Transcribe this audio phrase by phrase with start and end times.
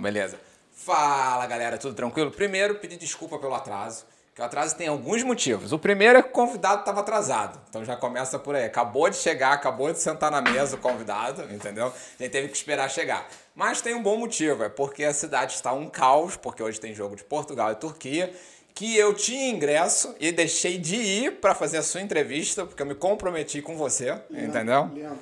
[0.00, 0.38] Então, beleza.
[0.72, 2.30] Fala, galera, tudo tranquilo?
[2.30, 4.06] Primeiro, pedir desculpa pelo atraso.
[4.34, 5.72] Que o atraso tem alguns motivos.
[5.72, 7.60] O primeiro é que o convidado estava atrasado.
[7.68, 8.64] Então já começa por aí.
[8.64, 11.88] Acabou de chegar, acabou de sentar na mesa o convidado, entendeu?
[11.88, 13.28] A gente teve que esperar chegar.
[13.54, 16.94] Mas tem um bom motivo, é porque a cidade está um caos, porque hoje tem
[16.94, 18.32] jogo de Portugal e Turquia,
[18.74, 22.86] que eu tinha ingresso e deixei de ir para fazer a sua entrevista, porque eu
[22.86, 24.88] me comprometi com você, entendeu?
[24.94, 25.18] Leandro,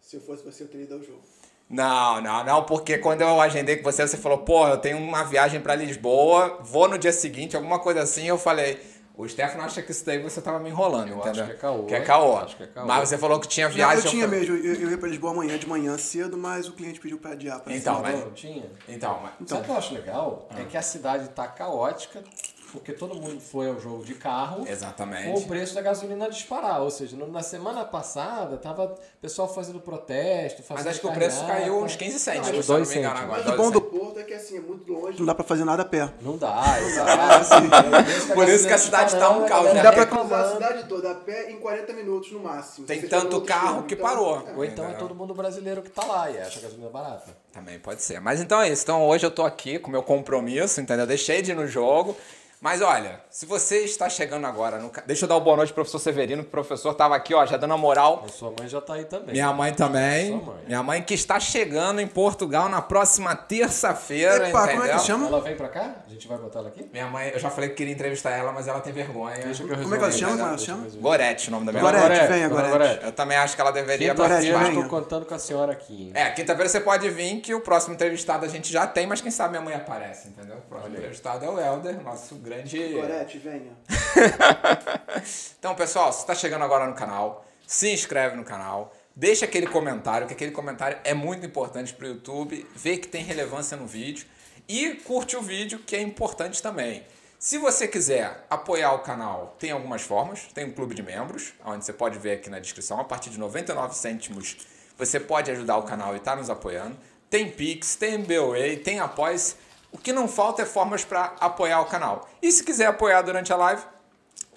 [0.00, 1.22] se eu fosse você, eu teria ido ao jogo.
[1.70, 5.22] Não, não, não, porque quando eu agendei com você, você falou, pô, eu tenho uma
[5.22, 8.80] viagem para Lisboa, vou no dia seguinte, alguma coisa assim, eu falei,
[9.16, 11.44] o Stefano acha que isso daí você tava me enrolando, Eu entendeu?
[11.44, 11.84] acho que é caô.
[11.84, 12.36] Que é caô.
[12.38, 12.86] Acho que é caô.
[12.86, 14.04] Mas você falou que tinha Não, viagem.
[14.04, 16.72] eu tinha falei, mesmo, eu, eu ia pra Lisboa amanhã de manhã cedo, mas o
[16.72, 17.60] cliente pediu pra adiar.
[17.60, 18.08] Pra Então, cima.
[18.08, 18.64] mas- Não, não tinha.
[18.88, 19.48] Então, mas...
[19.48, 20.48] Sabe o que eu acho legal?
[20.58, 22.24] É que a cidade tá caótica,
[22.72, 24.66] porque todo mundo foi ao jogo de carro.
[24.66, 25.32] Exatamente.
[25.32, 26.80] Com o preço da gasolina disparar.
[26.82, 31.12] Ou seja, na semana passada tava o pessoal fazendo protesto, fazendo Mas acho que o
[31.12, 33.20] preço caiu uns 15 cents, Não, não dois me engano cêntimos.
[33.22, 33.28] agora.
[33.36, 33.80] Mas dois o bom do.
[33.80, 36.08] Porto é que assim, é muito longe, não dá pra fazer nada a pé.
[36.20, 38.34] Não dá, exato.
[38.34, 39.82] Por isso que a cidade tá um caos, né?
[39.82, 42.86] Dá pra cruzar a cidade toda a pé em 40 minutos no máximo.
[42.86, 44.42] Tem tanto carro que então- parou.
[44.46, 44.52] É.
[44.56, 47.30] Ou então é todo mundo brasileiro que tá lá e acha a gasolina barata.
[47.52, 48.20] Também pode ser.
[48.20, 48.82] Mas então é isso.
[48.82, 51.06] Então hoje eu tô aqui com meu compromisso, entendeu?
[51.06, 52.16] Deixei de ir no jogo.
[52.60, 54.92] Mas olha, se você está chegando agora no.
[55.06, 57.46] Deixa eu dar uma boa noite pro professor Severino, que o professor tava aqui, ó,
[57.46, 58.22] já dando a moral.
[58.26, 59.32] A sua mãe já tá aí também.
[59.32, 60.28] Minha mãe também.
[60.28, 60.62] Sua mãe.
[60.66, 64.80] Minha mãe que está chegando em Portugal na próxima terça-feira, Epa, entendeu?
[64.82, 65.26] como é que chama?
[65.28, 65.94] Ela vem pra cá?
[66.06, 66.86] A gente vai botar ela aqui?
[66.92, 69.38] Minha mãe, eu já falei que queria entrevistar ela, mas ela tem vergonha.
[69.38, 70.32] Deixa que eu Como é que ela chama?
[70.32, 70.86] Como ela eu chama?
[71.00, 72.28] Gorete, o nome da minha Gorete, mãe.
[72.28, 73.04] venha, dona Gorete.
[73.06, 74.80] Eu também acho que ela deveria Gorete, Quinta-feira venha.
[74.84, 76.10] estou contando com a senhora aqui.
[76.12, 79.30] É, quinta-feira você pode vir que o próximo entrevistado a gente já tem, mas quem
[79.30, 80.56] sabe minha mãe aparece, entendeu?
[80.58, 82.49] O próximo entrevistado é o Helder, nosso grande.
[82.94, 83.72] Gorete, venha.
[85.58, 90.26] Então, pessoal, se está chegando agora no canal, se inscreve no canal, deixa aquele comentário,
[90.26, 94.26] que aquele comentário é muito importante para o YouTube, ver que tem relevância no vídeo
[94.66, 97.04] e curte o vídeo, que é importante também.
[97.38, 100.48] Se você quiser apoiar o canal, tem algumas formas.
[100.52, 103.38] Tem um clube de membros, onde você pode ver aqui na descrição, a partir de
[103.38, 104.56] 99 cêntimos
[105.00, 106.98] você pode ajudar o canal e estar nos apoiando.
[107.30, 109.56] Tem Pix, tem MBWay, tem Após.
[109.92, 112.28] O que não falta é formas para apoiar o canal.
[112.40, 113.82] E se quiser apoiar durante a live,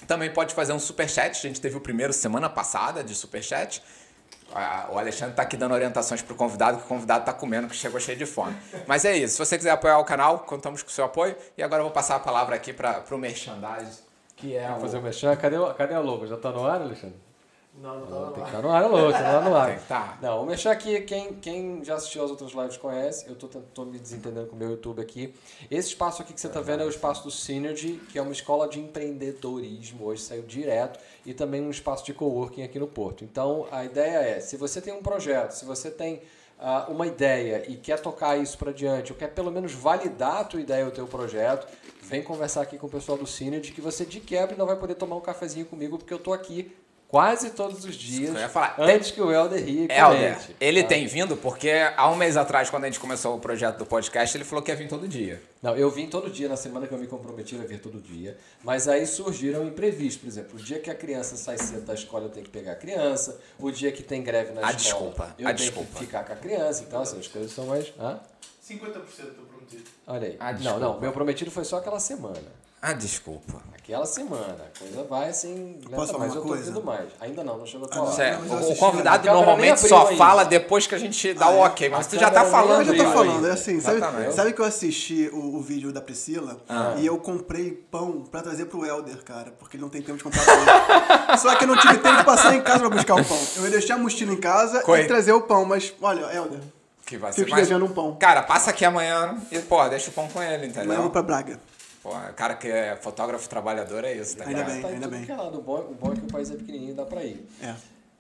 [0.08, 1.38] também pode fazer um superchat.
[1.38, 3.82] A gente teve o primeiro semana passada de superchat.
[4.54, 7.76] Ah, O Alexandre tá aqui dando orientações pro convidado, que o convidado tá comendo, que
[7.76, 8.56] chegou cheio de fome.
[8.86, 9.34] Mas é isso.
[9.34, 11.36] Se você quiser apoiar o canal, contamos com o seu apoio.
[11.58, 14.02] E agora eu vou passar a palavra aqui para pro merchandise,
[14.36, 15.04] que é fazer o o...
[15.04, 15.36] merchan.
[15.36, 16.28] Cadê, o- cadê a logo?
[16.28, 17.16] Já tá no ar, Alexandre?
[17.76, 18.50] Não, não Não, tá tem lá.
[18.50, 19.68] que estar no ar, alô, tá lá no ar.
[19.74, 20.18] Tem que tá.
[20.22, 23.84] Não, o Merchan aqui, quem, quem já assistiu às outras lives conhece, eu tô, tô
[23.84, 25.34] me desentendendo com o meu YouTube aqui.
[25.72, 28.32] Esse espaço aqui que você tá vendo é o espaço do Synergy, que é uma
[28.32, 33.24] escola de empreendedorismo, hoje saiu direto, e também um espaço de coworking aqui no Porto.
[33.24, 36.22] Então, a ideia é, se você tem um projeto, se você tem
[36.60, 40.44] ah, uma ideia e quer tocar isso para diante, ou quer pelo menos validar a
[40.44, 41.68] tua ideia ou o teu projeto,
[42.04, 44.96] vem conversar aqui com o pessoal do Synergy, que você de quebra não vai poder
[44.96, 46.72] tomar um cafezinho comigo, porque eu tô aqui
[47.14, 50.82] quase todos os dias, Eu ia falar, antes que o Helder rie e Helder, ele
[50.82, 50.90] tá?
[50.90, 54.36] tem vindo porque há um mês atrás, quando a gente começou o projeto do podcast,
[54.36, 55.40] ele falou que ia vir todo dia.
[55.62, 58.36] Não, eu vim todo dia, na semana que eu me comprometi a vir todo dia,
[58.64, 60.24] mas aí surgiram imprevistos.
[60.24, 62.72] Por exemplo, o dia que a criança sai cedo da escola, eu tenho que pegar
[62.72, 63.40] a criança.
[63.60, 64.74] O dia que tem greve na Ah, escola,
[65.12, 65.90] desculpa, eu ah, tenho desculpa.
[65.94, 66.84] que ficar com a criança.
[66.88, 67.94] Então, assim, as coisas são mais...
[68.00, 68.20] Hã?
[68.68, 69.84] 50% eu prometi.
[70.08, 70.38] Olha aí.
[70.40, 72.42] Ah, não, não, meu prometido foi só aquela semana.
[72.86, 73.62] Ah, desculpa.
[73.74, 74.58] Aquela semana.
[74.76, 75.78] A coisa vai assim...
[75.86, 76.64] lenta, Posso falar mas uma eu tô coisa?
[76.66, 77.06] pedindo mais.
[77.22, 80.94] Ainda não, não chegou a tua Ah, O convidado a normalmente só fala depois que
[80.94, 81.68] a gente dá Ah, o é?
[81.68, 82.82] ok, mas tu já tá falando.
[82.90, 83.14] Eu tô abriu aí.
[83.14, 84.00] falando, é assim, sabe,
[84.34, 86.96] sabe que eu assisti o, o vídeo da Priscila Ah.
[86.98, 90.24] e eu comprei pão pra trazer pro Helder, cara, porque ele não tem tempo de
[90.26, 91.38] comprar pão.
[91.40, 93.40] Só que eu não tive tempo de passar em casa pra buscar o pão.
[93.58, 96.60] Eu ia deixar a mochila em casa Coi- e trazer o pão, mas olha, Helder,
[97.06, 97.72] Que vai Fico ser mais...
[97.72, 98.16] um pão.
[98.20, 100.84] Cara, passa aqui amanhã e, pô, deixa o pão com ele, entendeu?
[100.84, 101.60] amanhã eu vou pra Braga.
[102.04, 104.74] Pô, cara que é fotógrafo trabalhador é isso, tá Ainda ligado?
[104.74, 104.82] bem.
[104.82, 105.26] Tá ainda tudo bem.
[105.26, 105.58] que é lado.
[105.58, 107.48] O bom, o bom é que o país é pequenininho e dá pra ir.
[107.62, 107.74] É.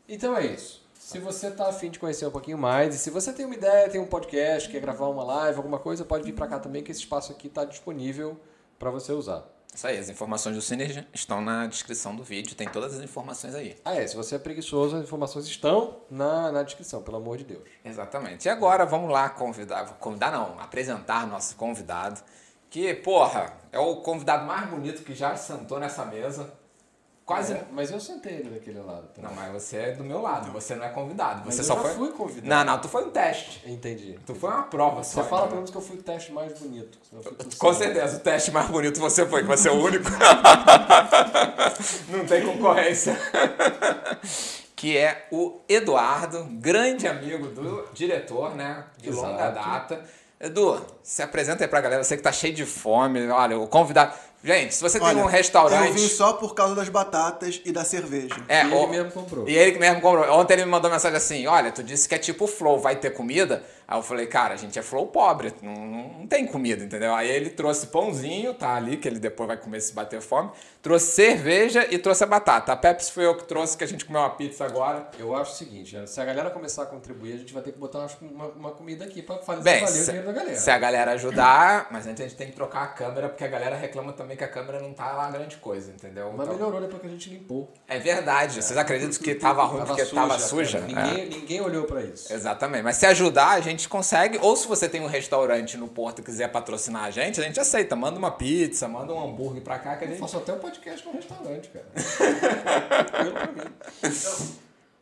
[0.08, 0.82] Então é isso.
[0.98, 3.90] Se você tá afim de conhecer um pouquinho mais, e se você tem uma ideia,
[3.90, 6.92] tem um podcast, quer gravar uma live, alguma coisa, pode vir pra cá também, que
[6.92, 8.40] esse espaço aqui tá disponível
[8.80, 9.44] pra você usar.
[9.76, 13.54] Isso aí, as informações do Synergy estão na descrição do vídeo, tem todas as informações
[13.54, 13.76] aí.
[13.84, 14.08] Ah, é.
[14.08, 17.64] Se você é preguiçoso, as informações estão na, na descrição, pelo amor de Deus.
[17.84, 18.46] Exatamente.
[18.46, 22.22] E agora vamos lá convidar, convidar não, apresentar nosso convidado,
[22.74, 26.52] que, porra, é o convidado mais bonito que já sentou nessa mesa.
[27.24, 27.54] Quase.
[27.54, 29.10] É, mas eu sentei ele daquele lado.
[29.14, 29.30] também.
[29.30, 31.44] Não, mas você é do meu lado, você não é convidado.
[31.46, 31.94] Mas Você eu só já foi.
[31.94, 32.48] fui convidado.
[32.48, 33.62] Não, não, tu foi um teste.
[33.70, 34.20] Entendi.
[34.26, 35.24] Tu foi uma prova Você só.
[35.24, 35.48] fala então.
[35.50, 36.98] pelo menos que eu fui o teste mais bonito.
[37.60, 40.10] Com certeza, o teste mais bonito você foi, que você é o único.
[42.10, 43.16] Não tem concorrência.
[44.76, 48.84] Que é o Eduardo, grande amigo do diretor, né?
[48.98, 49.28] De Exato.
[49.28, 50.04] longa data.
[50.42, 54.14] Edu, se apresenta aí pra galera, você que tá cheio de fome, olha, o convidado.
[54.46, 55.88] Gente, se você tem Olha, um restaurante.
[55.88, 58.36] Eu vim só por causa das batatas e da cerveja.
[58.50, 59.48] É, E ele o- mesmo comprou.
[59.48, 60.30] E ele que mesmo comprou.
[60.38, 63.12] Ontem ele me mandou mensagem assim: olha, tu disse que é tipo flow, vai ter
[63.12, 63.64] comida?
[63.88, 67.14] Aí eu falei, cara, a gente é flow pobre, não, não, tem comida, entendeu?
[67.14, 70.50] Aí ele trouxe pãozinho, tá ali, que ele depois vai comer se bater fome.
[70.82, 72.72] Trouxe cerveja e trouxe a batata.
[72.74, 75.08] A Pepsi foi eu que trouxe, que a gente comeu uma pizza agora.
[75.20, 76.06] Eu acho o seguinte, né?
[76.06, 79.06] se a galera começar a contribuir, a gente vai ter que botar uma, uma comida
[79.06, 80.58] aqui pra fazer Bem, valer o se, dinheiro da galera.
[80.58, 83.48] se a galera ajudar, mas antes a gente tem que trocar a câmera, porque a
[83.48, 86.32] galera reclama também que a câmera não tá lá grande coisa, entendeu?
[86.36, 87.72] Mas Então- melhorou depois que a gente limpou.
[87.88, 88.62] é verdade.
[88.62, 90.78] Vocês acreditam que tava ruim porque tava suja?
[90.78, 90.82] É.
[90.82, 92.32] Ninguém, ninguém olhou pra isso.
[92.34, 92.84] Exatamente.
[92.84, 94.38] Mas se ajudar, a gente consegue.
[94.42, 97.60] Ou se você tem um restaurante no Porto e quiser patrocinar a gente, a gente
[97.60, 97.96] aceita.
[97.96, 100.20] Manda uma pizza, manda um hambúrguer pra cá que a Eu gente.
[100.20, 101.86] faço até um podcast no restaurante, cara.
[103.54, 103.64] Mim.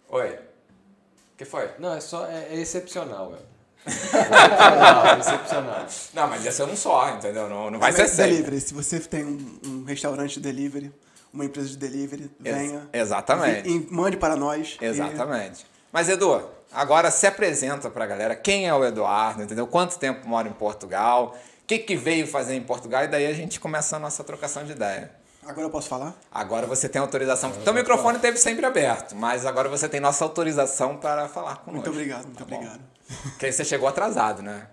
[0.09, 0.29] Oi.
[0.29, 1.69] O que foi?
[1.79, 2.25] Não, é só.
[2.27, 3.50] É, é excepcional, velho.
[3.87, 5.85] Excepcional, excepcional.
[6.13, 7.49] Não, mas ia ser um só, entendeu?
[7.49, 8.31] Não, não vai É, ser sempre.
[8.31, 8.61] delivery.
[8.61, 10.91] Se você tem um, um restaurante de delivery,
[11.33, 12.89] uma empresa de delivery, Ex- venha.
[12.93, 13.61] exatamente.
[13.63, 14.77] vi- e mande para nós.
[14.81, 15.65] E- Exatamente.
[15.91, 16.41] Mas, Edu,
[16.71, 19.67] agora se apresenta pra galera quem é o Eduardo, entendeu?
[19.67, 21.35] Quanto tempo mora em Portugal?
[21.63, 23.03] O que, que veio fazer em Portugal?
[23.03, 25.11] E daí a gente começa a nossa trocação de ideia.
[25.43, 26.13] Agora eu posso falar?
[26.31, 27.51] Agora você tem autorização.
[27.59, 31.71] Então o microfone teve sempre aberto, mas agora você tem nossa autorização para falar conosco.
[31.71, 32.55] Muito obrigado, muito tá bom?
[32.57, 32.79] obrigado.
[32.99, 33.00] Porque
[33.41, 34.67] aí você chegou atrasado, né?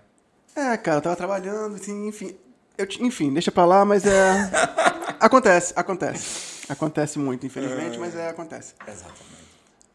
[0.55, 2.35] É, cara, eu tava trabalhando, assim, enfim.
[2.77, 4.49] Eu, enfim, deixa pra lá, mas é.
[5.19, 6.65] acontece, acontece.
[6.69, 8.73] Acontece muito, infelizmente, mas é, acontece.
[8.87, 9.48] Exatamente.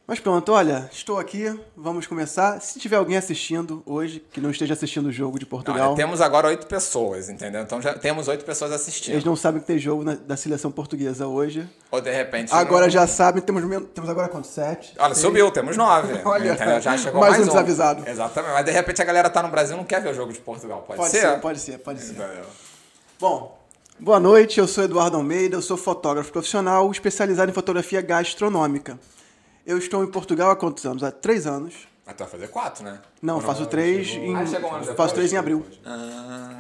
[0.06, 2.60] Mas pronto, olha, estou aqui, vamos começar.
[2.60, 6.20] Se tiver alguém assistindo hoje, que não esteja assistindo o jogo de Portugal, Olha, temos
[6.20, 7.62] agora oito pessoas, entendeu?
[7.62, 9.14] Então já temos oito pessoas assistindo.
[9.14, 11.66] eles não sabem que tem jogo na- da seleção portuguesa hoje.
[11.90, 12.52] Ou de repente.
[12.52, 13.62] Agora não- já sabem, temos,
[13.94, 14.50] temos agora quantos?
[14.50, 14.92] Sete?
[14.98, 15.24] Olha, Seis?
[15.26, 16.20] subiu, temos nove.
[16.26, 16.80] Olha, entendeu?
[16.82, 18.06] Já chegou mais mais, um desavisado.
[18.06, 18.52] Exatamente.
[18.52, 20.38] Mas de repente a galera tá no Brasil e não quer ver o jogo de
[20.38, 20.82] Portugal.
[20.86, 21.20] Pode, Pode ser?
[21.22, 22.14] ser, pode ser, pode ser.
[23.18, 23.58] Bom,
[23.98, 28.98] boa noite, eu sou Eduardo Almeida, eu sou fotógrafo profissional especializado em fotografia gastronômica.
[29.66, 31.02] Eu estou em Portugal há quantos anos?
[31.02, 31.88] Há três anos.
[32.06, 33.00] Mas tu vai fazer quatro, né?
[33.22, 34.36] Não, Ou faço três chegou- em.
[34.36, 35.12] Ah, chegou um ano faço depois?
[35.12, 35.64] três em abril.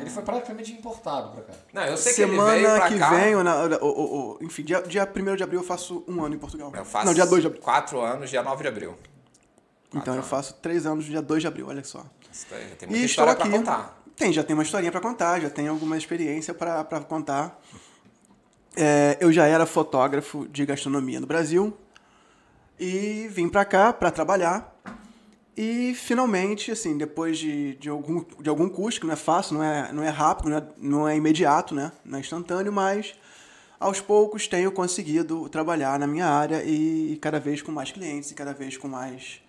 [0.00, 1.52] Ele foi praticamente importado pra cá.
[1.72, 3.10] Não, eu sei que ele Semana veio pra que cá.
[3.10, 6.24] vem, ou na- o- o- o- enfim, dia, dia 1 de abril eu faço um
[6.24, 6.72] ano em Portugal.
[6.74, 7.62] Eu faço Não, dia 2 de abril.
[7.62, 8.94] quatro anos, dia 9 de abril.
[9.94, 12.04] Então eu faço três anos dia 2 de abril, olha só.
[12.32, 13.42] Isso daí, já tem E muita estou história aqui.
[13.48, 14.02] pra contar.
[14.16, 17.60] Tem, já tem uma historinha pra contar, já tem alguma experiência pra pra contar.
[18.76, 21.76] É, eu já era fotógrafo de gastronomia no Brasil
[22.78, 24.72] e vim pra cá pra trabalhar.
[25.56, 29.62] E finalmente, assim, depois de, de, algum, de algum custo, que não é fácil, não
[29.62, 31.92] é, não é rápido, não é, não é imediato, né?
[32.04, 33.14] Não é instantâneo, mas
[33.78, 38.30] aos poucos tenho conseguido trabalhar na minha área e, e cada vez com mais clientes
[38.30, 39.40] e cada vez com mais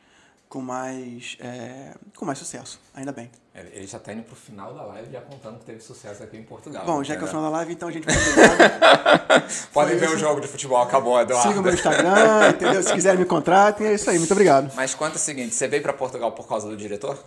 [0.47, 3.31] com mais é, com mais sucesso, ainda bem.
[3.55, 6.43] Ele já tá indo pro final da live já contando que teve sucesso aqui em
[6.43, 6.85] Portugal.
[6.85, 9.43] Bom, já que é o final da live, então, gente, muito obrigado.
[9.71, 10.17] Podem ver o isso.
[10.17, 11.47] jogo de futebol, acabou, Eduardo.
[11.47, 12.83] Sigam o meu Instagram, entendeu?
[12.83, 14.17] Se quiserem me contratem, é isso aí.
[14.19, 14.71] Muito obrigado.
[14.75, 17.17] Mas conta o seguinte, você veio pra Portugal por causa do diretor?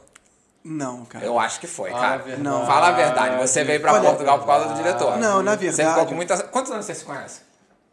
[0.62, 1.24] Não, cara.
[1.24, 2.16] Eu acho que foi, Ah, cara.
[2.18, 2.42] verdade.
[2.42, 2.66] Não.
[2.66, 5.16] Fala a verdade, você veio pra Olha, Portugal por causa do diretor.
[5.16, 6.42] Não, na Você ficou verdade- com muita...
[6.44, 7.40] Quantos anos você se conhece?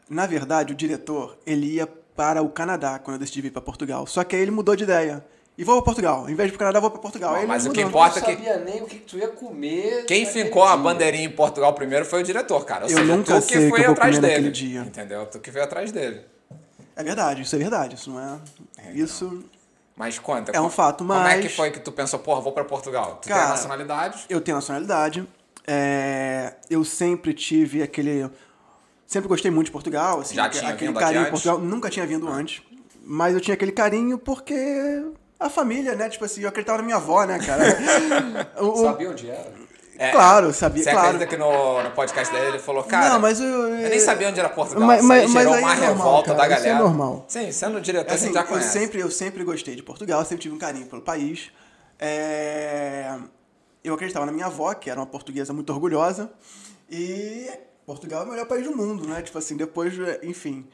[0.10, 4.06] Na verdade, o diretor, ele ia para o Canadá quando eu decidi vir para Portugal.
[4.08, 5.24] Só que aí ele mudou de ideia.
[5.57, 6.30] E vou para Portugal.
[6.30, 7.38] Em vez de ir pro Canadá, vou para Portugal.
[7.38, 9.30] Ele mas o que importa- Eu que- não sabia nem o que, que tu ia
[9.30, 10.06] comer.
[10.06, 12.84] Quem fincou a bandeirinha em Portugal primeiro foi o diretor, cara.
[12.86, 14.51] Ou Eu seja, nunca tu que sei o foi que eu vou atrás dele.
[14.51, 14.82] dia.
[14.82, 15.25] Entendeu?
[15.27, 16.22] Tu que veio atrás dele.
[16.96, 17.96] É verdade, isso é verdade.
[17.96, 18.91] Isso não é...
[18.94, 19.44] Isso...
[19.96, 20.51] Mas conta.
[20.51, 23.18] É um fato, Como é mas- que foi que tu pensou, porra, vou pra Portugal?
[23.22, 24.25] Tu tem Cara, a nacionalidade?
[24.27, 25.25] Eu tenho nacionalidade.
[25.65, 28.30] é, Eu sempre tive aquele...
[29.08, 30.20] Sempre gostei muito de Portugal.
[30.20, 31.30] Assim, Já tinha aquele vindo carinho?
[31.30, 31.60] Portugal.
[31.60, 32.62] Nunca tinha vindo antes.
[33.06, 34.53] Mas eu tinha aquele carinho porque...
[35.39, 36.10] A família, né?
[36.10, 37.63] Tipo assim, eu acreditava na minha avó, né, cara?
[38.62, 39.65] O- Sabia onde era?
[39.98, 41.08] É, Claro, sabia, Você claro.
[41.08, 43.12] acredita que no, no podcast dele ele falou, cara...
[43.12, 44.86] não, mas eu, Eu nem sabia onde era Portugal.
[44.86, 46.84] Mas- Isso mas- mas gerou aí uma é normal, revolta cara, da isso é galera.
[46.84, 47.25] normal.
[47.30, 48.70] Sim, sendo diretor, a assim, gente já eu conhece.
[48.77, 51.50] sempre, eu sempre gostei de Portugal, sempre tive um carinho pelo país.
[51.98, 53.15] É,
[53.84, 56.30] Eu acreditava na minha avó, que era uma portuguesa muito orgulhosa.
[56.89, 57.50] E
[57.86, 59.22] Portugal é o melhor país do mundo, né?
[59.22, 60.68] Tipo assim, depois, enfim.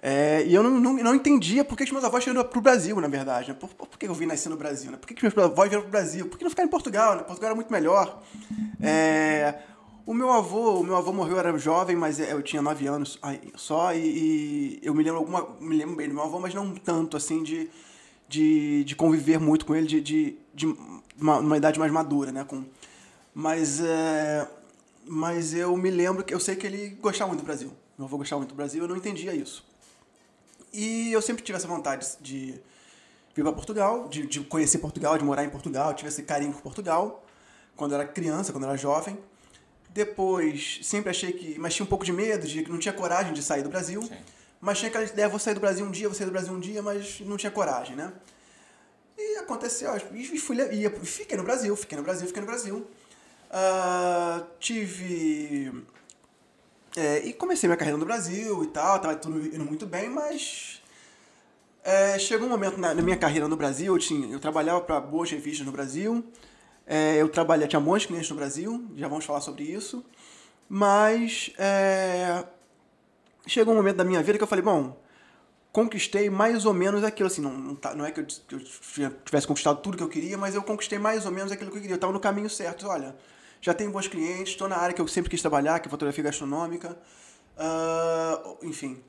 [0.00, 3.00] É, e eu não, não, não entendia por que que meus avós vieram pro Brasil,
[3.00, 3.48] na verdade.
[3.48, 3.54] Né?
[3.58, 4.90] Por, por que eu vim nascer no Brasil?
[4.90, 4.96] Né?
[4.96, 6.26] Por que, que meus avós vieram pro Brasil?
[6.26, 7.16] Por que não ficar em Portugal?
[7.16, 7.22] Né?
[7.22, 8.22] Portugal era muito melhor.
[8.80, 9.58] É,
[10.08, 13.20] o meu avô, o meu avô morreu, eu era jovem, mas eu tinha 9 anos
[13.56, 15.46] só, e, e eu me lembro alguma.
[15.60, 17.68] Me lembro bem do meu avô, mas não tanto assim de,
[18.26, 20.74] de, de conviver muito com ele, de, de, de
[21.20, 22.42] uma, uma idade mais madura, né?
[22.42, 22.64] Com,
[23.34, 24.48] mas, é,
[25.06, 27.70] mas eu me lembro que eu sei que ele gostava muito do Brasil.
[27.98, 29.67] Meu avô gostava muito do Brasil, eu não entendia isso.
[30.72, 32.60] E eu sempre tive essa vontade de
[33.34, 36.62] vir para Portugal, de, de conhecer Portugal, de morar em Portugal, tive esse carinho por
[36.62, 37.24] Portugal.
[37.76, 39.18] quando eu era criança, quando eu era jovem.
[39.90, 41.58] Depois, sempre achei que.
[41.58, 44.02] Mas tinha um pouco de medo, de que não tinha coragem de sair do Brasil.
[44.02, 44.16] Sim.
[44.60, 46.60] Mas tinha aquela ideia, vou sair do Brasil um dia, vou sair do Brasil um
[46.60, 48.12] dia, mas não tinha coragem, né?
[49.16, 52.86] E aconteceu, e fui, e fiquei no Brasil, fiquei no Brasil, fiquei no Brasil.
[53.50, 55.72] Uh, tive.
[56.96, 60.82] É, e comecei minha carreira no Brasil e tal, tava tudo indo muito bem, mas.
[61.84, 65.00] É, chegou um momento na, na, minha carreira no Brasil, eu, tinha, eu trabalhava para
[65.00, 66.22] boas revistas no Brasil,
[66.86, 70.04] é, eu trabalhei, tinha bons clientes no Brasil, já vamos falar sobre isso,
[70.68, 72.44] mas é,
[73.46, 75.00] chegou um momento da minha vida que eu falei, bom,
[75.72, 78.54] conquistei mais ou menos aquilo, assim, não, não, tá, não é que eu, que
[79.02, 81.76] eu, tivesse conquistado tudo que eu queria, mas eu conquistei mais ou menos aquilo que
[81.76, 83.14] eu queria, eu estava no caminho certo, olha,
[83.60, 86.24] já tenho bons clientes, estou na área que eu sempre quis trabalhar, que é fotografia
[86.24, 86.96] gastronômica,
[87.56, 89.02] uh, enfim.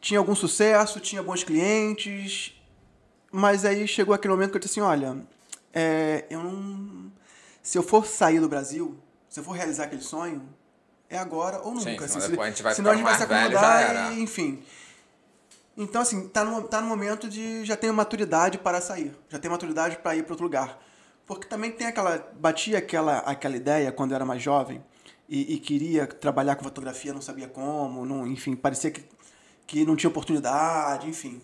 [0.00, 2.60] Tinha algum sucesso, tinha bons clientes,
[3.30, 5.16] mas aí chegou aquele momento que eu disse assim, olha,
[5.72, 7.12] é, eu não...
[7.62, 8.96] Se eu for sair do Brasil,
[9.28, 10.48] se eu for realizar aquele sonho,
[11.10, 11.90] é agora ou nunca.
[11.90, 14.62] Sim, assim, senão a gente vai senão a gente vai se acomodar e, enfim.
[15.76, 19.14] Então, assim, tá no, tá no momento de já ter maturidade para sair.
[19.28, 20.80] Já tem maturidade para ir para outro lugar.
[21.26, 22.18] Porque também tem aquela.
[22.38, 24.82] Batia aquela, aquela ideia quando eu era mais jovem
[25.28, 29.04] e, e queria trabalhar com fotografia, não sabia como, não, enfim, parecia que,
[29.66, 31.40] que não tinha oportunidade, enfim.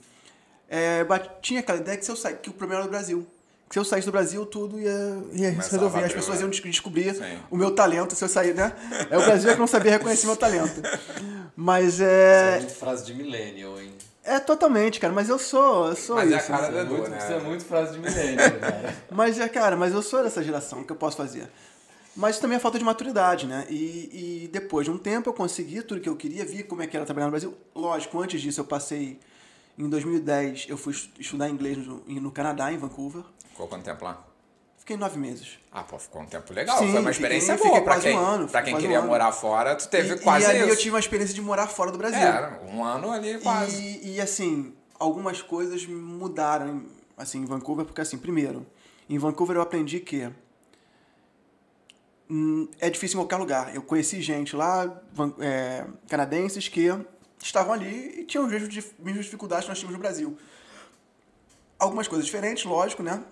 [0.68, 1.04] É,
[1.40, 2.32] tinha aquela ideia que, se eu sa...
[2.32, 3.26] que o problema era do Brasil.
[3.68, 6.04] Que se eu saísse do Brasil, tudo ia, ia se resolver.
[6.04, 7.38] As pessoas iam descobrir Sim.
[7.50, 8.72] o meu talento se eu sair, né?
[9.10, 10.80] É o Brasil que não sabia reconhecer meu talento.
[11.56, 12.58] Mas é.
[12.58, 13.92] Isso é frase de millennial, hein?
[14.24, 16.36] É totalmente, cara, mas eu sou, eu sou mas isso.
[16.36, 17.18] é a cara Isso é, do muito, né?
[17.18, 18.96] isso é muito frase de millennial, cara.
[19.10, 21.50] Mas é, cara, mas eu sou dessa geração, o que eu posso fazer?
[22.14, 23.66] Mas também é falta de maturidade, né?
[23.68, 26.86] E, e depois de um tempo eu consegui tudo que eu queria, vi como é
[26.86, 27.56] que era trabalhar no Brasil.
[27.74, 29.18] Lógico, antes disso eu passei,
[29.78, 33.22] em 2010, eu fui estudar inglês no, no Canadá, em Vancouver.
[33.50, 34.22] Ficou quanto tempo lá?
[34.82, 35.60] Fiquei nove meses.
[35.70, 36.76] Ah, pô, ficou um tempo legal.
[36.76, 38.78] Sim, Foi uma experiência fiquei- boa fiquei pra quase quem, um ano, pra quem um
[38.78, 39.06] queria ano.
[39.06, 39.76] morar fora.
[39.76, 40.68] Tu teve e, quase e ali isso.
[40.70, 42.18] eu tive uma experiência de morar fora do Brasil.
[42.18, 43.80] É, um ano ali quase.
[43.80, 46.84] E, e, assim, algumas coisas mudaram
[47.16, 48.66] assim, em Vancouver, porque assim, primeiro,
[49.08, 50.28] em Vancouver eu aprendi que
[52.28, 53.72] hum, é difícil em qualquer lugar.
[53.72, 55.00] Eu conheci gente lá,
[55.38, 56.92] é, canadenses, que
[57.40, 58.50] estavam ali e tinham as
[58.98, 60.36] mesmas dificuldades que nós tínhamos no Brasil.
[61.78, 63.22] Algumas coisas diferentes, lógico, né?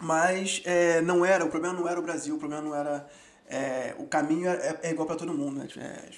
[0.00, 3.06] Mas é, não era, o problema não era o Brasil, o problema não era.
[3.48, 5.66] é, o caminho é, é igual para todo mundo, né?
[5.76, 6.10] É,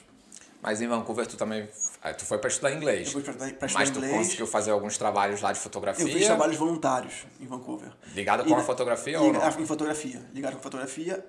[0.63, 1.69] Mas em Vancouver tu também.
[2.03, 3.07] ah, Tu foi pra estudar inglês.
[3.07, 4.17] eu fui pra, pra estudar Mas tu inglês.
[4.17, 6.05] conseguiu fazer alguns trabalhos lá de fotografia.
[6.05, 7.89] Eu fiz trabalhos voluntários em Vancouver.
[8.15, 9.41] Ligado E com a na- fotografia ou não?
[9.49, 10.21] Em fotografia.
[10.35, 11.25] Ligado com fotografia.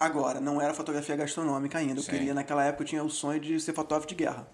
[0.00, 2.00] Agora, não era fotografia gastronômica ainda.
[2.00, 2.10] Eu Sim.
[2.10, 4.48] queria, naquela época, eu tinha o sonho de ser fotógrafo de guerra.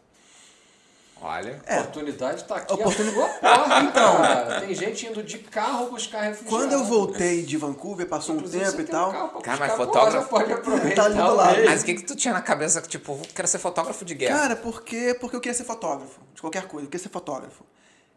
[1.20, 1.60] Olha.
[1.66, 1.80] É.
[1.80, 2.72] oportunidade tá aqui.
[2.74, 4.16] Oportuni- a porta, então.
[4.18, 4.60] Cara.
[4.60, 6.48] Tem gente indo de carro buscar refugiado.
[6.56, 9.10] Quando eu voltei de Vancouver, passou um Inclusive, tempo você e um tal.
[9.30, 10.94] pra Cara, mas fotógrafo- já pode aproveitar.
[11.02, 11.56] Tá ali do lado.
[11.56, 11.70] mesmo.
[11.70, 14.38] Mas o que que tu tinha na cabeça que, tipo, quero ser fotógrafo de guerra?
[14.38, 17.64] Cara, porque, porque eu queria ser fotógrafo, de qualquer coisa, eu queria ser fotógrafo.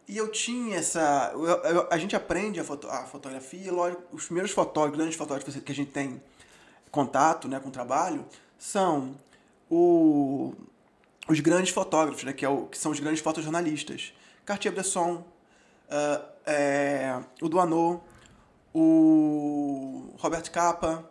[0.08, 1.30] E eu tinha essa.
[1.34, 5.54] eu- eu- a gente aprende a, foto, a fotografia, lógico, os primeiros fotógrafos, grandes fotógrafos
[5.56, 6.22] que a gente tem
[6.90, 8.24] contato né, com o trabalho,
[8.58, 9.14] são
[9.70, 10.52] o,
[11.28, 14.12] os grandes fotógrafos, né, que, é o, que são os grandes fotojornalistas.
[14.44, 15.24] Cartier-Bresson,
[15.92, 18.00] ah, é, o Duanot,
[18.74, 21.08] o Robert Capa,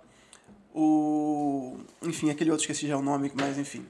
[0.74, 1.77] o.
[2.01, 3.86] Enfim, aquele outro esqueci já o nome, mas enfim.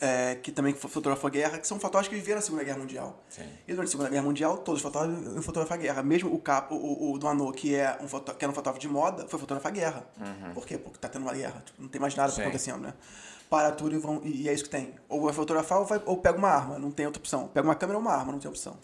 [0.00, 3.22] É, que também fotografou a guerra, que são fotógrafos que viveram a Segunda Guerra Mundial.
[3.30, 3.48] Sim.
[3.66, 6.02] E durante a Segunda Guerra Mundial, todos os fotógrafos iam fotografar a guerra.
[6.02, 8.88] Mesmo o Capa, o, o, Duanot, que, é um foto, que era um fotógrafo de
[8.92, 10.06] moda, foi fotografar a guerra.
[10.52, 10.76] Por quê?
[10.76, 11.62] Porque tá tendo uma guerra.
[11.64, 12.42] Tipo, não tem mais nada Sim.
[12.42, 12.92] acontecendo, né?
[13.50, 14.94] Para tudo e, vão, e é isso que tem.
[15.08, 17.48] Ou vai fotografar ou, vai, ou pega uma arma, não tem outra opção.
[17.48, 18.76] Pega uma câmera ou uma arma, não tem opção.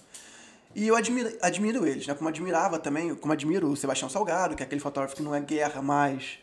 [0.74, 2.14] E eu admiro, admiro eles, né?
[2.14, 5.40] Como admirava também, como admiro o Sebastião Salgado, que é aquele fotógrafo que não é
[5.40, 6.38] guerra, mas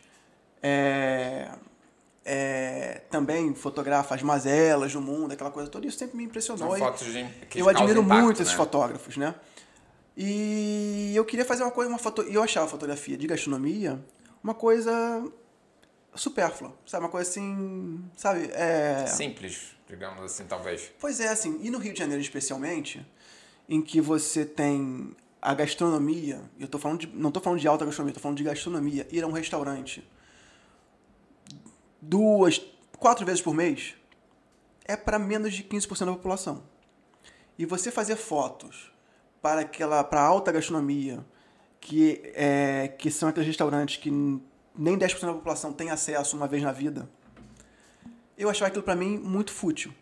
[0.62, 1.48] é,
[2.24, 5.86] é, também fotografa as mazelas do mundo, aquela coisa toda.
[5.86, 6.70] Isso sempre me impressionou.
[6.70, 8.58] São fotos de, que eu admiro impacto, muito esses né?
[8.58, 9.34] fotógrafos, né?
[10.14, 13.98] E eu queria fazer uma coisa, uma foto, e eu achava a fotografia de gastronomia
[14.42, 15.24] uma coisa
[16.14, 17.04] supérflua, sabe?
[17.04, 18.50] Uma coisa assim, sabe?
[18.52, 19.06] É...
[19.06, 20.90] Simples, digamos assim, talvez.
[20.98, 23.04] Pois é, assim, e no Rio de Janeiro especialmente,
[23.68, 27.84] em que você tem a gastronomia, eu tô falando de, não estou falando de alta
[27.84, 30.04] gastronomia, estou falando de gastronomia, ir a um restaurante
[32.00, 32.60] duas,
[32.98, 33.94] quatro vezes por mês,
[34.84, 36.62] é para menos de 15% da população.
[37.58, 38.92] E você fazer fotos
[39.42, 41.24] para aquela para alta gastronomia,
[41.80, 44.10] que, é, que são aqueles restaurantes que
[44.78, 47.08] nem 10% da população tem acesso uma vez na vida,
[48.36, 49.92] eu achava aquilo para mim muito fútil.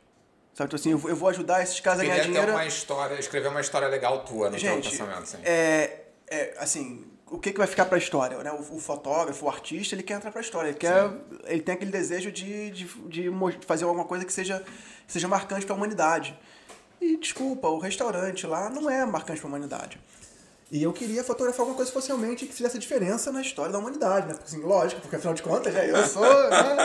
[0.54, 2.52] Sabe, então, assim, eu vou- eu vou ajudar esses caras a ganhar Queria ter dinheiro.
[2.52, 5.36] uma história, escrever uma história legal tua no teu Gente, pensamento, assim.
[5.44, 8.50] é, é, assim, o que, que vai ficar pra história, né?
[8.52, 10.68] O, o fotógrafo, o artista, ele quer entrar pra história.
[10.70, 11.10] Ele, quer,
[11.44, 13.30] ele tem aquele desejo de, de, de
[13.66, 14.64] fazer alguma coisa que seja,
[15.06, 16.38] seja marcante pra humanidade.
[17.00, 20.00] E, desculpa, o restaurante lá não é marcante pra humanidade.
[20.70, 23.78] E eu queria fotografar alguma coisa que fosse realmente que fizesse diferença na história da
[23.78, 24.34] humanidade, né?
[24.34, 26.22] Porque, assim, lógico, porque afinal de contas, né, eu sou...
[26.24, 26.76] Né?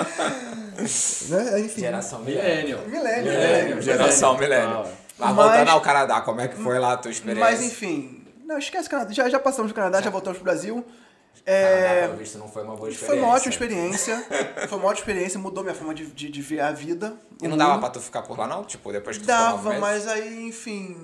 [1.29, 1.59] né?
[1.61, 1.81] Enfim.
[1.81, 2.79] Geração milênio.
[2.79, 2.87] Millennial.
[2.87, 3.81] Milênio, milênio.
[3.81, 4.83] Geração milênio.
[5.17, 7.43] Mas Mas- voltando ao Canadá, como é que foi lá a tua experiência?
[7.43, 9.11] Mas enfim, não, esquece o Canadá.
[9.13, 10.85] Já, já passamos do Canadá, já voltamos pro Brasil.
[11.43, 13.07] Canadá, É, pelo visto, não foi uma boa experiência.
[13.07, 14.25] foi uma ótima experiência.
[14.69, 17.13] Foi uma ótima experiência, mudou minha forma de, de, de ver a vida.
[17.41, 17.79] E não dava mundo.
[17.81, 18.63] pra tu ficar por lá, não?
[18.63, 20.95] Tipo, depois que tu Dava, mas aí, enfim,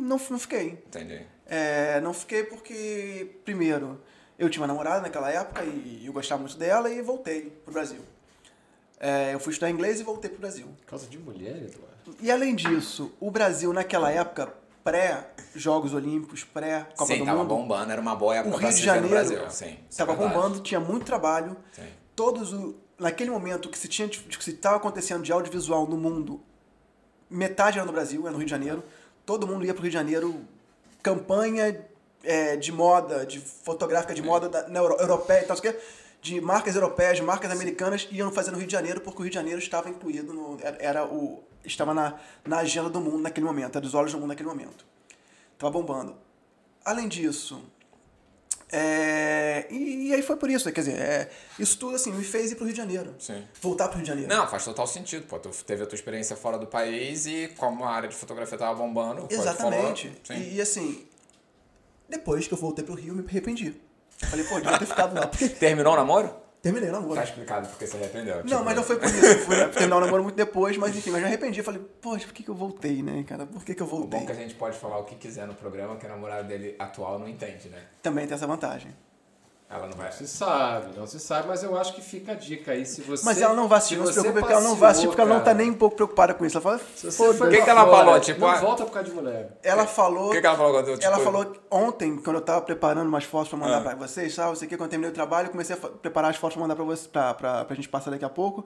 [0.00, 0.82] não, não fiquei.
[0.86, 1.20] Entendi.
[1.48, 4.00] É, não fiquei porque, primeiro,
[4.38, 8.00] eu tinha uma namorada naquela época e eu gostava muito dela e voltei pro Brasil.
[8.98, 10.66] É, eu fui estudar inglês e voltei pro Brasil.
[10.80, 12.16] Por causa de mulher, Eduardo?
[12.20, 18.00] E além disso, o Brasil naquela época, pré-Jogos Olímpicos, pré-Copa do tava Mundo, bombando, era
[18.00, 19.50] uma boa época o pra Rio de Janeiro Brasil.
[19.50, 21.56] Sim, isso é bombando, tinha muito trabalho.
[21.72, 21.82] Sim.
[22.14, 25.96] Todos o, naquele momento que se tinha de- que se estava acontecendo de audiovisual no
[25.96, 26.40] mundo,
[27.28, 28.82] metade era no Brasil, era no Rio de Janeiro.
[29.24, 30.40] Todo mundo ia para o Rio de Janeiro,
[31.06, 31.86] campanha
[32.24, 35.56] é, de moda, de fotográfica de moda da, na Euro- europeia e tal,
[36.20, 39.30] de marcas europeias, de marcas americanas iam fazer no Rio de Janeiro porque o Rio
[39.30, 43.76] de Janeiro estava incluído no era, o estava na, na agenda do mundo naquele momento,
[43.76, 44.84] era dos olhos do mundo naquele momento.
[45.56, 46.16] Tava bombando.
[46.84, 47.62] Além disso,
[48.70, 50.72] é, e, e aí foi por isso, né?
[50.72, 53.14] quer dizer, é, isso tudo assim me fez ir pro Rio de Janeiro.
[53.18, 53.44] Sim.
[53.60, 54.28] Voltar pro Rio de Janeiro.
[54.28, 55.38] Não, faz total sentido, pô.
[55.38, 58.74] Tu teve a tua experiência fora do país e como a área de fotografia tava
[58.74, 60.12] bombando, Exatamente.
[60.24, 60.42] falou.
[60.42, 61.06] E, e, assim,
[62.08, 63.74] depois que eu voltei pro Rio, eu me arrependi.
[64.18, 65.26] Falei, pô, devia ter ficado lá.
[65.60, 66.45] Terminou o namoro?
[66.72, 67.14] Terminei o namoro.
[67.14, 68.36] Tá explicado porque você arrependeu.
[68.36, 69.38] Não, tipo, mas não foi por isso.
[69.40, 71.62] Fui terminar o namoro muito depois, mas enfim, mas me arrependi.
[71.62, 73.46] Falei, poxa, por que, que eu voltei, né, cara?
[73.46, 74.18] Por que, que eu O voltei?
[74.20, 76.44] bom é que a gente pode falar o que quiser no programa, que a namorada
[76.44, 77.82] dele atual não entende, né?
[78.02, 78.90] Também tem essa vantagem.
[79.68, 80.12] Ela não vai.
[80.12, 82.86] Se sabe, não se sabe, mas eu acho que fica a dica aí.
[82.86, 84.76] Se você, Mas ela não vai assistir, se não se você preocupe, porque ela não
[84.76, 86.56] vai assistir, porque ela não tá nem um pouco preocupada com isso.
[86.56, 88.20] Ela fala, O que que ela falou?
[88.20, 89.58] Tipo, não ah- volta por causa de mulher.
[89.64, 90.28] Ela falou.
[90.28, 93.08] O que, que ela falou quando eu, tipo, Ela falou ontem, quando eu tava preparando
[93.08, 93.80] umas fotos pra mandar Ah.
[93.80, 94.50] pra vocês, sabe?
[94.56, 96.76] Você que quando eu terminei o trabalho, eu comecei a preparar as fotos pra mandar
[96.76, 98.64] pra você, pra, pra, pra gente passar daqui a pouco.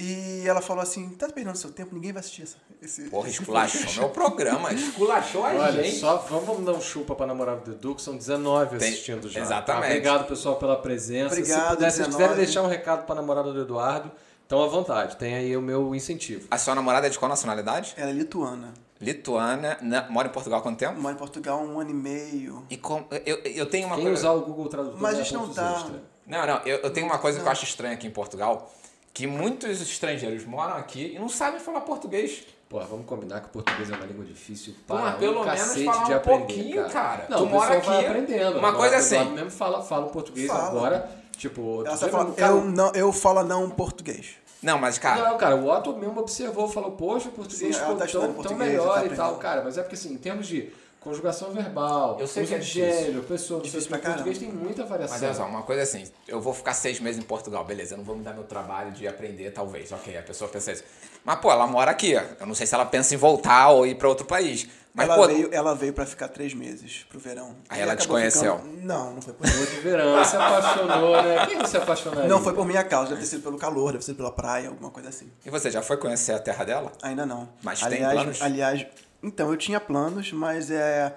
[0.00, 3.02] E ela falou assim: tá perdendo seu tempo, ninguém vai assistir essa, esse.
[3.10, 5.96] Porra, esse esculachou meu programa, esculachou a Olha, gente.
[5.98, 9.40] só vamos dar um chupa pra namorada do Edu, que são 19 Tem- assistindo já.
[9.40, 9.82] exatamente.
[9.82, 9.88] Tá?
[9.88, 11.34] Obrigado, pessoal, pela presença.
[11.34, 12.12] Obrigado, Se puder, se vocês 19.
[12.16, 14.10] quiserem deixar um recado pra namorada do Eduardo,
[14.46, 15.16] então à vontade.
[15.16, 16.46] Tem aí o meu incentivo.
[16.48, 17.94] A sua namorada é de qual nacionalidade?
[17.96, 18.72] Ela é lituana.
[19.00, 21.00] Lituana, na- mora em Portugal há quanto tempo?
[21.00, 22.64] Mora em Portugal há um ano e meio.
[22.70, 24.20] E com, eu, eu tenho uma Quem coisa.
[24.20, 26.02] usar o Google Tradutor Mas a é gente não tá- extra.
[26.26, 28.70] Não, não, eu, eu tenho uma coisa que eu acho estranha aqui em Portugal,
[29.18, 32.46] que muitos estrangeiros moram aqui e não sabem falar português.
[32.68, 35.44] Pô, vamos combinar que o português é uma língua difícil Pô, para mas pelo um
[35.44, 37.26] menos falar de um aprender, pouquinho, cara.
[37.28, 38.58] Não, Tu mora vai aqui, aprendendo.
[38.60, 39.18] uma coisa assim.
[39.30, 40.68] mesmo fala, fala um português Fala.
[40.68, 41.84] agora, tipo...
[41.84, 44.36] Ela fala, mesmo, cara, eu, não, eu falo não português.
[44.62, 47.96] Não, mas cara, Não, cara, o Otto mesmo observou, falou, poxa, o português Sim, ela
[47.96, 49.64] ficou tá tão, tão melhor tá e tal, cara.
[49.64, 50.72] Mas é porque, assim, em termos de
[51.08, 55.14] conjugação verbal, Eu sei que é gênero, pessoa, Difícil o pra português tem muita variação.
[55.16, 57.98] mas olha só, uma coisa assim, eu vou ficar seis meses em Portugal, beleza, eu
[57.98, 60.84] não vou me dar meu trabalho de aprender, talvez, ok, a pessoa pensa isso.
[61.24, 63.94] Mas, pô, ela mora aqui, eu não sei se ela pensa em voltar ou ir
[63.96, 64.66] pra outro país.
[64.94, 67.54] Mas, ela, pô, veio, ela veio pra ficar três meses pro verão.
[67.68, 68.56] Aí E ela te acabou conheceu?
[68.58, 69.46] ficando- Não, não foi por.
[69.46, 71.46] Lua de verão, se apaixonou, né?
[71.46, 72.28] Quem se apaixonaria?
[72.28, 74.68] Não foi por minha causa, deve ter sido pelo calor, deve ter sido pela praia,
[74.70, 75.30] alguma coisa assim.
[75.44, 76.90] e você já foi conhecer a terra dela?
[77.02, 77.48] Ainda não.
[77.62, 78.42] Mas tem aliás, planos?
[78.42, 78.86] Aliás,
[79.22, 81.16] então, eu tinha planos, mas é.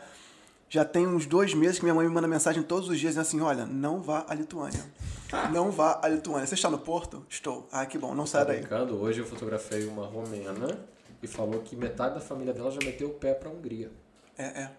[0.69, 3.41] Já tem uns dois meses que minha mãe me manda mensagem todos os dias assim:
[3.41, 4.83] olha, não vá à Lituânia.
[5.51, 6.47] Não vá à Lituânia.
[6.47, 7.25] Você está no Porto?
[7.29, 7.67] Estou.
[7.71, 8.59] Ah, que bom, não sai Tá daí.
[8.59, 8.97] brincando?
[9.01, 10.79] Hoje eu fotografei uma romena
[11.21, 13.91] e falou que metade da família dela já meteu o pé pra Hungria.
[14.37, 14.71] É, é.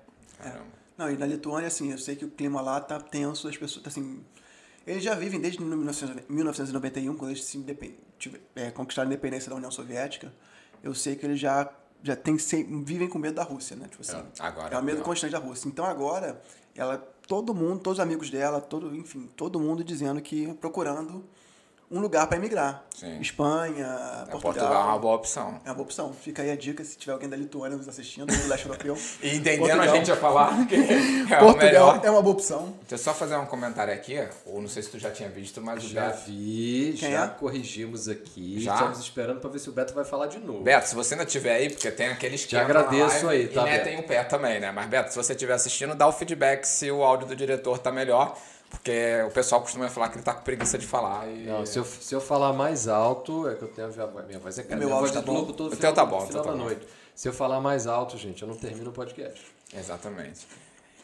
[0.47, 0.61] é.
[0.97, 3.87] Não, e na Lituânia, assim, eu sei que o clima lá tá tenso, as pessoas,
[3.87, 4.23] assim...
[4.87, 7.95] Eles já vivem desde 1900 1991, quando eles se independ...
[8.57, 10.33] é, conquistaram a independência da União Soviética.
[10.83, 11.71] Eu sei que eles já,
[12.03, 13.87] já tem, se- vivem com medo da Rússia, né?
[13.89, 15.05] Tipo assim, É, agora é o medo pior.
[15.07, 15.69] constante da Rússia.
[15.69, 16.41] Então agora,
[16.75, 21.25] ela, todo mundo, todos os amigos dela, todo, enfim, todo mundo dizendo que procurando
[21.93, 22.83] um lugar para emigrar.
[22.99, 23.21] Sim.
[23.21, 24.41] Espanha, É, Portugal.
[24.41, 25.61] Portugal é uma boa opção.
[25.65, 26.13] É uma boa opção.
[26.13, 28.97] Fica aí a dica se tiver alguém da Lituânia nos assistindo, do leste europeu.
[29.23, 29.95] E entendendo Portugal.
[29.95, 32.75] a gente a falar que é o Portugal é uma boa opção.
[32.81, 35.61] Deixa eu só fazer um comentário aqui, ou não sei se tu já tinha visto,
[35.61, 36.23] mas o Já Beto.
[36.27, 37.29] vi, Quem já é?
[37.29, 38.61] corrigimos aqui.
[38.61, 38.75] Já?
[38.75, 40.63] Estamos esperando pra ver se o Beto vai falar de novo.
[40.63, 43.63] Beto, se você ainda estiver aí, porque tem aquele esquema agradeço na live, aí, tá,
[43.63, 44.71] E né, tem o pé também, né?
[44.71, 47.91] Mas, Beto, se você estiver assistindo, dá o feedback se o áudio do diretor tá
[47.93, 48.37] melhor,
[48.73, 51.29] porque o pessoal costuma falar que ele tá com preguiça de falar.
[51.29, 51.45] E...
[51.47, 54.39] Não, se eu, se eu falar mais alto, é que eu tenho a minha, minha
[54.41, 54.77] voz é cara.
[54.77, 55.39] meu minha voz áudio tá bom?
[55.39, 56.65] louco todo O final, teu tá bom, o final tá da bom.
[56.65, 56.87] noite.
[57.15, 59.41] Se eu falar mais alto, gente, eu não termino o podcast.
[59.73, 60.47] Exatamente.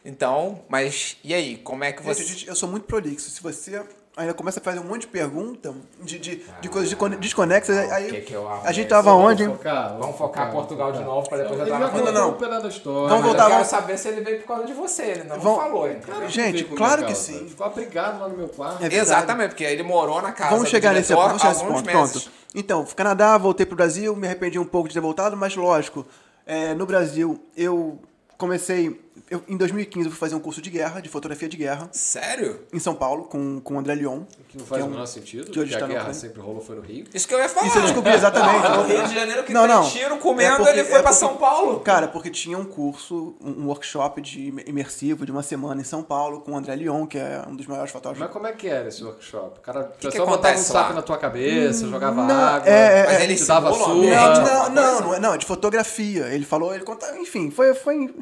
[0.05, 1.57] Então, mas e aí?
[1.59, 2.25] Como é que você.
[2.25, 3.31] gente- eu sou muito prolixo.
[3.31, 3.85] Se você
[4.19, 8.09] ainda começa a fazer um monte de pergunta, de, de, de coisas descone- desconexas, aí
[8.09, 11.39] o que que a gente tava Vamos onde, focar, Vamos focar Portugal de novo pra
[11.39, 12.37] depois entrar na Não, não.
[12.39, 15.03] Vamos Mas voltar eu quero saber se ele veio por causa de você.
[15.03, 16.29] Ele não Vamos- falou, entendeu?
[16.29, 17.47] Gente, Veio por claro que sim.
[17.49, 18.85] Ficou abrigado lá no meu quarto.
[18.85, 18.95] É.
[18.95, 21.83] Exatamente, porque ele morou na casa Vamos do chegar nesse, diretor vamos chegar nesse alguns
[21.83, 21.97] ponto.
[21.97, 22.23] meses.
[22.25, 22.39] Pronto.
[22.55, 26.05] Então, fui Canadá, voltei pro Brasil, me arrependi um pouco de ter voltado, mas lógico,
[26.47, 27.99] é, no Brasil eu
[28.37, 29.01] comecei.
[29.31, 32.61] Eu- em 2015 eu fui fazer um curso de guerra, de fotografia de guerra, Sério?
[32.73, 34.23] em São Paulo, com, com o André Leon.
[34.49, 35.93] Que não faz que é o um- menor sentido, que hoje porque a está na
[35.93, 36.21] guerra Ucrânia.
[36.21, 37.05] sempre rolou foi no Rio.
[37.13, 37.67] Isso que eu ia falar.
[37.67, 38.69] Isso eu descobri exatamente.
[38.69, 39.89] No Rio de Janeiro que Não, tem não.
[39.91, 41.81] tiro comendo, É porque- ele foi é pra porque- São Paulo.
[41.81, 46.41] Cara, porque tinha um curso, um workshop de imersivo de uma semana em São Paulo
[46.41, 48.25] com o André Leon, que é um dos maiores fotógrafos.
[48.25, 49.59] Mas como é que era esse workshop?
[49.59, 52.69] O cara o que pessoal botava um acontece saco na tua cabeça, jogava não, água,
[52.69, 53.95] é, é, Mas é, ele te dava surra.
[53.95, 56.27] Não, não, não, é- não, é de fotografia.
[56.29, 57.75] Ele falou, ele contava, enfim, foi.
[57.75, 58.15] foi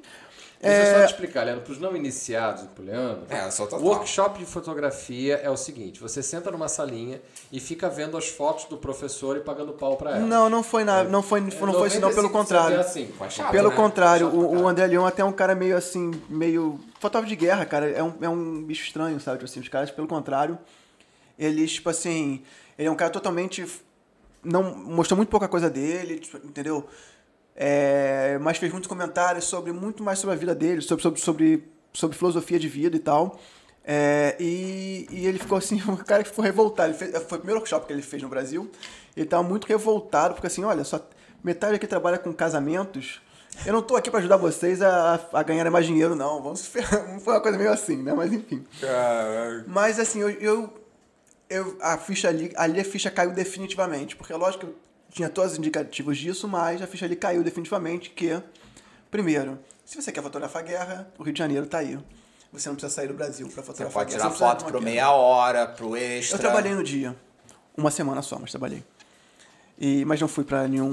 [0.66, 3.66] Deixa eu é, só te explicar, Leandro, para os não iniciados Poliano, É, eu sou
[3.66, 3.84] total.
[3.84, 8.28] o workshop de fotografia é o seguinte, você senta numa salinha e fica vendo as
[8.28, 10.20] fotos do professor e pagando pau pra ela.
[10.20, 12.76] Não, não foi nada, não foi, não foi isso, não, pelo 95% contrário.
[12.76, 13.12] É assim.
[13.30, 13.76] Chato, Pelo né?
[13.76, 14.68] contrário, Chato o, o.
[14.68, 16.78] André Leon até é um cara meio assim, meio.
[17.00, 17.88] Fotógrafo de guerra, cara.
[17.90, 19.38] É um, é um bicho estranho, sabe?
[19.38, 20.58] Tipo assim, os caras, pelo contrário,
[21.38, 22.42] eles, tipo assim.
[22.78, 23.66] Ele é um cara totalmente.
[24.44, 26.86] Não, mostrou muito pouca coisa dele, tipo, entendeu?
[27.56, 31.64] É, mas fez muitos comentários sobre muito mais sobre a vida dele, sobre, sobre, sobre,
[31.92, 33.38] sobre filosofia de vida e tal.
[33.82, 36.90] É, e, e ele ficou assim, um cara que ficou revoltado.
[36.90, 38.70] Ele fez, foi o primeiro workshop que ele fez no Brasil.
[39.16, 41.00] Ele tava muito revoltado, porque assim, olha, só
[41.42, 43.22] metade aqui trabalha com casamentos.
[43.64, 46.42] Eu não tô aqui para ajudar vocês a, a ganhar mais dinheiro, não.
[46.42, 47.18] Vamos ferrar.
[47.20, 48.12] Foi uma coisa meio assim, né?
[48.12, 48.62] Mas enfim.
[48.78, 49.64] Caralho.
[49.66, 50.74] Mas assim, eu, eu,
[51.48, 54.74] eu- a ficha ali, ali a ficha caiu definitivamente, porque é lógico que
[55.16, 58.38] tinha todos os indicativos disso, mas a ficha ali caiu definitivamente que,
[59.10, 61.98] primeiro, se você quer fotografar guerra, o Rio de Janeiro tá aí.
[62.52, 64.20] Você não precisa sair do Brasil para Você fotografar pode guerra.
[64.30, 64.84] tirar você não precisa foto guerra.
[64.84, 66.36] meia hora, pro extra.
[66.36, 67.16] Eu trabalhei no dia.
[67.74, 68.84] Uma semana só, mas trabalhei.
[69.78, 70.90] E, mas não fui pra nenhum.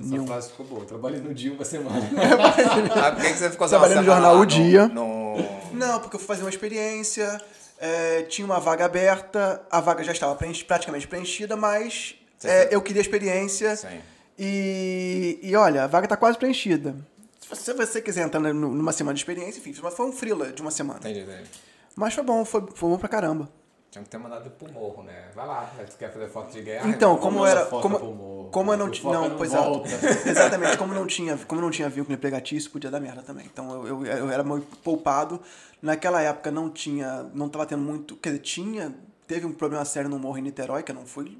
[0.00, 0.26] Essa nenhum...
[0.26, 0.84] frase ficou boa.
[0.84, 1.96] Trabalhei no dia uma semana.
[3.04, 4.86] Ah, por que que você ficou Trabalhei no jornal lá O Dia.
[4.88, 5.34] No...
[5.72, 7.40] Não, porque eu fui fazer uma experiência,
[7.78, 12.80] é, tinha uma vaga aberta, a vaga já estava preench- praticamente preenchida, mas é, eu
[12.82, 13.76] queria experiência.
[13.76, 14.00] Sim.
[14.38, 16.94] E, e olha, a vaga está quase preenchida.
[17.40, 20.12] Se você, se você quiser entrar nu- numa semana de experiência, enfim, mas foi um
[20.12, 20.98] freela de uma semana.
[21.00, 21.48] Entendi, entendi.
[21.94, 23.48] Mas foi bom, foi, foi bom pra caramba.
[23.90, 25.28] Tinha que ter mandado pro morro, né?
[25.36, 25.84] Vai lá, né?
[25.84, 26.88] tu quer fazer foto de guerra?
[26.88, 27.66] Então, como manda era.
[27.66, 28.48] Como, morro.
[28.50, 29.12] como eu não tinha.
[29.12, 29.58] Não, pois é.
[30.28, 33.46] Exatamente, como não tinha, como não tinha vínculo empregatício, podia dar merda também.
[33.46, 35.40] Então eu, eu, eu era muito poupado.
[35.80, 37.24] Naquela época não tinha.
[37.34, 38.16] Não tava tendo muito.
[38.16, 38.92] Quer dizer, tinha.
[39.28, 41.38] Teve um problema sério no morro em Niterói, que eu não fui,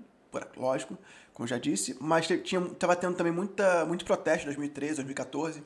[0.57, 0.97] lógico,
[1.33, 5.63] como eu já disse, mas tinha, tava tendo também muita, muito protesto em 2013, 2014.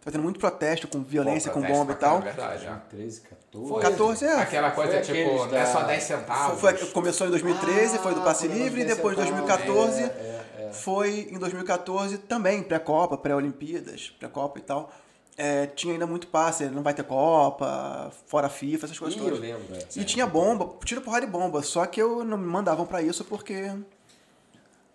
[0.00, 2.20] Tava tendo muito protesto com violência, com protesto bomba e tal.
[2.20, 2.88] caramba, Verdade, ó.
[2.90, 3.68] 13, 14.
[3.72, 4.34] Foi 14 é.
[4.34, 6.60] Aquela coisa, Foi tipo, não é só da- 10 Foi, centavos.
[6.60, 10.20] foi- começou em 2013, foi do Ah, passe foi livre, e depois 10 2014 centavos,
[10.20, 10.72] é, é, é.
[10.72, 14.92] foi em 2014 também, pré-Copa, pré-Olimpíadas, pré-Copa e tal.
[15.38, 19.24] É, tinha ainda muito passe, não vai ter Copa, fora FIFA, essas coisas Ih, eu
[19.30, 19.40] todas.
[19.40, 19.74] lembro.
[19.74, 19.78] é.
[20.00, 23.24] E tinha bomba, tiro porrada de bomba, só que eu não me mandavam pra isso
[23.24, 23.72] porque.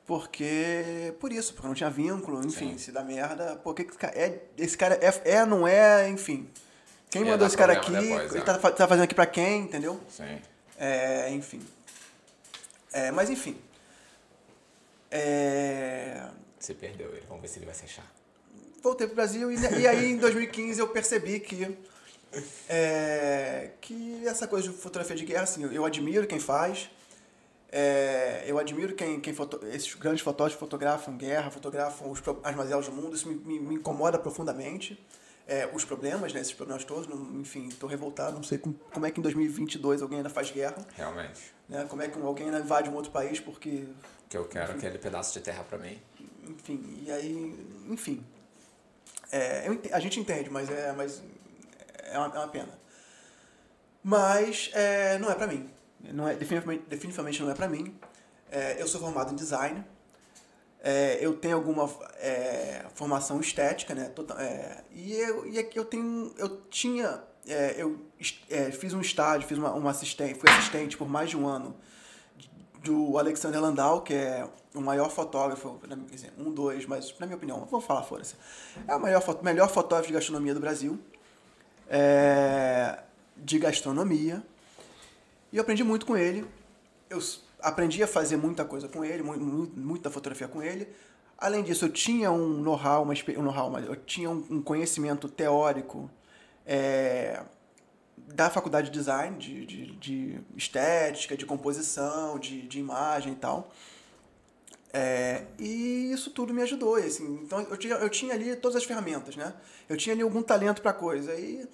[0.10, 1.14] Porque.
[1.20, 2.78] Por isso, porque não tinha vínculo, enfim, Sim.
[2.80, 3.58] se dá merda.
[3.58, 4.18] Por que que esse cara.
[4.18, 6.50] É, esse cara é, é, não é, enfim.
[7.12, 7.92] Quem Ia mandou esse cara aqui?
[7.92, 8.44] depois, ele é.
[8.44, 10.02] tá, tá fazendo aqui pra quem, entendeu?
[10.10, 10.42] Sim.
[10.80, 11.62] É, enfim.
[12.92, 13.56] É, mas enfim.
[15.12, 16.26] É,
[16.60, 17.26] Você perdeu ele.
[17.28, 18.12] Vamos ver se ele vai se achar.
[18.82, 21.78] voltei pro Brasil e, e aí em 2015 eu percebi que
[22.68, 26.90] é, que essa coisa de fotografia de guerra, assim, eu, eu admiro quem faz,
[27.72, 32.86] é, eu admiro quem, quem foto, esses grandes fotógrafos fotografam guerra, fotografam os, as mazelas
[32.88, 35.00] do mundo, isso me, me, me incomoda profundamente.
[35.48, 39.06] É, os problemas, né, esses problemas todos, não- enfim, estou revoltado, não sei como, como
[39.08, 41.42] é que em 2022 alguém ainda faz guerra, Realmente.
[41.68, 43.86] né, como é que alguém ainda invade um outro país porque
[44.30, 46.00] Que eu quero aquele pedaço de terra pra mim.
[46.48, 48.24] enfim, e aí, enfim.
[49.32, 51.20] É, eu a gente entende, mas é, mas
[52.04, 52.80] é, uma, é uma pena.
[54.04, 55.70] Mas é, não é pra mim.
[56.14, 57.94] Não é, definitivamente, definitivamente não é pra mim.
[58.52, 59.84] É, eu sou formado em design.
[60.82, 64.06] É, eu tenho alguma é, formação estética, né?
[64.10, 66.34] Tota- é, e eu, e aqui eu tenho.
[66.38, 67.22] Eu tinha.
[67.48, 68.00] é, eu
[68.50, 71.76] é, fiz um estágio, fiz uma, uma assistente, fui assistente por mais de um ano
[72.84, 75.80] do Alexander Landau, que é o maior fotógrafo,
[76.38, 78.36] um, dois, mas na minha opinião, vamos falar, foda-se.
[78.88, 80.98] É o maior, melhor fotógrafo de gastronomia do Brasil,
[81.90, 83.00] é,
[83.36, 84.42] de gastronomia.
[85.52, 86.46] E eu aprendi muito com ele.
[87.10, 87.20] Eu
[87.62, 90.88] aprendi a fazer muita coisa com ele, mu- mu- muita fotografia com ele.
[91.38, 93.06] Além disso, eu tinha um know-how, um
[93.72, 96.10] mas eu tinha um, conhecimento teórico
[96.66, 97.42] é,
[98.18, 103.72] da faculdade de design, de, de, de estética, de composição, de, de imagem e tal.
[104.92, 106.96] É, e isso tudo me ajudou.
[106.96, 109.54] Assim, então eu tinha, eu tinha ali todas as ferramentas, né?
[109.88, 111.34] Eu tinha ali algum talento para coisa.
[111.36, 111.68] E,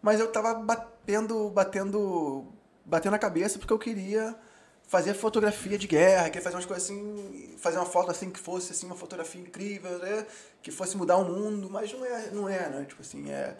[0.00, 2.44] mas eu tava batendo, batendo,
[2.84, 4.34] batendo a cabeça porque eu queria
[4.88, 8.72] fazer fotografia de guerra, queria fazer umas coisas assim, fazer uma foto assim que fosse
[8.72, 10.26] assim uma fotografia incrível, né?
[10.62, 12.84] Que fosse mudar o mundo, mas não é, não é, né?
[12.88, 13.56] Tipo assim, é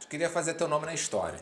[0.00, 1.38] Tu queria fazer teu nome na história.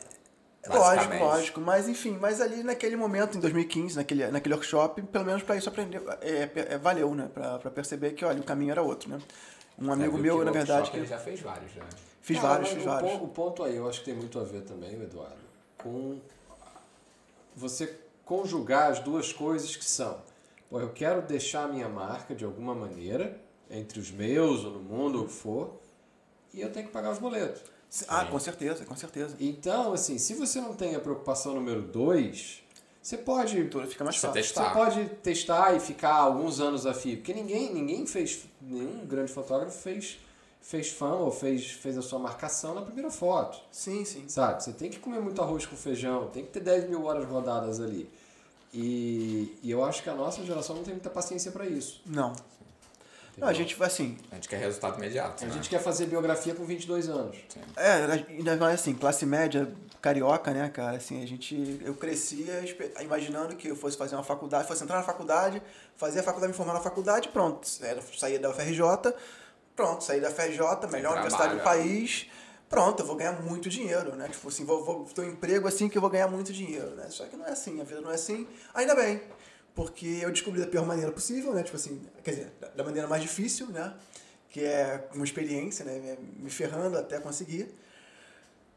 [0.69, 1.61] Lógico, lógico.
[1.63, 5.69] Mas enfim, mas ali naquele momento, em 2015, naquele, naquele workshop, pelo menos para isso
[5.71, 7.31] aprender, é, é, valeu, né?
[7.33, 9.19] Pra, pra perceber que, olha, o caminho era outro, né?
[9.79, 11.83] Um É, amigo meu, que na verdade, que Ele já fez vários, já.
[12.21, 13.11] fiz Cara, vários, fiz o vários.
[13.13, 15.39] ponto- O ponto aí, eu acho que tem muito a ver também, Eduardo,
[15.79, 16.21] com
[17.61, 20.23] você conjugar as duas coisas que são,
[20.69, 24.81] pô, eu quero deixar a minha marca de alguma maneira, entre os meus ou no
[24.81, 25.81] mundo, ou o que for,
[26.53, 27.63] e eu tenho que pagar os boletos.
[28.09, 29.37] Ah, com certeza, com certeza.
[29.41, 32.63] Então, assim, se você não tem a preocupação número dois,
[33.03, 34.43] você pode Tudo fica mais Você fácil.
[34.43, 34.69] testar.
[34.69, 39.33] Você pode testar e ficar alguns anos a fio, porque ninguém, ninguém fez, nenhum grande
[39.33, 40.19] fotógrafo fez,
[40.61, 43.61] fez fama ou fez, fez a sua marcação na primeira foto.
[43.73, 44.29] Sim, sim.
[44.29, 44.63] Sabe?
[44.63, 47.81] Você tem que comer muito arroz com feijão, tem que ter 10 mil horas rodadas
[47.81, 48.09] ali.
[48.73, 52.01] E, e eu acho que a nossa geração não tem muita paciência para isso.
[52.07, 52.33] Não.
[53.37, 54.19] Não, a gente vai assim.
[54.31, 55.43] A gente quer resultado imediato.
[55.43, 55.55] A né?
[55.55, 57.37] gente quer fazer biografia com 22 anos.
[57.77, 60.97] É, ainda mais assim, classe média carioca, né, cara?
[60.97, 61.81] Assim, a gente.
[61.83, 62.63] Eu crescia
[63.01, 65.63] imaginando que eu fosse fazer uma faculdade, fosse entrar na faculdade,
[65.97, 67.67] fazer a faculdade, me formar na faculdade, pronto.
[67.81, 68.81] Era, saía da UFRJ,
[69.81, 70.59] pronto, saí da FRJ,
[70.93, 72.27] melhor universidade do país,
[72.69, 74.29] pronto, eu vou ganhar muito dinheiro, né?
[74.29, 77.07] Tipo assim, vou, vou ter um emprego assim que eu vou ganhar muito dinheiro, né?
[77.09, 78.47] Só que não é assim, a vida não é assim.
[78.75, 79.23] Ainda bem,
[79.75, 81.63] porque eu descobri da pior maneira possível, né?
[81.63, 83.95] Tipo assim, quer dizer, da- da maneira mais difícil, né?
[84.51, 86.17] Que é uma experiência, né?
[86.37, 87.75] Me ferrando até conseguir.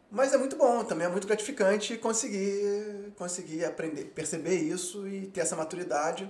[0.10, 5.42] Mas é muito bom, também é muito gratificante conseguir, conseguir aprender, perceber isso e ter
[5.42, 6.30] essa maturidade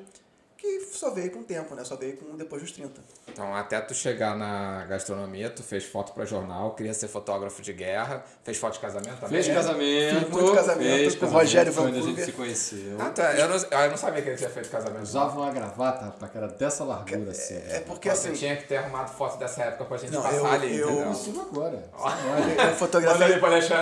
[0.64, 1.84] que só veio com o tempo, né?
[1.84, 3.02] Só veio com depois dos 30.
[3.28, 7.74] Então, até tu chegar na gastronomia, tu fez foto pra jornal, queria ser fotógrafo de
[7.74, 9.44] guerra, fez foto de casamento também.
[9.44, 10.20] Fez casamento.
[10.20, 12.96] Fiz muito casamento fez com o Rogério foi onde a gente se conheceu.
[13.00, 13.34] Ah, tá.
[13.34, 15.02] Eu não, eu não sabia que ele tinha feito casamento.
[15.04, 17.56] Usava uma gravata, rapaz, que era dessa largura assim.
[17.56, 20.38] É porque assim, Você tinha que ter arrumado foto dessa época pra gente Não, passar
[20.38, 21.12] eu- ali, eu- entendeu?
[21.12, 21.84] Isso agora.
[22.58, 23.28] eu, eu fotografei.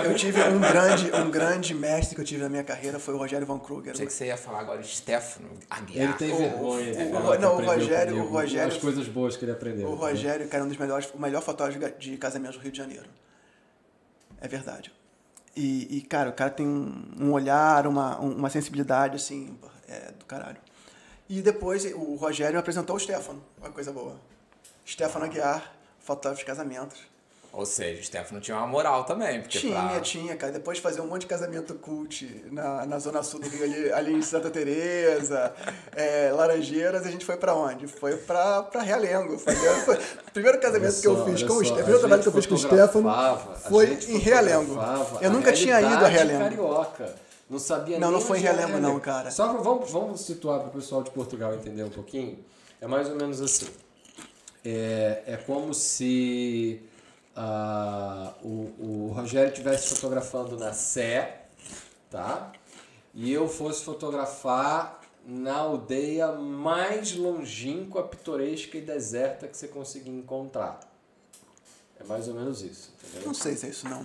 [0.04, 3.18] Eu tive um grande, um grande mestre que eu tive na minha carreira foi o
[3.18, 3.92] Rogério Van Kruger.
[3.92, 6.04] Achei que você ia falar agora Stefano Aguiar.
[6.04, 9.44] Ele tem O- o- que não, o Rogério- comigo o Rogério- As coisas boas que
[9.44, 9.88] ele aprendeu.
[9.88, 12.78] O Rogério, cara, é um dos melhores, o melhor fotógrafo de casamento do Rio de
[12.78, 13.06] Janeiro.
[14.40, 14.92] É verdade.
[15.54, 19.56] E, e, cara, o cara tem um, olhar, uma, um- uma sensibilidade, assim,
[19.88, 20.56] é, do caralho.
[21.28, 24.16] E depois o Rogério apresentou o Stefano, uma coisa boa.
[24.86, 26.98] Stefano Aguiar, fotógrafo de casamentos.
[27.52, 29.42] Ou seja, o Stefano tinha uma moral também.
[29.42, 30.00] Porque Tinha, pra...
[30.00, 30.52] tinha, cara.
[30.52, 33.92] Depois de fazer um monte de casamento cult na, na zona sul do Rio, ali,
[33.92, 35.52] ali em Santa Teresa,
[35.94, 37.86] é, Laranjeiras, a gente foi pra onde?
[37.86, 39.38] Foi pra, pra Realengo.
[39.38, 42.28] Foi, foi- o primeiro casamento que eu fiz com o Stefano, o primeiro trabalho que
[42.28, 43.10] eu fiz com o Stefano
[43.68, 44.78] foi em Realengo.
[45.20, 46.40] Eu nunca tinha ido a Realengo.
[46.40, 47.14] carioca.
[47.50, 49.30] Não sabia Não, nem não foi em Realengo não, cara.
[49.30, 52.38] Só pra, vamos, vamos situar para o pessoal de Portugal entender um pouquinho.
[52.80, 53.66] É mais ou menos assim.
[54.64, 56.80] É, é como se
[57.34, 58.48] ah, o,
[59.08, 61.42] o Rogério estivesse fotografando na Sé,
[62.10, 62.52] tá?
[63.14, 70.80] E eu fosse fotografar na aldeia mais longínqua, pitoresca e deserta que você conseguir encontrar.
[72.00, 73.28] É mais ou menos isso, entendeu?
[73.28, 74.02] Não sei se é isso, não.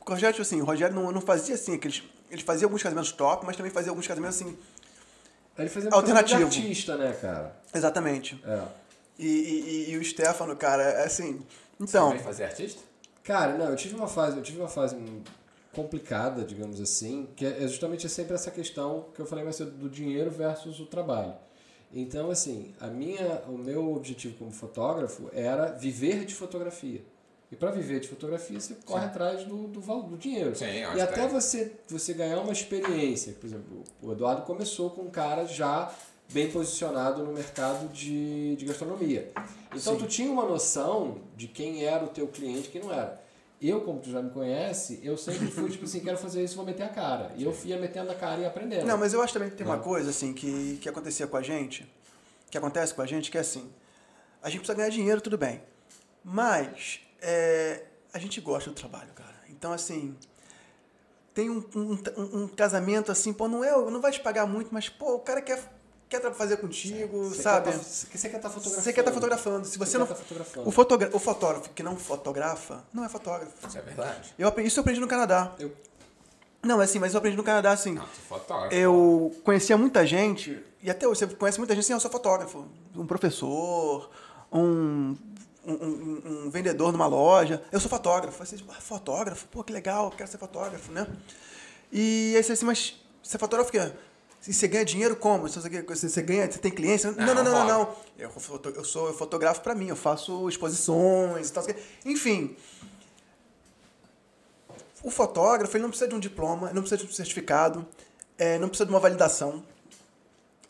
[0.00, 3.12] O Rogério, tipo assim, o Rogério não, não fazia assim, aqueles, ele fazia alguns casamentos
[3.12, 4.56] top, mas também fazia alguns casamentos assim,
[5.58, 6.44] Ele fazia Alternativo.
[6.44, 7.54] artista, né, cara?
[7.74, 8.40] exatamente.
[8.46, 8.62] É.
[9.18, 11.44] E, e, e- e o Stefano, cara, é assim.
[11.80, 12.82] Então, Também fazer artista?
[13.22, 14.96] Cara, não, eu tive uma fase, eu tive uma fase
[15.72, 19.88] complicada, digamos assim, que é justamente sempre essa questão que eu falei mais cedo do
[19.90, 21.34] dinheiro versus o trabalho.
[21.92, 27.02] Então, assim, a minha, o meu objetivo como fotógrafo era viver de fotografia.
[27.50, 30.56] E para viver de fotografia, você corre atrás do, do, do dinheiro.
[30.56, 33.34] Sim, e até que- você, você ganhar uma experiência.
[33.34, 35.92] Por exemplo, o Eduardo começou com um cara já
[36.28, 39.30] bem posicionado no mercado de, de gastronomia.
[39.74, 39.98] Então Sim.
[39.98, 43.20] tu tinha uma noção de quem era o teu cliente e quem não era.
[43.60, 46.64] Eu, como tu já me conhece, eu sempre fui tipo assim, quero fazer isso, vou
[46.64, 47.32] meter a cara.
[47.36, 48.84] E eu ia metendo a cara e aprendendo.
[48.86, 49.82] Não, mas eu acho também que tem uma Não.
[49.82, 51.90] coisa assim que, que acontecia com a gente,
[52.50, 53.70] que acontece com a gente, que é assim,
[54.42, 55.62] a gente precisa ganhar dinheiro, tudo bem.
[56.22, 59.34] Mas é, a gente gosta do trabalho, cara.
[59.48, 60.14] Então, assim,
[61.32, 64.68] tem um, um, um- um casamento assim, pô, não, é, não vai te pagar muito,
[64.72, 65.62] mas, pô, o cara quer,
[66.08, 67.70] quer fazer contigo, Você sabe?
[67.70, 68.82] Quer tá, você quer estar fotografando.
[68.84, 69.66] Você quer estar fotografando.
[69.66, 70.06] Se você, quer não.
[70.06, 70.60] tá.
[70.64, 73.52] O, fotogra o fotógrafo que não fotografa, não é fotógrafo.
[73.66, 74.34] Isso é verdade.
[74.38, 75.52] Eu, aprendi- isso eu aprendi no Canadá.
[75.58, 75.72] Eu-
[76.62, 77.94] Não, assim, mas eu aprendi no Canadá, assim.
[77.94, 78.74] Não, tu é fotógrafo.
[78.74, 82.66] Eu conhecia muita gente, e até hoje você conhece muita gente assim, eu sou fotógrafo.
[82.94, 84.10] Um professor,
[84.52, 85.16] um,
[85.66, 87.62] um, um- um vendedor numa loja.
[87.72, 88.44] Eu sou fotógrafo.
[88.44, 89.46] Você, ah, fotógrafo?
[89.48, 91.06] Pô, que legal, quero ser fotógrafo, né?
[91.92, 93.92] E aí você assim, mas você é fotógrafo o quê?
[94.48, 95.48] E você ganha dinheiro como?
[95.48, 97.04] Você, você, você ganha, você tem clientes?
[97.04, 97.66] Não, não, não, não.
[97.66, 97.96] não.
[98.18, 101.64] Eu, foto- eu sou eu fotografo pra mim, eu faço exposições e tal.
[102.04, 102.56] Enfim,
[105.02, 107.86] o fotógrafo ele não precisa de um diploma, não precisa de um certificado,
[108.38, 109.62] eh, não precisa de uma validação.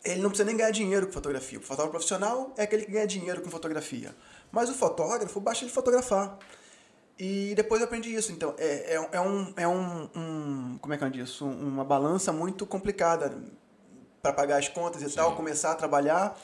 [0.04, 1.58] Ele não precisa nem ganhar dinheiro com fotografia.
[1.58, 4.14] O fotógrafo profissional é aquele que ganha dinheiro com fotografia.
[4.52, 6.38] Mas o fotógrafo, basta ele fotografar.
[7.18, 8.30] E depois eu aprendi isso.
[8.30, 9.52] Então, é, é, é um.
[9.56, 11.26] É um, um- como é que eu digo?
[11.44, 13.36] Uma balança muito complicada
[14.26, 16.36] para pagar as contas e tal, começar a trabalhar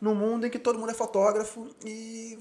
[0.00, 2.36] num mundo em que todo mundo é fotógrafo e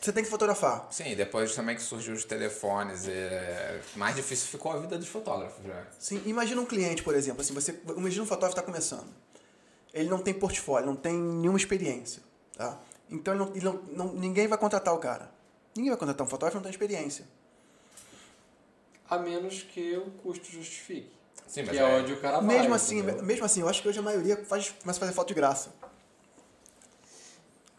[0.00, 0.86] você tem que fotografar.
[0.90, 3.80] Sim, depois também que surgiu os telefones, é...
[3.96, 5.84] mais difícil ficou a vida dos fotógrafos já.
[5.98, 9.08] Sim, imagina um cliente, por exemplo, assim, você, imagina um fotógrafo que está começando.
[9.92, 12.22] Ele não tem portfólio, não tem nenhuma experiência,
[12.56, 12.78] tá?
[13.10, 15.28] Então ele não- ele não- não- ninguém vai contratar o cara.
[15.74, 17.24] Ninguém vai contratar um fotógrafo que não tem experiência.
[19.10, 21.10] A menos que o custo justifique.
[21.46, 22.58] Sim, que mas é é- onde o cara vai.
[22.58, 23.22] mesmo assim, entendeu?
[23.24, 25.70] mesmo assim, eu acho que hoje a maioria faz, começa a fazer foto de graça.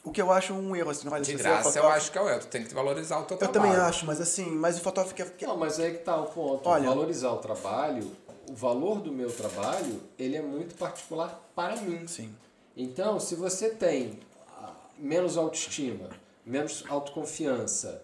[0.03, 2.17] O que eu acho um erro, assim, De se você é graça, eu acho que
[2.17, 2.39] é o erro.
[2.41, 3.71] Tu tem que valorizar o teu Eu trabalho.
[3.73, 6.27] também acho, mas assim, mas o fotógrafo que, que Não, mas aí que tá o
[6.27, 6.69] ponto.
[6.69, 8.11] Olha- Valorizar o trabalho,
[8.47, 12.05] o valor do meu trabalho, ele é muito particular para mim.
[12.07, 12.33] Sim.
[12.77, 14.19] Então, se você tem
[14.61, 16.09] ah, menos autoestima,
[16.45, 18.03] menos autoconfiança,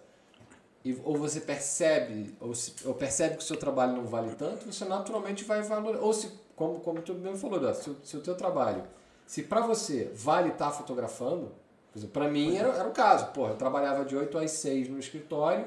[0.84, 4.70] e, ou você percebe, ou, se- ou percebe que o seu trabalho não vale tanto,
[4.72, 6.04] você naturalmente vai valorizar.
[6.04, 8.82] Ou se, como, como tu mesmo falou, Dó, se, o- se o teu trabalho,
[9.26, 11.52] se para você vale estar fotografando,
[11.92, 13.26] por exemplo, para mim era, era o caso.
[13.32, 15.66] Porra, eu trabalhava de 8 às 6 no escritório.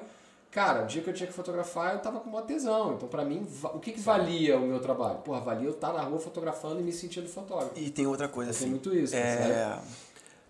[0.52, 2.94] Cara, o dia que eu tinha que fotografar, eu tava com uma tesão.
[2.94, 5.18] Então, para mim, o que, que valia o meu trabalho?
[5.20, 7.74] Porra, valia eu estar na rua fotografando e me sentindo fotógrafo.
[7.76, 8.70] E tem outra coisa, Tem assim.
[8.70, 9.78] muito isso, é?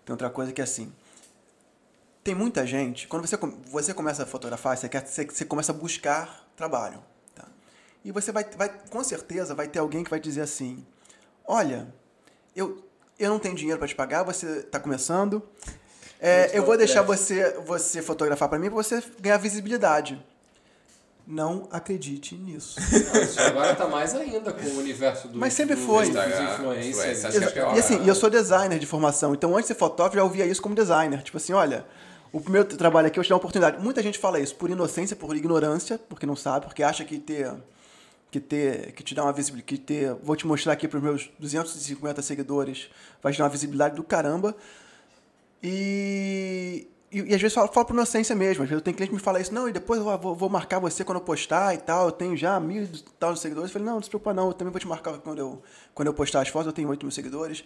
[0.04, 0.92] Tem outra coisa que é assim.
[2.26, 3.38] Tem muita gente, quando você,
[3.70, 6.98] você começa a fotografar, você, quer, você, você começa a buscar trabalho.
[7.32, 7.44] Tá?
[8.04, 10.84] E você vai, vai, com certeza, vai ter alguém que vai dizer assim:
[11.46, 11.86] Olha,
[12.56, 12.84] eu,
[13.16, 15.40] eu não tenho dinheiro para te pagar, você está começando.
[16.20, 20.20] é, eu vou deixar você, você fotografar para mim para você ganhar visibilidade.
[21.24, 22.76] Não acredite nisso.
[23.22, 26.10] Isso agora tá mais ainda com o universo do Mas sempre do- foi.
[26.10, 30.16] que é pior, e assim, eu sou designer de formação, então antes de ser fotógrafo
[30.16, 31.22] eu já ouvia isso como designer.
[31.22, 31.86] Tipo assim, olha,
[32.36, 33.82] o meu trabalho aqui eu te dou uma oportunidade.
[33.82, 37.52] Muita gente fala isso por inocência, por ignorância, porque não sabe, porque acha que ter
[38.30, 41.02] que ter que te dá uma visibilidade, que ter, vou te mostrar aqui para os
[41.02, 42.90] meus 250 seguidores,
[43.22, 44.54] vai te dar uma visibilidade do caramba.
[45.62, 48.64] E, e, e às vezes fala, fala por inocência mesmo.
[48.64, 50.48] Às vezes eu tenho cliente que me fala isso, não, e depois eu vou, vou
[50.48, 52.06] marcar você quando eu postar e tal.
[52.06, 53.70] Eu tenho já mil e tal seguidores.
[53.70, 55.62] Eu falei, não, não se preocupa não, eu também vou te marcar quando eu,
[55.94, 57.64] quando eu postar as fotos, eu tenho 8 mil seguidores.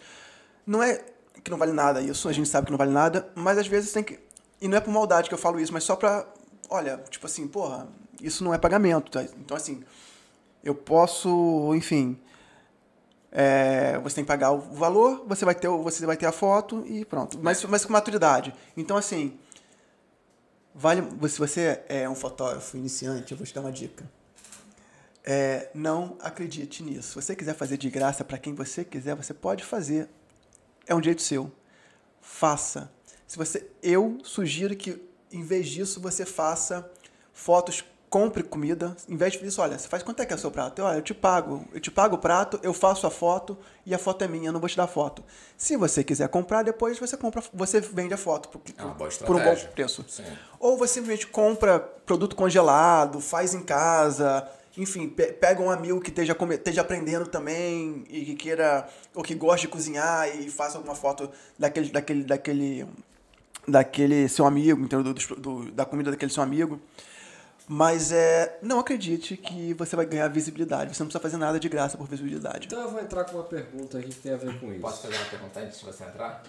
[0.65, 1.03] Não é
[1.43, 3.91] que não vale nada isso, a gente sabe que não vale nada, mas às vezes
[3.91, 4.19] tem que.
[4.61, 6.25] E não é por maldade que eu falo isso, mas só pra.
[6.69, 7.87] Olha, tipo assim, porra,
[8.21, 9.23] isso não é pagamento, tá?
[9.23, 9.83] Então assim,
[10.63, 12.17] eu posso, enfim.
[13.31, 16.85] é, você tem que pagar o valor, você vai ter, você vai ter a foto
[16.85, 17.39] e pronto.
[17.41, 18.53] Mas, mas com maturidade.
[18.75, 19.39] Então, assim,
[20.75, 24.09] vale, se você é um fotógrafo iniciante, eu vou te dar uma dica.
[25.23, 27.09] É, não acredite nisso.
[27.09, 30.09] Se você quiser fazer de graça para quem você quiser, você pode fazer.
[30.85, 31.51] É um jeito seu.
[32.19, 32.91] Faça.
[33.31, 36.85] Se você, eu sugiro que, em vez disso, você faça
[37.31, 38.93] fotos, compre comida.
[39.07, 40.79] Em vez disso, olha, você faz quanto é que é o seu prato?
[40.81, 41.65] Eu, Olha, eu te pago.
[41.73, 44.51] Eu te pago o prato, eu faço a foto e a foto é minha, eu
[44.51, 45.23] não vou te dar foto.
[45.57, 48.59] Se você quiser comprar, depois você compra, você vende a foto por,
[49.23, 50.03] É por um bom preço.
[50.09, 50.25] Sim.
[50.59, 56.09] Ou você simplesmente compra produto congelado, faz em casa, enfim, pe- pega um amigo que
[56.09, 60.95] esteja, esteja aprendendo também e que queira, ou que goste de cozinhar e faça alguma
[60.95, 62.85] foto daquele, daquele, daquele,
[63.67, 65.13] daquele seu amigo, entendeu?
[65.13, 66.79] Do- do- da comida daquele seu amigo.
[67.67, 70.93] Mas é, não acredite que você vai ganhar visibilidade.
[70.95, 72.67] Você não precisa fazer nada de graça por visibilidade.
[72.67, 74.81] Então eu vou entrar com uma pergunta aqui que tem a ver com isso.
[74.81, 76.43] Posso fazer uma pergunta antes de você entrar?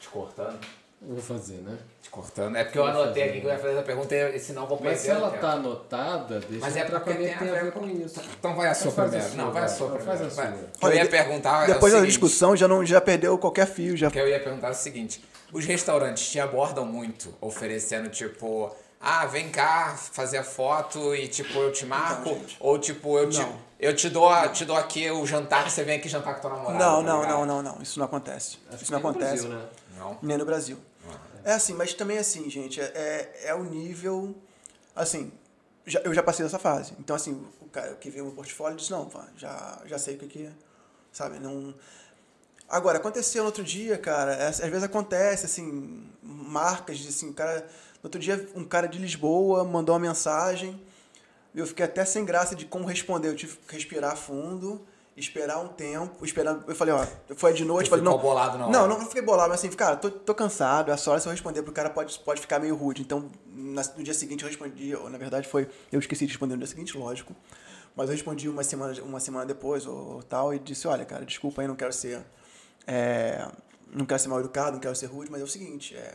[0.00, 0.58] Te cortando?
[1.02, 1.78] Eu Vou fazer, né?
[2.02, 2.56] Te cortando.
[2.56, 4.76] É porque eu anotei aqui que eu ia fazer essa pergunta e senão eu vou
[4.78, 4.92] perder.
[4.92, 7.38] Mas se ela tá anotada, deixa Mas eu é entrar com a porque minha que
[7.38, 8.20] tem tem a ver com isso.
[8.38, 9.24] Então vai a sua primeiro.
[9.26, 10.04] sua, não, vai a sua primeiro.
[10.06, 10.44] faz a sua.
[10.44, 13.66] Eu Olha, ia perguntar é Depois o da seguinte, discussão já, não, já perdeu qualquer
[13.66, 13.96] fio.
[13.96, 14.08] Já...
[14.08, 18.74] O que eu ia perguntar é o seguinte: os restaurantes te abordam muito, oferecendo tipo,
[19.00, 22.56] ah, vem cá fazer a foto e tipo eu te marco, Então, gente.
[22.60, 23.58] ou tipo eu te, Não.
[23.78, 26.50] eu te dou, a- te dou aqui o jantar, você vem aqui jantar com tua
[26.50, 26.78] namorada.
[26.84, 27.82] Não, tá não, não, não, não.
[27.82, 28.58] Isso não acontece.
[28.70, 29.46] Acho Isso não que no acontece.
[29.46, 29.68] Brasil, né?
[29.98, 30.18] Não.
[30.22, 30.78] Nem no Brasil.
[31.44, 34.34] É assim, mas também assim, gente, é, é, é o nível.
[34.94, 35.32] Assim,
[35.86, 36.92] já, eu já passei dessa fase.
[36.98, 40.26] Então, assim, o cara que viu meu portfólio disse, não, já, já sei o que
[40.26, 40.50] que é,
[41.10, 41.38] sabe?
[41.38, 41.74] Não...
[42.70, 47.34] Agora, aconteceu no outro dia, cara, é, às vezes acontece, assim, marcas, de, assim, o
[47.34, 47.66] cara...
[48.02, 50.80] No outro dia, um cara de Lisboa mandou uma mensagem,
[51.54, 54.80] eu fiquei até sem graça de como responder, eu tive que respirar fundo,
[55.16, 57.06] esperar um tempo, esperar, eu falei, ó,
[57.36, 58.16] foi de noite, Tu falei, não...
[58.16, 58.88] bolado Não, hora.
[58.88, 61.72] não fiquei bolado, mas assim, cara, tô, tô cansado, essa hora se eu responder pro
[61.72, 63.02] cara pode, pode ficar meio rude.
[63.02, 66.60] Então, no dia seguinte eu respondi, ou, na verdade foi, eu esqueci de responder no
[66.60, 67.34] dia seguinte, lógico.
[67.94, 71.26] Mas eu respondi uma semana, uma semana depois ou, ou tal e disse, olha, cara,
[71.26, 72.24] desculpa aí, não quero ser.
[72.90, 73.48] É,
[73.92, 76.14] não quero ser mal educado, não quero ser rude, mas é o seguinte, é.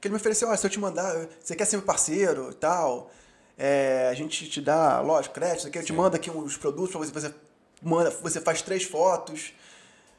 [0.00, 2.54] Que ele me ofereceu, olha, se eu te mandar, você quer ser meu parceiro e
[2.54, 3.12] tal,
[3.56, 6.98] é, a gente te dá, lógico, crédito, aqui, eu te mando aqui uns produtos pra
[6.98, 7.34] você, você
[7.80, 9.52] manda, você faz três fotos.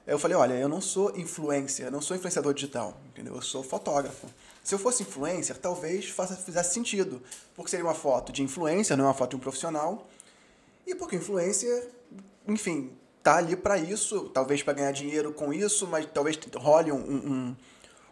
[0.07, 3.35] Eu falei, olha, eu não sou influencer, eu não sou influenciador digital, entendeu?
[3.35, 4.27] Eu sou fotógrafo.
[4.63, 7.21] Se eu fosse influencer, talvez faça, fizesse sentido,
[7.55, 10.07] porque seria uma foto de influencer, não é uma foto de um profissional.
[10.87, 11.89] E porque influencer,
[12.47, 12.91] enfim,
[13.23, 17.55] tá ali para isso, talvez para ganhar dinheiro com isso, mas talvez role um, um,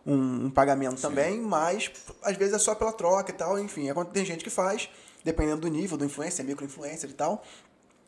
[0.05, 1.91] um, um pagamento também, mas
[2.21, 4.89] às vezes é só pela troca e tal, enfim, é quando tem gente que faz,
[5.23, 7.43] dependendo do nível do influencer, micro-influencer e tal.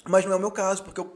[0.07, 1.13] Mas não é o meu caso, porque eu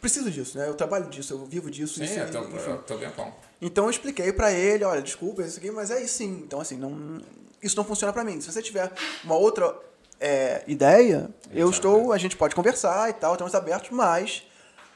[0.00, 0.68] preciso disso, né?
[0.68, 1.98] Eu trabalho disso, eu vivo disso.
[1.98, 2.78] Sim, isso, eu tô, enfim.
[2.88, 3.32] eu bem bom.
[3.60, 6.42] Então eu expliquei pra ele, olha, desculpa, isso aqui, mas é isso sim.
[6.44, 7.20] Então assim, não,
[7.62, 8.40] isso não funciona pra mim.
[8.40, 8.92] Se você tiver
[9.24, 9.74] uma outra
[10.20, 11.70] é, ideia, eu Exato.
[11.70, 14.44] estou, a gente pode conversar e tal, estamos abertos, mas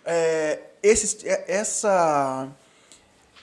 [0.09, 2.49] é, esse, é- essa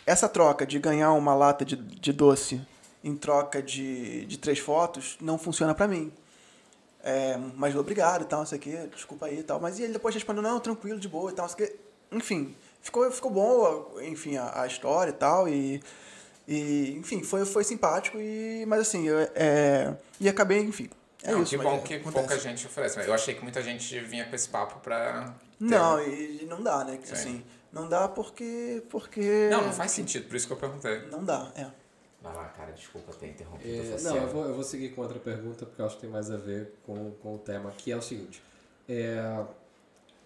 [0.05, 2.61] essa troca de ganhar uma lata de, de doce
[3.03, 6.11] em troca de, de três fotos não funciona pra mim.
[7.03, 9.59] É, mas obrigado e tal, não sei o quê, desculpa aí e tal.
[9.59, 11.67] Mas e ele depois respondeu, não, tranquilo, de boa e tal, não sei
[12.11, 12.17] o.
[12.17, 15.81] Enfim, ficou, ficou bom, enfim, a, a história e tal, e,
[16.47, 20.89] e enfim, foi, foi simpático, e, mas assim, eu, é, e acabei, enfim,
[21.23, 21.55] é não, isso.
[21.57, 22.27] que bom é, que acontece.
[22.27, 22.99] pouca gente oferece.
[22.99, 25.33] Eu achei que muita gente vinha com esse papo pra.
[25.59, 27.13] Não, e, e não dá, né, Sim.
[27.13, 29.49] assim, não dá porque, porque...
[29.49, 31.07] Não, não faz sentido, por isso que eu perguntei.
[31.07, 31.67] Não dá, é.
[32.21, 34.09] Vai lá, cara, desculpa ter interrompido É, você.
[34.09, 36.31] não, eu vou, eu vou seguir com outra pergunta porque eu acho que tem mais
[36.31, 38.41] a ver com, com o tema, que é o seguinte.
[38.89, 39.45] É,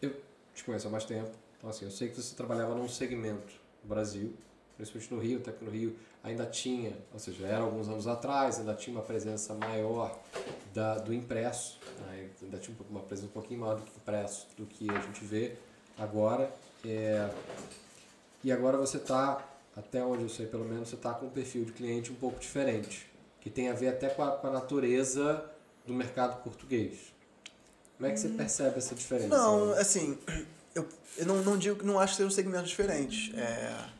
[0.01, 0.15] eu
[0.53, 3.53] te conheço há mais tempo, então assim, eu sei que você trabalhava num segmento
[3.83, 4.33] no Brasil,
[4.77, 8.59] principalmente no Rio, até que no Rio ainda tinha, ou seja, era alguns anos atrás,
[8.59, 10.17] ainda tinha uma presença maior
[10.73, 14.47] da, do impresso, né, ainda tinha um uma presença um pouquinho maior do que impresso,
[14.57, 15.55] do que a gente vê
[15.97, 16.51] agora.
[16.85, 17.29] É,
[18.43, 19.45] e agora você está,
[19.75, 22.39] até onde eu sei pelo menos, você está com um perfil de cliente um pouco
[22.39, 23.09] diferente,
[23.41, 25.43] que tem a ver até com a, com a natureza
[25.85, 27.13] do mercado português.
[27.97, 29.27] Como é que você percebe essa diferença?
[29.27, 30.17] Não, assim,
[30.73, 33.33] eu, eu não, não digo que não acho que sejam segmentos diferentes.
[33.35, 33.98] É,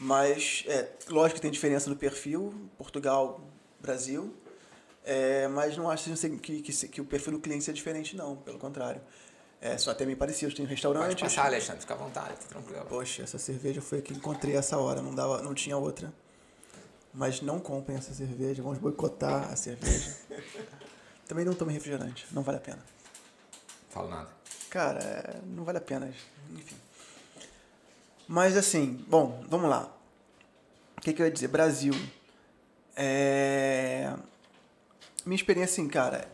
[0.00, 3.40] mas, é, lógico que tem diferença no perfil, Portugal,
[3.80, 4.34] Brasil.
[5.04, 8.14] É, mas não acho que, seg- que, que, que o perfil do cliente seja diferente,
[8.16, 8.36] não.
[8.36, 9.00] Pelo contrário.
[9.60, 10.54] É, são até meio parecidos.
[10.54, 11.20] Tem Pode restaurantes.
[11.20, 12.84] passar, Alexandre, fica à vontade, tá tranquilo.
[12.86, 16.12] Poxa, essa cerveja foi a que encontrei essa hora, não, dava, não tinha outra.
[17.12, 20.14] Mas não comprem essa cerveja, vamos boicotar a cerveja.
[21.26, 22.84] Também não tomem refrigerante, não vale a pena.
[23.90, 24.28] Falo nada.
[24.70, 26.12] Cara, é, não vale a pena.
[26.52, 26.76] Enfim.
[28.28, 29.90] Mas assim, bom, vamos lá.
[30.98, 31.48] O que, que eu ia dizer?
[31.48, 31.94] Brasil.
[32.94, 34.12] É...
[35.24, 36.30] Minha experiência, assim, cara,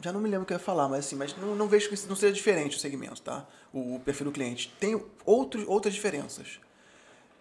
[0.00, 1.88] já não me lembro o que eu ia falar, mas assim, mas não, não vejo
[1.88, 3.46] que isso não seja diferente o segmento, tá?
[3.72, 4.72] O, o perfil do cliente.
[4.78, 6.60] Tem outros, outras diferenças.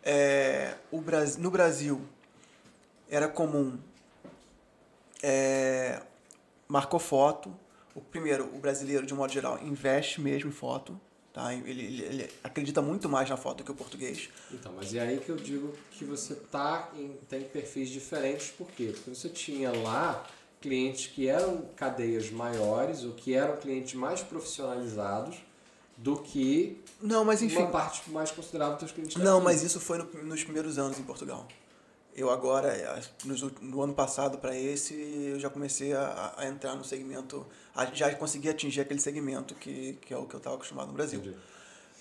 [0.04, 1.04] É, o.
[1.38, 2.02] No Brasil,
[3.08, 3.78] era comum
[5.22, 6.02] é,
[6.68, 7.54] marcou foto.
[7.94, 11.00] O primeiro, o brasileiro, de um modo geral, investe mesmo em foto.
[11.34, 11.54] Tá?
[11.54, 14.30] Ele, ele, ele acredita muito mais na foto que o português.
[14.52, 18.68] Então, mas é aí que eu digo que você tá em, tem perfis diferentes, por
[18.72, 18.92] quê?
[18.94, 20.28] Porque você tinha lá
[20.60, 25.38] clientes que eram cadeias maiores ou que eram clientes mais profissionalizados
[25.98, 27.58] do que Não, mas enfim.
[27.58, 31.04] uma parte mais considerável dos clientes Não, mas isso foi no- nos primeiros anos em
[31.04, 31.48] Portugal.
[32.16, 33.02] Eu agora,
[33.62, 34.94] no ano passado para esse,
[35.34, 39.94] eu já comecei a, a entrar no segmento, a- já consegui atingir aquele segmento que,
[40.02, 41.22] que é o que eu estava acostumado no Brasil.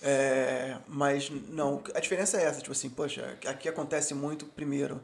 [0.03, 4.99] É, mas não, a diferença é essa, tipo assim, poxa, aqui acontece muito, primeiro,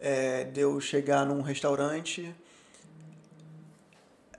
[0.00, 2.34] é, de eu chegar num restaurante.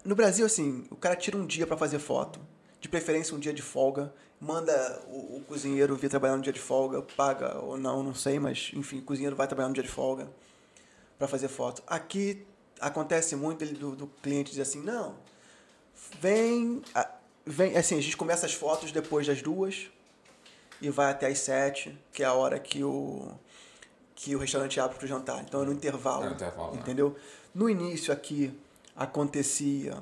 [0.03, 2.39] No Brasil, assim, o cara tira um dia para fazer foto,
[2.79, 4.11] de preferência um dia de folga,
[4.41, 8.39] manda o, o cozinheiro vir trabalhar no dia de folga, paga ou não, não sei,
[8.39, 10.27] mas enfim, o cozinheiro vai trabalhar no dia de folga
[11.19, 11.83] para fazer foto.
[11.85, 12.43] Aqui
[12.79, 15.15] acontece muito ele- do, do cliente dizer assim, não,
[16.19, 16.81] vem,
[17.45, 19.89] vem, assim, a gente começa as fotos depois das duas
[20.81, 23.31] e vai até as sete, que é a hora que o
[24.15, 25.41] que o restaurante abre para o jantar.
[25.43, 26.79] Então é no intervalo, É no intervalo, né?
[26.81, 27.15] entendeu?
[27.55, 28.51] No início aqui
[28.95, 29.97] acontecia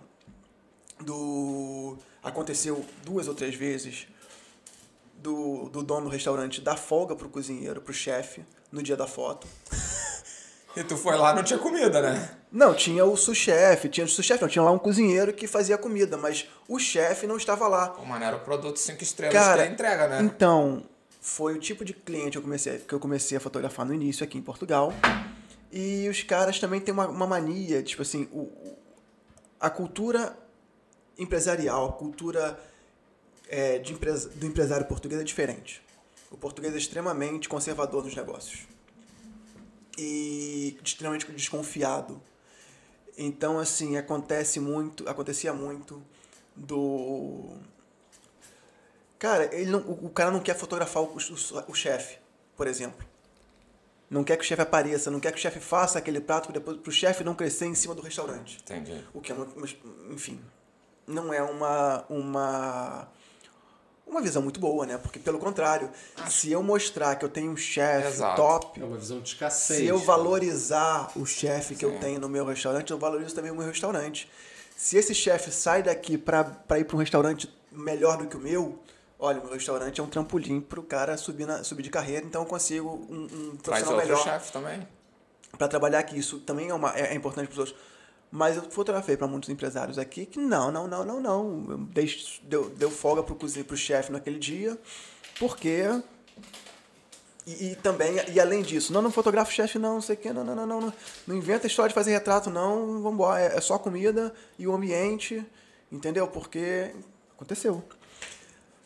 [1.02, 4.08] do aconteceu duas ou três vezes
[5.22, 9.48] do, do dono do restaurante dar folga pro cozinheiro, pro chefe, no dia da foto.
[10.78, 12.30] E tu foi lá não tinha comida, né?
[12.52, 16.16] Não, tinha o sous-chefe, tinha o sous-chefe, não, tinha lá um cozinheiro que fazia comida,
[16.16, 17.90] mas o chefe não estava lá.
[17.90, 20.22] Pô, mano, era o produto 5 estrelas Cara, que entrega, né?
[20.22, 20.84] Então,
[21.20, 24.24] foi o tipo de cliente que eu comecei, que eu comecei a fotografar no início
[24.24, 24.94] aqui em Portugal.
[25.72, 28.78] E os caras também têm uma, uma mania, tipo assim, o-
[29.60, 30.38] a cultura
[31.18, 32.60] empresarial, a cultura
[33.50, 35.82] é, de empresa, do empresário português é diferente.
[36.32, 38.68] O português é extremamente conservador nos negócios.
[39.98, 42.22] E extremamente desconfiado.
[43.18, 46.02] Então, assim, acontece muito, acontecia muito
[46.56, 47.58] do
[49.18, 52.18] Cara, ele não, o o cara não quer fotografar o, o, o chefe,
[52.56, 53.06] por exemplo.
[54.10, 56.54] Não quer que o chefe apareça, não quer que o chefe faça aquele prato para
[56.54, 58.58] depois pro chefe não crescer em cima do restaurante.
[58.62, 59.06] Entendi.
[59.14, 59.76] O que é uma, mas,
[60.10, 60.40] enfim,
[61.06, 63.08] não é uma uma
[64.10, 64.98] uma visão muito boa, né?
[64.98, 65.90] Porque pelo contrário,
[66.30, 69.80] se eu mostrar que eu tenho um chefe top, É uma visão de escassez.
[69.80, 70.06] se eu né?
[70.06, 72.00] valorizar o chefe que eu Sim.
[72.00, 74.30] tenho no meu restaurante, eu valorizo também o meu restaurante.
[74.76, 76.46] Se esse chefe sai daqui para
[76.80, 78.80] ir para um restaurante melhor do que o meu,
[79.20, 82.26] olha, o meu restaurante é um trampolim para o cara subir, na, subir de carreira,
[82.26, 84.88] então eu consigo um, um Traz profissional outro melhor chefe também.
[85.58, 86.18] para trabalhar aqui.
[86.18, 87.78] Isso também é, uma, é, é importante para os outros.
[88.32, 91.66] Mas eu fotografei para muitos empresários aqui que não, não, não, não, não.
[91.70, 94.78] Eu dei- Deu, deu folga pro cozinheiro, pro chefe naquele dia,
[95.40, 95.84] porque.
[97.48, 100.20] E, e também, e além disso, não, não fotografa o chefe, não, não sei o
[100.20, 100.94] quê, não, não, não, não,
[101.28, 101.36] não.
[101.36, 103.42] Inventa história de fazer retrato, não, vamos embora.
[103.42, 105.44] É, é só comida e o ambiente,
[105.92, 106.28] entendeu?
[106.28, 106.94] Porque
[107.36, 107.84] aconteceu.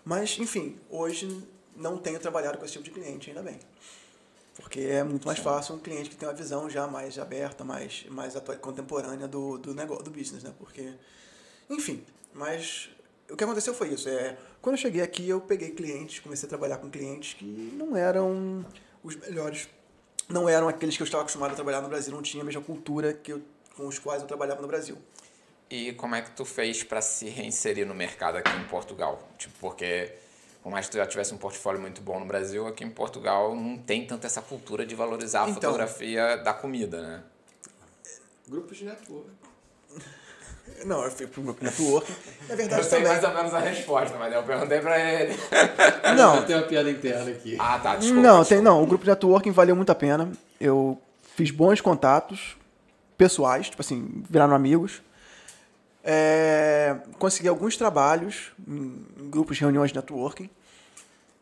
[0.05, 3.59] Mas, enfim, hoje não tenho trabalhado com esse tipo de cliente, ainda bem.
[4.56, 8.06] Porque é muito mais fácil um cliente que tem uma visão já mais aberta, mais,
[8.10, 10.54] mais atua- contemporânea do, do negócio, do business, né?
[10.60, 10.93] Porque,
[11.70, 12.89] enfim, mas
[13.30, 14.08] o que aconteceu foi isso.
[14.08, 17.45] É, quando eu cheguei aqui, eu peguei clientes, comecei a trabalhar com clientes que
[17.76, 18.64] não eram
[19.04, 19.68] os melhores.
[20.30, 22.62] Não eram aqueles que eu estava acostumado a trabalhar no Brasil, não tinha a mesma
[22.62, 23.41] cultura que eu,
[23.76, 24.97] com os quais eu trabalhava no Brasil.
[25.70, 29.28] E como é que tu fez pra se reinserir no mercado aqui em Portugal?
[29.38, 30.14] Tipo, porque
[30.64, 33.53] por mais que tu já tivesse um portfólio muito bom no Brasil, aqui em Portugal
[33.55, 35.55] não tem tanto essa cultura de valorizar a Então.
[35.72, 37.24] fotografia da comida, né?
[38.47, 39.30] Grupos de network.
[40.86, 42.11] Não, eu fui pro meu network.
[42.49, 43.14] Na verdade, Eu sei também.
[43.14, 45.34] mais ou menos a resposta, mas eu perguntei pra ele.
[46.18, 47.55] Não, Tem uma piada interna aqui.
[47.59, 48.22] Ah, tá, desculpa.
[48.22, 48.45] Não, desculpa.
[48.49, 50.32] tem, não, o grupo de networking valeu muito a pena.
[50.59, 50.99] Eu
[51.36, 52.57] fiz bons contatos
[53.18, 55.01] pessoais, tipo assim, viraram amigos.
[56.04, 60.49] É, consegui alguns trabalhos em, grupos reuniões de networking.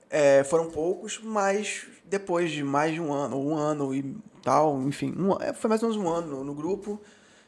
[0.10, 4.82] É, foram poucos, mas depois de mais de um ano, ou um ano e tal,
[4.84, 7.02] enfim, um, é, foi mais ou menos um ano no, grupo,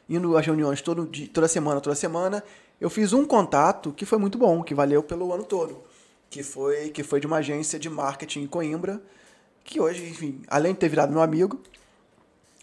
[0.08, 2.42] indo às reuniões todo dia, toda semana, toda semana,
[2.80, 5.84] eu fiz um contato que foi muito bom, que valeu pelo ano todo,
[6.30, 9.00] que foi, que foi de uma agência de marketing em Coimbra,
[9.62, 11.60] que hoje, enfim, além de ter virado meu amigo,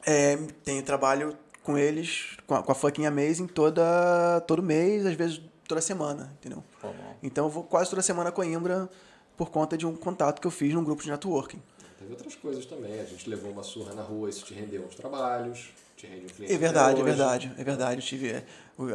[0.06, 5.14] é, tenho trabalho com eles, com a, com a Fucking Amazing, toda, todo mês, às
[5.14, 6.64] vezes toda semana, entendeu?
[6.82, 6.90] Pô.
[7.24, 8.90] Então eu vou quase toda semana a Coimbra
[9.38, 11.62] por conta de um contato que eu fiz num grupo de networking.
[12.00, 13.00] Teve outras coisas também.
[13.00, 16.30] A gente levou uma surra na rua, isso te rendeu uns trabalhos, te rende um
[16.30, 16.54] cliente.
[16.54, 18.02] É verdade, é verdade, é verdade.
[18.02, 18.44] Eu tive, é,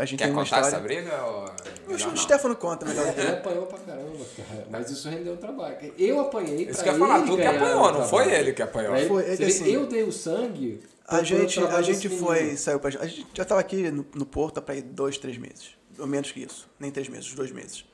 [0.01, 0.87] a gente Quer tem uma contar essa história.
[0.87, 1.23] briga?
[1.25, 1.45] Ou...
[1.45, 2.17] O, Melhor o não?
[2.17, 3.07] Stefano conta melhor.
[3.17, 4.67] Ele apanhou pra caramba, cara.
[4.69, 5.77] Mas isso rendeu um trabalho.
[5.97, 8.53] Eu apanhei Isso pra que eu ia falar, ele tu que apanhou, não foi ele
[8.53, 8.91] que apanhou.
[8.91, 10.83] Pra ele- Foi, é que assim, eu dei o sangue.
[11.09, 12.59] A gente, a gente desse foi, menino.
[12.59, 15.71] saiu pra, a gente já estava aqui no, no Porto para ir dois, três meses.
[15.99, 16.69] Ou menos que isso.
[16.81, 17.85] Nem três meses, dois meses.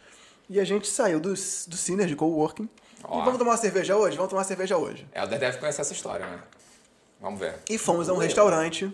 [0.49, 2.69] E a gente saiu do, do Ciner de Coworking.
[3.05, 3.21] Ó.
[3.21, 4.17] E vamos tomar uma cerveja hoje?
[4.17, 5.07] Vamos tomar uma cerveja hoje.
[5.15, 6.41] Helder deve conhecer essa história, né?
[7.21, 7.55] Vamos ver.
[7.69, 8.93] E fomos a um restaurante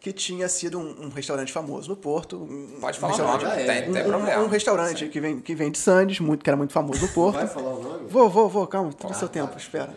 [0.00, 2.36] que tinha sido um, um restaurante famoso no Porto.
[2.36, 4.42] um- Pode um falar o nome, tem, um, tem um- problema.
[4.42, 7.34] um restaurante que vem, que vem de Sandes, muito, que era muito famoso no Porto.
[7.36, 8.08] Vai falar o nome?
[8.08, 9.34] Vou, vou, vou, calma, Tá, seu tá.
[9.34, 9.92] tempo, espera.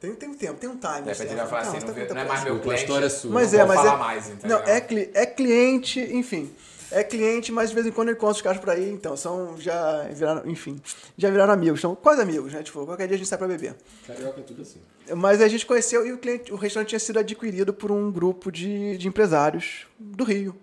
[0.00, 1.02] Tem, tem um tempo, tem um time.
[1.02, 2.54] De repente ele vai Stefano, falar assim, não, tá vê- com não é mais meu
[2.54, 2.82] Desculpa, a cliente.
[2.84, 3.30] história é sua.
[3.32, 3.96] Mas Não é, mas falar é.
[3.96, 4.58] mais, entendeu?
[4.58, 6.52] não, é, cli- é cliente, enfim.
[6.88, 9.56] É cliente, mas de vez em quando eu encontro os caras por aí, então são
[9.58, 10.80] já viraram, enfim,
[11.18, 12.62] já viraram amigos, são quase amigos, né?
[12.62, 13.74] Tipo, qualquer dia a gente sai pra beber.
[14.06, 14.78] Carioca é tudo assim.
[15.16, 18.52] Mas a gente conheceu e o cliente, o restaurante tinha sido adquirido por um grupo
[18.52, 20.54] de, de empresários do Rio.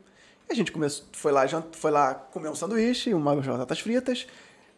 [0.50, 4.26] E a gente começou, foi lá, foi lá comer um sanduíche, umas batatas fritas.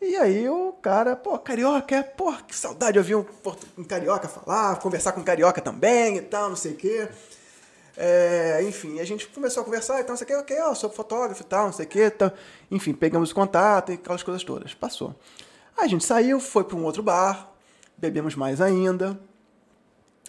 [0.02, 3.26] E aí o cara, pô, carioca, é, pô, que saudade de ouvir um,
[3.78, 7.08] um carioca falar, conversar com um carioca também e tal, não sei o quê.
[7.98, 10.76] É, enfim, a gente começou a conversar e tal, não sei o quê, ok, ó,
[10.76, 12.10] sou fotógrafo e tal, não sei o quê.
[12.10, 12.32] Tal.
[12.70, 14.74] Enfim, pegamos contato e aquelas coisas todas.
[14.74, 15.16] Passou.
[15.78, 17.52] Aí a gente saiu, foi para um outro bar,
[17.98, 19.20] bebemos mais ainda.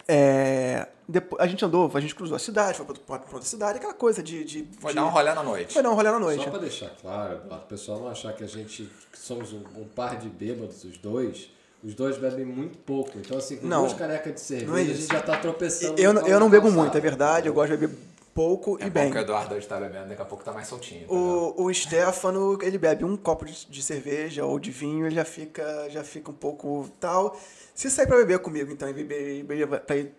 [0.09, 3.94] É, depois, a gente andou, a gente cruzou a cidade, foi pra outra cidade, aquela
[3.94, 4.44] coisa de.
[4.44, 5.72] de Foi de- dar um rolê na noite.
[5.74, 6.44] Foi dar um rolê na noite.
[6.44, 9.62] Só pra deixar claro, Eduardo, o pessoal não achar que a gente que somos um,
[9.76, 11.50] um par de bêbados, os dois.
[11.84, 13.12] Os dois bebem muito pouco.
[13.18, 16.00] Então, assim, com Não, duas canecas de cerveja, é a gente já tá tropeçando.
[16.00, 17.96] Eu, eu não bebo muito, é verdade, eu gosto de beber
[18.34, 19.11] pouco É e bom bem.
[19.12, 21.04] que o Eduardo hoje tá bebendo, daqui a pouco tá mais soltinho.
[21.04, 21.54] entendeu?
[21.57, 25.24] O, o Stefano, ele bebe um copo de, de cerveja ou de vinho, ele já
[25.24, 27.38] fica, já fica um pouco tal.
[27.77, 30.11] Se sair pra beber comigo, então, e beber, beber pra ir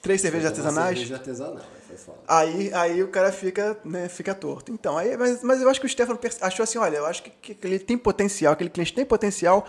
[0.00, 2.18] três cervejas artesanais, Cerveja artesanal, aí foi foda.
[2.28, 4.70] aí, aí o cara fica, né, fica torto.
[4.70, 7.52] Então, aí, mas, mas eu acho que o Stefano achou assim, olha, eu acho que,
[7.52, 9.66] que ele tem potencial, aquele cliente tem potencial,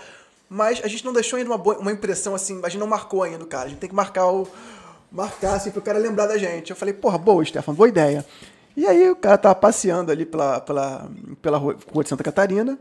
[0.48, 3.24] mas a gente não deixou ainda uma, boa, uma impressão assim, a gente não marcou
[3.24, 4.48] ainda o cara, a gente tem que marcar o
[5.12, 6.70] marcar assim pro cara lembrar da gente.
[6.70, 8.24] Eu falei, porra, boa, Stefano, boa ideia.
[8.78, 11.10] E aí o cara tava passeando ali pela, pela,
[11.42, 12.78] pela rua, rua de Santa Catarina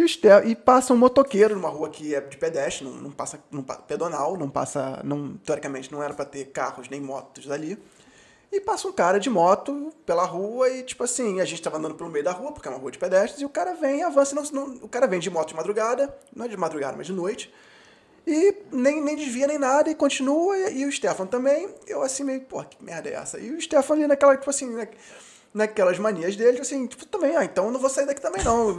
[0.00, 3.10] e, o Ste e passa um motoqueiro numa rua que é de pedestre, não, não
[3.10, 7.78] passa não, pedonal, não passa, não, teoricamente não era para ter carros nem motos ali.
[8.52, 11.94] E passa um cara de moto pela rua e, tipo assim, a gente tava andando
[11.94, 14.02] pelo meio da rua, porque é uma rua de pedestres, e o cara vem e
[14.02, 14.34] avança.
[14.34, 17.12] Não, não- o cara vem de moto de madrugada, não é de madrugada, mas de
[17.12, 17.52] noite.
[18.26, 20.56] E nem, nem desvia nem nada, e continua.
[20.58, 23.38] E, e o Stefan também, eu assim, meio, pô, que merda é essa?
[23.38, 24.86] E o Stefan ali naquela, tipo assim, na,
[25.52, 28.42] naquelas manias dele, tipo assim, tipo, também, ah, então eu não vou sair daqui também
[28.44, 28.72] não.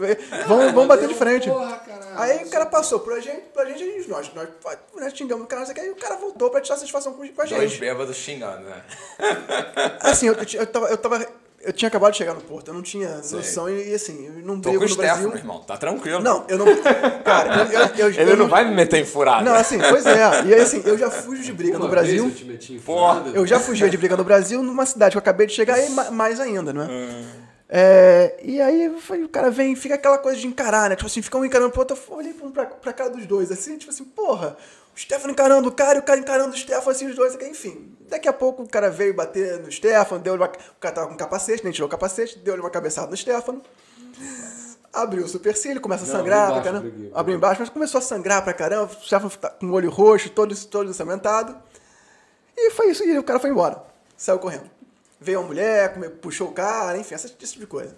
[0.48, 1.50] Vamos, vamos bater de frente.
[1.50, 2.20] Porra, caralho.
[2.20, 4.50] Aí o cara passou pra gente, pra gente, e nós, nós,
[4.96, 7.70] nós xingamos o cara, aí o cara voltou pra tirar satisfação com, com a Dois
[7.72, 7.80] gente.
[7.80, 8.84] bêbados xingando, né?
[10.00, 11.28] Assim, eu, eu, eu, tava, eu tava.
[11.64, 14.34] Eu tinha acabado de chegar no Porto, eu não tinha noção e, e, assim, eu
[14.46, 15.38] não Tô brigo com o no Stefano, Brasil.
[15.40, 15.60] irmão.
[15.62, 16.20] Tá tranquilo.
[16.20, 16.66] Não, eu não.
[17.24, 19.44] Cara, eu, eu, eu, Ele eu não vai me meter em furada.
[19.44, 20.18] Não, assim, pois é.
[20.46, 22.26] E aí, assim, eu já fujo de briga Uma no vez Brasil.
[22.26, 25.12] eu te meti em Porra, furada, Eu já fugia de briga no Brasil numa cidade
[25.12, 26.88] que eu acabei de chegar e ma- mais ainda, não é?
[27.74, 28.90] É, e aí
[29.24, 30.96] o cara vem, fica aquela coisa de encarar, né?
[30.98, 31.98] Tipo assim, fica um encarando pro outro.
[32.10, 34.58] Eu olhei pra, pra cara dos dois, assim, tipo assim, porra,
[34.94, 37.96] o Stefano encarando o cara e o cara encarando o Stefano, assim, os dois, enfim.
[38.10, 41.16] Daqui a pouco o cara veio bater no Stefano, deu uma, o cara tava com
[41.16, 43.62] capacete, nem tirou o capacete, deu-lhe uma cabeçada no Stefano.
[44.92, 46.90] Abriu o supercílio, começa a Não, sangrar abriu pra embaixo, caramba.
[46.98, 47.12] briguei.
[47.16, 48.92] Abriu embaixo, mas começou a sangrar pra caramba.
[48.92, 51.56] O Stefano tá com o olho roxo, todo, todo ensanguentado.
[52.58, 53.82] E foi isso, e o cara foi embora.
[54.18, 54.70] Saiu correndo.
[55.24, 57.96] Veio a mulher, puxou o cara, enfim, esse tipo de coisa.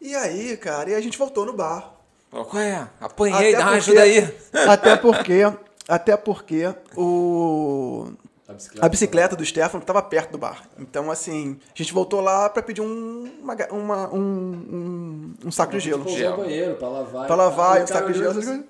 [0.00, 1.94] E aí, cara, e a gente voltou no bar.
[2.30, 2.86] Qual é?
[3.00, 4.36] Apanhei, dá uma porque- ajuda aí.
[4.68, 5.40] Até porque,
[5.88, 8.08] até porque o
[8.48, 8.86] A bicicleta.
[8.86, 10.64] a bicicleta do Stefano estava perto do bar.
[10.78, 15.72] Então, assim, a gente voltou lá para pedir um, uma uma- um, um, um saco
[15.72, 16.02] de gelo.
[16.02, 17.26] O banheiro, pra lavar.
[17.26, 18.38] Pra lavar, um saco de gelo.
[18.38, 18.64] assim.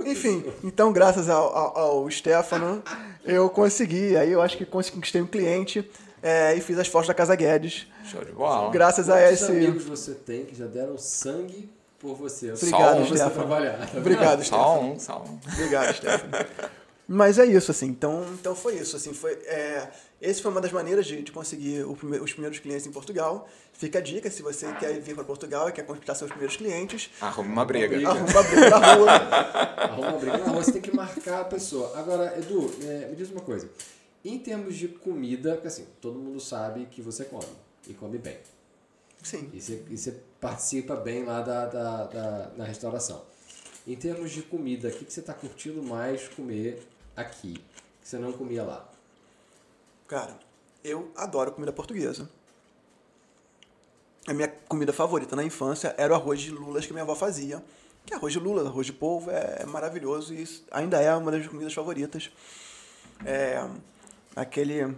[0.00, 2.80] Enfim, então, graças ao, ao, ao Stefano,
[3.24, 4.16] eu consegui.
[4.16, 5.90] Aí eu acho que conquistei um cliente
[6.22, 7.86] é, e fiz as fotos da Casa Guedes.
[8.04, 8.70] Show de bola.
[8.70, 9.50] Graças a Quantos esse.
[9.52, 12.52] amigos você tem que já deram sangue por você?
[12.52, 13.30] Obrigado, um Stefano.
[13.30, 13.90] trabalhar.
[13.96, 14.62] Obrigado, Stefano.
[14.64, 15.38] Só um, só um.
[15.52, 16.32] Obrigado, Stefano.
[17.10, 17.86] Mas é isso, assim.
[17.86, 18.94] Então, então foi isso.
[18.94, 19.88] Assim, foi, é,
[20.20, 23.48] esse foi uma das maneiras de, de conseguir os primeiros clientes em Portugal.
[23.72, 27.08] Fica a dica, se você quer vir para Portugal e quer conquistar seus primeiros clientes,
[27.20, 27.88] Arrume uma briga.
[27.88, 28.10] Briga.
[28.10, 29.10] arruma uma briga na rua.
[29.10, 31.92] Arruma uma briga na rua, você tem que marcar a pessoa.
[31.96, 33.70] Agora, Edu, é, me diz uma coisa.
[34.24, 37.46] Em termos de comida, assim, todo mundo sabe que você come.
[37.86, 38.38] E come bem.
[39.22, 39.50] Sim.
[39.52, 43.22] E você, e você participa bem lá da, da, da, na restauração.
[43.86, 47.54] Em termos de comida, o que, que você está curtindo mais comer aqui?
[48.02, 48.86] Que você não comia lá?
[50.06, 50.38] Cara,
[50.84, 52.28] eu adoro comida portuguesa.
[54.26, 57.64] A minha comida favorita na infância era o arroz de lulas que minha avó fazia.
[58.04, 61.40] Que é arroz de lula, arroz de polvo, é maravilhoso e ainda é uma das
[61.40, 62.30] minhas comidas favoritas.
[63.24, 63.66] É,
[64.38, 64.94] aquele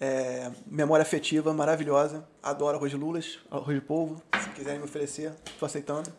[0.00, 2.24] é, memória afetiva maravilhosa.
[2.42, 4.20] Adoro arroz de lulas, arroz de polvo.
[4.42, 6.10] Se quiserem me oferecer, estou aceitando.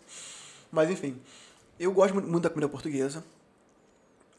[0.72, 1.20] Mas enfim,
[1.80, 3.24] eu gosto muito da comida portuguesa.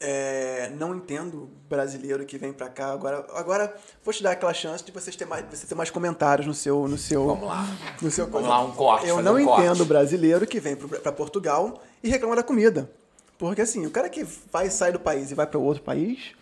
[0.00, 2.92] É, não entendo brasileiro que vem pra cá.
[2.92, 6.46] Agora, agora vou te dar aquela chance de vocês ter mais, você ter mais comentários
[6.46, 7.66] no seu, no seu, Vamos lá.
[8.02, 8.48] no seu Vamos coisa.
[8.48, 9.62] lá, um corte, Eu não um corte.
[9.66, 12.90] entendo brasileiro que vem para Portugal e reclama da comida.
[13.38, 16.32] Porque assim, o cara que vai sair do país e vai para outro país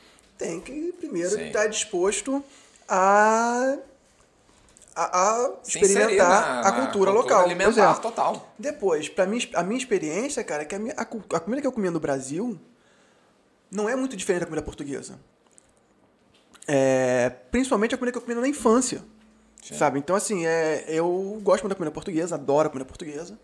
[0.43, 1.47] tem que primeiro Sim.
[1.47, 2.43] estar disposto
[2.89, 3.77] a,
[4.95, 7.45] a, a experimentar na- a na cultura local.
[7.45, 8.01] Alimentar é.
[8.01, 8.53] total.
[8.59, 11.67] Depois, pra mim, a minha experiência, cara, é que a, minha, a, a comida que
[11.67, 12.59] eu comia no Brasil
[13.71, 15.19] não é muito diferente da comida portuguesa.
[16.67, 19.03] É, principalmente a comida que eu comia na infância.
[19.79, 19.99] Sabe?
[20.01, 23.39] Então, assim, é, eu gosto muito da comida portuguesa, adoro a comida portuguesa.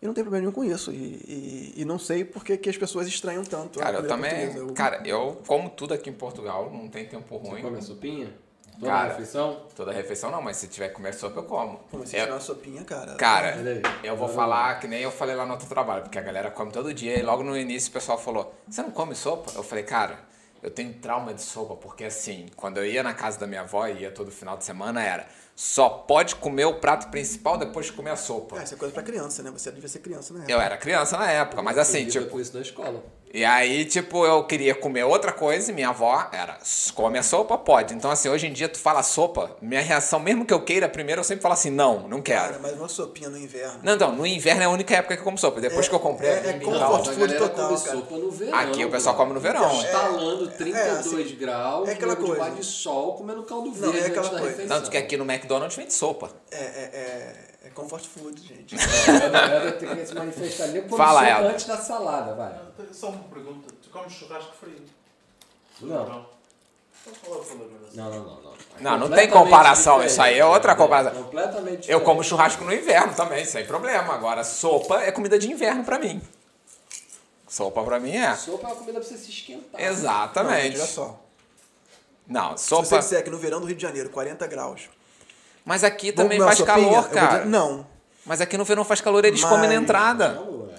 [0.00, 0.92] E não tem problema nenhum com isso.
[0.92, 4.54] E, e, e não sei por que, as pessoas estranham tanto a Cara, eu também.
[4.54, 7.62] Eu- Cara, eu como tudo aqui em Portugal, não tem tempo Você ruim.
[7.62, 8.32] come a sopinha?
[8.78, 9.66] Toda Cara, refeição?
[9.74, 11.80] Toda refeição não, mas se tiver que comer sopa, eu como.
[11.90, 13.16] Como se Eu- tiver uma sopinha, cara.
[13.16, 13.56] Cara,
[14.04, 16.70] eu vou falar que nem eu falei lá no outro trabalho, porque a galera come
[16.70, 19.50] todo dia e logo no início o pessoal falou: Você não come sopa?
[19.56, 20.26] Eu falei, cara,
[20.60, 23.86] Eu tenho trauma de sopa, porque assim, quando eu ia na casa da minha avó,
[23.86, 25.24] e ia todo final de semana, era
[25.60, 28.60] só pode comer o prato principal depois de comer a sopa.
[28.60, 29.50] É, isso é coisa pra criança, né?
[29.50, 30.44] Você devia ser criança, né?
[30.46, 32.26] Eu era criança na época, mas assim, Lida tipo.
[32.26, 33.02] com isso na escola.
[33.34, 36.56] E aí, tipo, eu queria comer outra coisa e minha avó era,
[36.94, 37.58] come a sopa?
[37.58, 37.92] Pode.
[37.92, 41.20] Então, assim, hoje em dia tu fala sopa, minha reação, mesmo que eu queira primeiro,
[41.20, 42.40] eu sempre falo assim, não, não quero.
[42.54, 43.80] Cara, mas uma sopinha no inverno.
[43.82, 45.60] Não, não, no inverno é a única época que eu como sopa.
[45.60, 46.52] Depois É- que eu comprei é- aqui é
[46.82, 48.58] a food total, sopa no verão.
[48.58, 49.74] Aqui o pessoal come no verão.
[49.74, 52.50] Instalando 32 assim, graus, é aquela coisa.
[52.50, 54.66] de sol, comendo caldo Não, verde é aquela coisa.
[54.66, 56.30] Tanto que aqui no McDonald's vende sopa.
[56.50, 58.76] É, é, é, é comfort food, gente.
[58.76, 62.54] A galera tem que se manifestar ali Fala, sopa antes da salada, vai.
[62.92, 63.74] Só uma pergunta.
[63.82, 64.82] Tu comes churrasco frio?
[65.80, 66.26] Não.
[67.06, 67.96] Então é?
[67.96, 68.42] Não, não, não.
[68.42, 71.22] Não, Não, não tem comparação, isso aí é outra comparação.
[71.24, 74.12] Completamente Eu como churrasco no inverno também, sem problema.
[74.12, 76.20] Agora, sopa é comida de inverno pra mim.
[77.48, 78.36] Sopa pra mim é.
[78.36, 79.80] Sopa é uma comida pra você se esquentar.
[79.80, 80.76] Não, Exatamente.
[80.76, 81.18] olha só.
[82.26, 82.98] Não, Se você sopa.
[82.98, 84.90] disser que no verão do Rio de Janeiro, 40 graus.
[85.68, 86.76] Mas aqui também faz sopinha?
[86.76, 87.38] calor, cara.
[87.40, 87.86] dizer- não.
[88.24, 90.30] Mas aqui no verão faz calor, eles Mas- comem na entrada.
[90.32, 90.78] Não, é.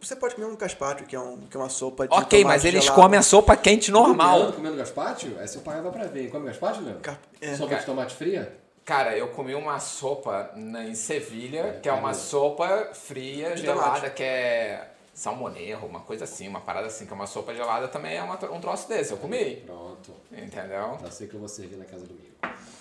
[0.00, 2.64] Você pode comer um caspacho, que é, um, que é uma sopa de Ok, mas
[2.64, 3.02] eles gelado.
[3.02, 4.38] comem a sopa quente normal.
[4.38, 5.28] Comendo, comendo gaspacho?
[5.38, 6.30] Aí seu pai vai pra ver.
[6.30, 7.00] Come gaspacho, Leandro?
[7.02, 7.54] Ca- é.
[7.54, 8.56] Sopa de tomate fria?
[8.84, 13.82] Cara, eu comi uma sopa na, em Sevilha, que é uma sopa fria, De gelada,
[13.96, 14.10] tomate.
[14.14, 14.89] que é
[15.20, 18.36] salmonerro, uma coisa assim, uma parada assim, que é uma sopa gelada também é uma
[18.50, 19.12] um troço desse.
[19.12, 20.14] Eu comi, Pronto.
[20.32, 20.98] entendeu?
[21.02, 22.36] Já sei que eu vou servir na casa do Migo.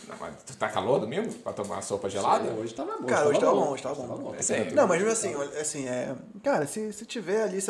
[0.07, 2.49] Não, mas tu tá calor domingo pra tomar uma sopa gelada?
[2.51, 3.07] Hoje tava bom.
[3.07, 4.07] Cara, hoje tava bom, hoje tava bom.
[4.15, 4.35] bom.
[4.73, 6.15] Não, mas assim, assim, é.
[6.41, 7.69] Cara, se, se tiver ali, se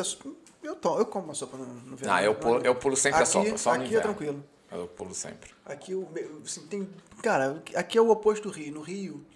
[0.62, 2.14] eu, to, eu como uma sopa no, no verão.
[2.14, 4.44] Não, eu pulo, eu pulo sempre aqui, a sopa, só no Aqui é tranquilo.
[4.70, 5.50] Eu pulo sempre.
[5.66, 6.06] Aqui o
[6.44, 6.88] assim, tem,
[7.20, 8.72] cara, aqui é o oposto do Rio.
[8.72, 9.26] No Rio,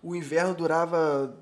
[0.00, 1.34] o inverno durava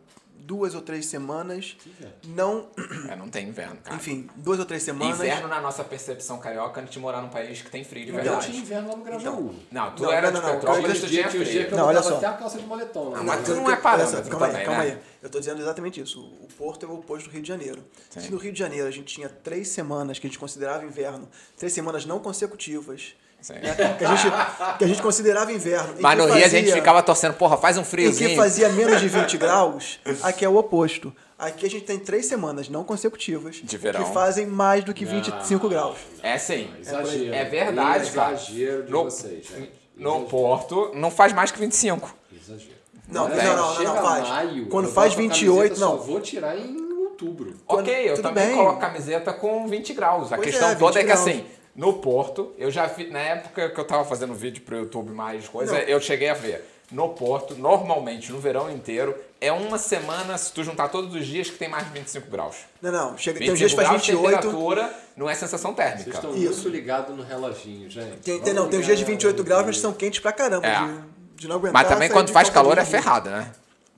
[0.47, 1.77] duas ou três semanas.
[2.25, 2.69] Não,
[3.09, 3.97] É, não tem inverno, cara.
[3.97, 5.19] enfim, duas ou três semanas.
[5.19, 8.17] Inverno na nossa percepção carioca antes de morar num país que tem frio de Eu
[8.17, 8.47] verdade.
[8.47, 9.55] tinha inverno lá no Grajaú.
[9.71, 11.53] Não, tu Não, era não, de não, não, Petrópolis, eu- tu tinha os dias que
[11.55, 11.71] frio.
[11.71, 12.17] eu Não, olha só.
[12.17, 13.11] até a calça de moletom.
[13.11, 13.17] né?
[13.21, 14.91] Ah, mas tu não é olha parâmetro calma também, aí, calma né?
[14.91, 14.99] aí.
[15.23, 16.21] Eu tô dizendo exatamente isso.
[16.21, 17.83] O Porto é o oposto do Rio de Janeiro.
[18.11, 18.21] Sim.
[18.21, 21.29] Se no Rio de Janeiro a gente tinha três semanas que a gente considerava inverno,
[21.57, 23.15] três semanas não consecutivas.
[23.51, 25.95] Né, que, a gente, que a gente considerava inverno.
[25.99, 28.37] Mas no Rio a gente ficava torcendo, porra, faz um E que friozinho.
[28.37, 31.13] fazia menos de 20 graus, aqui é o oposto.
[31.39, 34.05] Aqui a gente tem três semanas não consecutivas De verão.
[34.05, 35.99] que fazem mais do que 25 graus.
[36.23, 36.71] É sim.
[36.81, 37.35] Exagero.
[37.35, 38.33] É verdade, cara.
[38.35, 39.73] Exagero de No- vocês, gente.
[39.97, 40.89] No Exagero.
[40.93, 42.15] Não não faz mais que 25.
[42.33, 42.71] Exagero.
[43.09, 44.29] Não, Não não, não, não, Chega não, faz.
[44.29, 45.91] maio, Quando faz boto a 28, camiseta, não.
[45.99, 47.55] Só vou tirar em outubro.
[47.67, 48.57] Quando- ok, eu tudo também bem.
[48.57, 50.33] coloco camiseta com 20 graus.
[50.33, 51.21] A Pois questão é, toda 20 é que graus.
[51.21, 55.11] assim, no Porto, eu já vi, na época que eu tava fazendo vídeo pro YouTube
[55.13, 55.81] mais coisa, Não.
[55.81, 56.69] eu cheguei a ver.
[56.91, 61.49] No Porto, normalmente, no verão inteiro, é uma semana, se tu juntar todos os dias,
[61.49, 62.57] que tem mais de 25 graus.
[62.83, 63.17] Não, não.
[63.17, 64.23] Chega, tem 25 uns dias graus, 28.
[64.43, 66.11] temperatura, não é sensação Vocês térmica.
[66.11, 66.63] estão Isso.
[66.65, 68.19] muito ligados no reloginho, gente.
[68.19, 70.67] Tem, tem, não, tem uns dias de 28 graus, mas são quentes pra caramba.
[70.67, 70.81] É.
[70.85, 71.01] De,
[71.37, 71.73] de não aguentar.
[71.73, 73.51] Mas também quando faz calor é ferrado, né?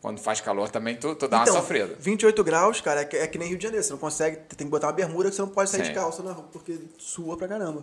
[0.05, 1.97] Quando faz calor também tu, tu dá Então, uma sofrida.
[1.99, 3.83] 28 graus, cara, é que, é que nem Rio de Janeiro.
[3.83, 5.89] Você não consegue, tem que botar uma bermuda que você não pode sair Sim.
[5.89, 7.83] de calça na rua, porque sua pra caramba.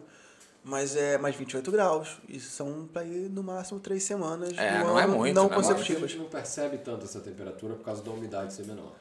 [0.64, 2.20] Mas é mais 28 graus.
[2.30, 4.56] E são pra ir no máximo três semanas.
[4.56, 5.50] É, não é ano, muito, Não né?
[5.50, 6.12] Que a consecutivas.
[6.12, 8.94] gente não percebe tanto essa temperatura por causa da umidade ser menor.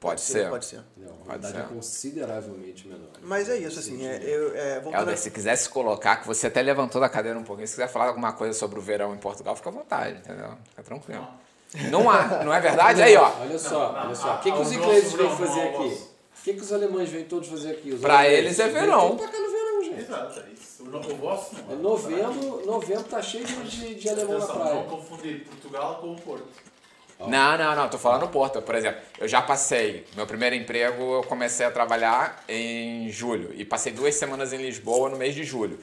[0.00, 0.48] Pode ser.
[0.48, 0.80] Pode ser.
[0.96, 1.12] Entendeu?
[1.12, 1.60] A Pode umidade ser.
[1.60, 3.10] é consideravelmente menor.
[3.20, 4.06] Mas é isso, assim.
[4.06, 7.10] É, eu, é, voltando Helder, a- se quiser se colocar, que você até levantou da
[7.10, 9.72] cadeira um pouquinho, se quiser falar alguma coisa sobre o verão em Portugal, fica à
[9.72, 10.56] vontade, entendeu?
[10.70, 11.20] Fica tranquilo.
[11.20, 11.47] Não
[12.10, 13.02] há, não é verdade?
[13.02, 13.30] Aí, ó.
[13.40, 14.34] Olha só, Não, olha só.
[14.36, 15.84] O que, que os grosso ingleses vêm fazer aqui?
[16.38, 17.92] O que, que os alemães vêm todos fazer aqui?
[17.92, 19.16] Os Pra eles é verão.
[19.16, 20.00] pra cá no verão, gente.
[20.00, 20.82] Exato, é isso.
[20.84, 24.74] O, vosso não É novembro, novembro tá cheio de, de alemão na praia.
[24.74, 26.46] não confundir Portugal com o Porto.
[27.20, 28.62] Não, não, não, tô falando no Porto.
[28.62, 33.52] Por exemplo, eu já passei, meu primeiro emprego, eu comecei a trabalhar em julho.
[33.54, 35.78] E passei duas semanas em Lisboa no mês de julho.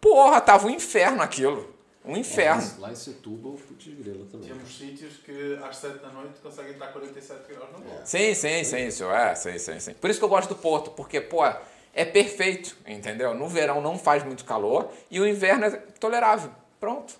[0.00, 1.72] Porra, tava um inferno aquilo.
[2.04, 2.80] Um inferno.
[2.80, 4.48] Lá em Setúbal, putz grila também.
[4.48, 8.06] Temos sítios que às 7 da noite conseguem estar 47 graus na bola.
[8.06, 9.94] Sim, sim, sim, isso é, sim, sim, sim.
[9.94, 11.44] Por isso que eu gosto do Porto, porque, pô,
[11.92, 13.34] é perfeito, entendeu?
[13.34, 16.50] No verão não faz muito calor e o inverno é tolerável.
[16.78, 17.14] Pronto.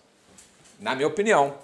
[0.78, 1.58] Na minha opinião.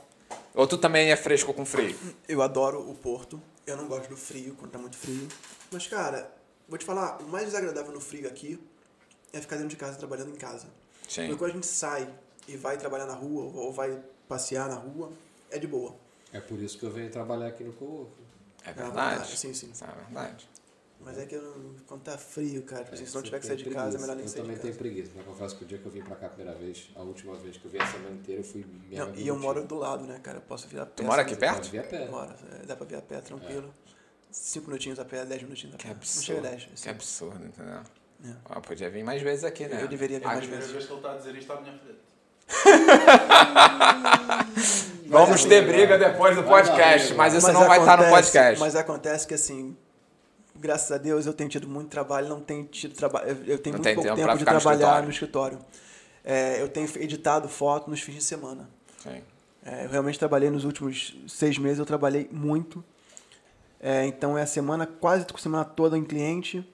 [0.55, 1.97] Ou tu também é fresco com frio?
[2.29, 3.41] Eu adoro o Porto.
[3.67, 5.27] Eu não gosto do frio, quando tá muito frio.
[5.71, 6.31] Mas, cara,
[6.69, 8.59] vou te falar, o mais desagradável no frio aqui
[9.33, 10.69] é ficar dentro de casa trabalhando em casa.
[11.09, 11.23] Sim.
[11.23, 12.09] Porque quando a gente sai
[12.49, 15.13] e vai trabalhar na rua ou vai passear na rua,
[15.51, 15.95] é de boa.
[16.33, 18.13] É por isso que eu venho trabalhar aqui no Cowork.
[18.65, 19.37] É verdade, verdade.
[19.39, 19.71] sim, sim.
[19.71, 20.49] Isso é verdade.
[20.99, 23.47] Mas é que eu não- quando tá frio, cara, tipo assim, se não tiver que
[23.47, 24.01] sair de casa, é preguiça.
[24.01, 24.79] melhor nem Eu sair de também tenho casa.
[24.79, 25.11] preguiça.
[25.15, 27.37] Mas confesso que o dia que eu vim pra cá a primeira vez, a última
[27.37, 29.77] vez que eu vim a semana inteira, eu fui minha Não, e eu moro do
[29.77, 30.39] lado, né, cara?
[30.39, 30.93] Eu posso vir a pé.
[30.97, 31.53] Tu mora aqui quiser.
[31.53, 31.69] perto?
[31.71, 32.09] Vim a pé.
[32.09, 33.73] Moro, é, dá pra vir a pé tranquilo.
[34.31, 35.83] Cinco minutinhos a pé, dez minutinhos a pé.
[35.83, 36.25] Que Não absurdo.
[36.25, 36.65] chega a dez.
[36.65, 36.89] Que assim.
[36.91, 37.81] absurdo, entendeu?
[38.47, 39.83] Ah, podia vir mais vezes aqui, né?
[39.83, 40.73] Eu deveria vir Ah, mais A primeira vezes.
[40.75, 41.99] vez que ele está a dizer isto à minha frente.
[45.09, 48.61] Vamos ter briga depois do podcast, mas isso não vai estar no podcast.
[48.61, 49.77] Mas acontece que assim,
[50.55, 53.83] graças a Deus eu tenho tido muito trabalho, não tenho tido trabalho, eu tenho Não
[53.83, 55.05] muito tem pouco tempo tempo, de ficar no trabalhar escritório.
[55.05, 55.59] no escritório.
[56.25, 58.69] É, eu tenho editado foto nos fins de semana.
[59.03, 59.23] Sim.
[59.65, 62.85] É, eu realmente trabalhei nos últimos seis meses, eu trabalhei muito.
[63.81, 66.67] É, então é a semana, quase a semana toda em cliente.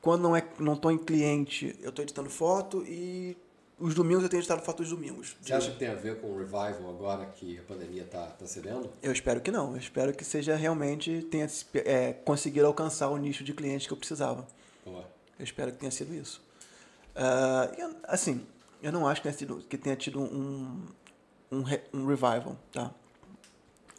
[0.00, 3.36] Quando não é, não estou em cliente, eu estou editando foto e
[3.78, 5.36] os domingos eu tenho editado foto dos domingos.
[5.40, 8.46] Você acha que tem a ver com o revival agora que a pandemia tá, tá
[8.46, 8.90] cedendo?
[9.02, 9.72] Eu espero que não.
[9.72, 11.46] Eu espero que seja realmente tenha
[11.84, 14.46] é, conseguir alcançar o nicho de clientes que eu precisava.
[14.84, 15.04] Boa.
[15.38, 16.42] Eu espero que tenha sido isso.
[17.14, 18.44] Ah, e, assim,
[18.82, 20.82] eu não acho que tenha, sido, que tenha tido um,
[21.52, 22.92] um, um revival, tá?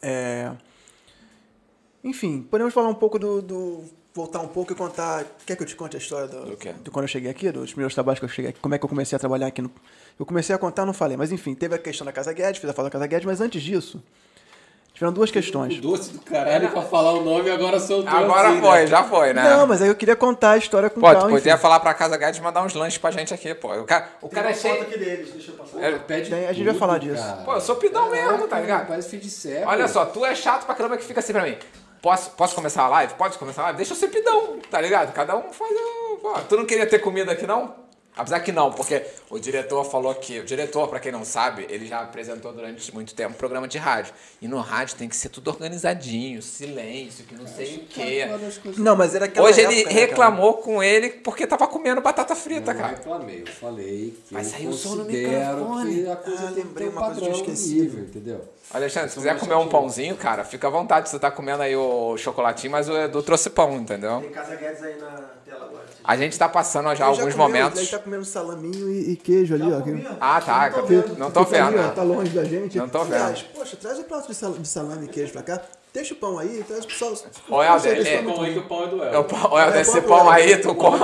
[0.02, 0.54] É,
[2.02, 3.84] enfim, podemos falar um pouco do, do-
[4.14, 5.24] voltar um pouco e contar.
[5.46, 7.70] Quer que eu te conte a história do, Do de quando eu cheguei aqui, dos
[7.70, 9.70] primeiros trabalhos que eu cheguei aqui, como é que eu comecei a trabalhar aqui no.
[10.18, 12.68] Eu comecei a contar, não falei, mas enfim, teve a questão da Casa Guedes, fiz
[12.68, 14.02] a fala da Casa Guedes, mas antes disso,
[14.92, 15.78] tiveram duas questões.
[15.78, 18.86] O doce do caralho pra falar o nome agora soltou Agora assim, foi, né?
[18.86, 19.42] já foi, né?
[19.56, 21.30] Não, mas aí eu queria contar a história com Pô, tu calma.
[21.30, 23.72] podia falar pra Casa Guedes mandar uns lanches pra gente aqui, pô.
[23.80, 24.82] O cara, o cara é cheio.
[24.82, 25.78] aqui deles, deixa eu passar.
[25.92, 27.22] Pô, pede Tem- a gente vai falar disso.
[27.22, 27.42] cara.
[27.44, 28.88] Pô, eu sou pidão mesmo, tá ligado?
[28.88, 29.66] Parece fim de cego.
[29.70, 31.56] Olha só, tu é chato pra caramba que fica assim pra mim.
[32.02, 33.14] Posso, posso começar a live?
[33.14, 33.76] Pode começar a live?
[33.76, 35.12] Deixa eu ser pidão, tá ligado?
[35.12, 36.16] Cada um faz o.
[36.16, 37.74] Pô, tu não queria ter comida aqui, não?
[38.20, 40.38] Apesar que não, porque o diretor falou que.
[40.40, 44.12] O diretor, pra quem não sabe, ele já apresentou durante muito tempo programa de rádio.
[44.40, 48.26] E no rádio tem que ser tudo organizadinho, silêncio, que não sei o quê.
[48.76, 50.00] Não, mas era aquela Hoje época, ele né, cara?
[50.06, 52.96] reclamou com ele porque tava comendo batata frita, Não cara.
[52.96, 56.02] reclamei, eu falei que eu sair o som no microfone.
[56.02, 57.74] que a coisa Ah, lembrei tem um uma coisa que eu esqueci.
[57.80, 58.44] nível, entendeu?
[58.72, 61.08] Alexandre, se quiser mais comer um pãozinho, cara, fica à vontade.
[61.08, 64.20] Você tá comendo aí o chocolatinho, mas o Edu trouxe pão, entendeu?
[64.20, 65.30] Tem Casa Guedes aí na.
[66.02, 67.78] A gente tá passando já Ele alguns comeu, momentos.
[67.78, 69.78] Ele tá comendo salaminho e, e queijo ali, ó.
[69.78, 70.06] aqui.
[70.20, 70.70] Ah, tá.
[71.18, 71.86] Não tô Fica ali, vendo.
[71.86, 72.78] ó, Tá longe da gente.
[72.78, 73.14] Não tô vendo.
[73.14, 75.60] Aliás, poxa, traz o prato de sal- de salame e queijo pra cá.
[75.92, 77.12] Deixa o pão aí, traz o sal.
[77.48, 79.26] Ô, Helder, Esse é- pão aí que o pão é do É El.
[79.50, 80.98] olha, É, desse pão aí, tu come.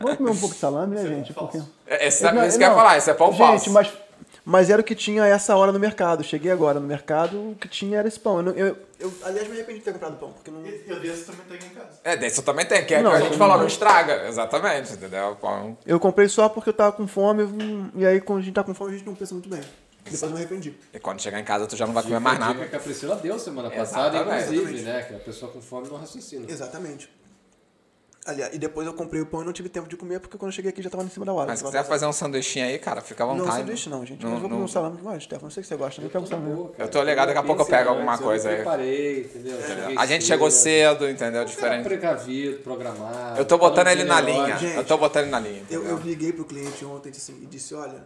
[0.00, 1.32] Vamos comer um pouco de salame, né, gente?
[1.32, 1.60] Porque...
[1.86, 3.70] Esse, é Não, isso que eu ia não, falar, isso é pão gente, falso.
[3.70, 3.88] Mas,
[4.44, 6.22] mas era o que tinha a essa hora no mercado.
[6.24, 8.40] Cheguei agora no mercado, o que tinha era esse pão.
[8.40, 10.64] Eu, eu, eu, aliás, me arrependi de ter comprado pão, porque não.
[10.64, 12.00] Eu desse também tenho em casa.
[12.04, 14.26] É, desse eu também tem, que é que Não, a gente não- falou, não estraga.
[14.28, 15.36] Exatamente, entendeu?
[15.40, 15.76] Pão.
[15.86, 17.42] Eu comprei só porque eu tava com fome,
[17.94, 19.60] e aí quando a gente tá com fome a gente não pensa muito bem.
[20.04, 20.74] Depois eu me arrependi.
[20.92, 22.64] E quando chegar em casa, tu já não vai comer mais nada.
[22.66, 24.54] que a Priscila deu semana passada, Exatamente.
[24.56, 25.02] inclusive, né?
[25.02, 26.44] Que a pessoa com fome não raciocina.
[26.50, 27.08] Exatamente.
[28.24, 30.50] Aliás, e depois eu comprei o pão e não tive tempo de comer porque quando
[30.50, 31.48] eu cheguei aqui já tava em cima da hora.
[31.48, 33.56] Mas se quiser fazer um sanduichinho aí, cara, fica à Não, vontade.
[33.58, 34.22] sanduíche não, gente.
[34.22, 35.42] Não- Mas vou comer não- um salame demais, Stefano.
[35.46, 36.54] Não sei que você gosta, não pega um salame.
[36.54, 36.84] Boa, cara.
[36.84, 38.56] Eu tô ligado, daqui a pouco eu pego alguma coisa eu aí.
[38.58, 39.60] preparei, entendeu?
[39.60, 41.44] Cheguei A gente chegou cedo, entendeu?
[41.44, 41.82] Diferente.
[41.82, 43.40] precavido, programado.
[43.40, 44.56] Eu tô botando ele na linha.
[44.56, 45.56] Gente, Eu tô botando ele na linha.
[45.68, 45.96] Eu, entendeu?
[45.98, 48.04] eu liguei pro cliente ontem assim, e disse, olha,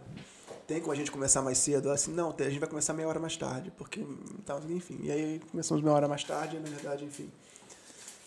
[0.65, 1.85] tem como a gente começar mais cedo?
[1.89, 3.99] Ela assim, não, a gente vai começar meia hora mais tarde, porque,
[4.39, 4.99] então, enfim.
[5.03, 7.29] E aí começamos meia hora mais tarde, na verdade, enfim.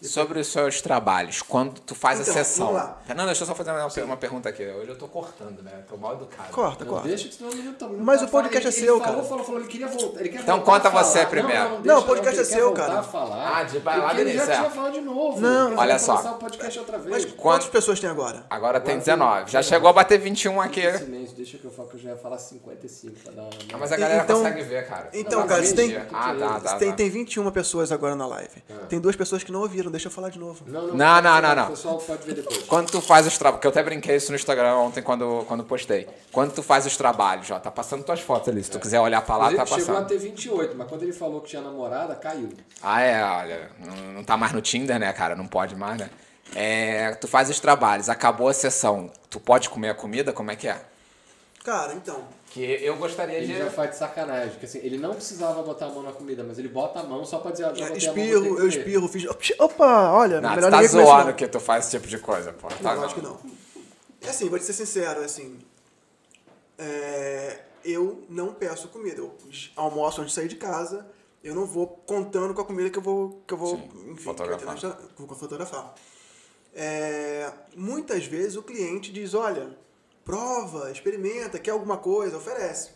[0.03, 2.95] Sobre os seus trabalhos, quando tu faz Então, a sessão.
[3.07, 4.67] Fernando, deixa eu só fazer uma, uma pergunta aqui.
[4.67, 5.73] Hoje eu tô cortando, né?
[5.87, 6.51] Tô mal educado.
[6.53, 7.09] Corta, Não, corta.
[7.09, 8.79] deixa que senão ele não tá não Mas tá o podcast falando.
[8.79, 9.29] é seu, falou, cara.
[9.29, 10.21] Falou, falou, ele queria voltar.
[10.21, 11.63] Ele quer Então voltar conta você Não, primeiro.
[11.65, 13.03] Não, Não, deixa, o podcast ele é seu, cara.
[13.03, 13.59] falar.
[13.59, 14.71] Ah, de- vai lá, Porque ele já Denise, tinha é.
[14.75, 15.41] falado de novo.
[15.41, 16.13] Não, olha só.
[16.17, 17.11] começar o podcast outra vez.
[17.11, 18.47] Mas quantas pessoas tem agora?
[18.49, 19.51] Agora tem Agora 19.
[19.53, 20.81] Já chegou a bater 21 aqui.
[20.97, 23.51] Silêncio, deixa que eu falo que eu já ia falar 55 pra dar uma...
[23.75, 25.11] Ah, mas a galera Então- consegue ver, cara.
[25.13, 25.95] Então, Não, cara, tem-.
[26.11, 26.77] Ah, tá, tá.
[26.79, 26.97] tem, tá.
[26.97, 28.63] tem 21 pessoas agora na live.
[28.71, 28.87] Ah.
[28.89, 30.65] Tem duas pessoas que não ouviram, deixa eu falar de novo.
[30.67, 31.65] Não, Não, não, não, não.
[31.67, 32.63] O pessoal pode ver depois.
[32.65, 35.65] Quando tu faz os trabalhos, porque eu até brinquei isso no Instagram ontem quando, quando
[35.65, 36.09] postei.
[36.33, 38.63] Quando tu faz os trabalhos, ó, tá passando tuas fotos ali.
[38.63, 40.07] Se tu quiser olhar pra lá, Ele tá chegou a passando.
[40.09, 42.49] ter 28, mas quando ele falou que tinha namorada, caiu.
[42.83, 45.35] Ah, é, olha, não, não tá mais no Tinder, né, cara?
[45.37, 46.11] Não pode mais, né?
[46.55, 50.33] É, tu faz os trabalhos, acabou a sessão, tu pode comer a comida?
[50.33, 50.81] Como é que é?
[51.65, 53.59] Cara, então, Que eu gostaria Ele de.
[53.59, 56.59] já faz de sacanagem, porque assim, ele não precisava botar a mão na comida, mas
[56.59, 59.25] ele bota a mão só pra dizer, ah, ter espirro, eu espirro, fiz.
[59.59, 61.33] Opa, olha, Não, tu melhor tá zoando não.
[61.35, 62.67] que tu faz esse tipo de coisa, pô.
[62.69, 63.39] Tá, Não, acho que não.
[64.21, 65.59] É assim, vou te ser sincero, é assim.
[66.77, 69.19] é, eu não peço comida.
[69.19, 69.35] Eu
[69.77, 71.07] almoço antes de sair de casa.
[71.43, 74.23] Eu não vou contando com a comida que eu vou, que eu vou Sim, enfim,
[74.25, 74.77] fotografar.
[74.77, 75.95] que eu vou fotografar.
[76.75, 79.71] É, muitas vezes o cliente diz, olha,
[80.25, 82.91] prova, experimenta, quer alguma coisa, oferece.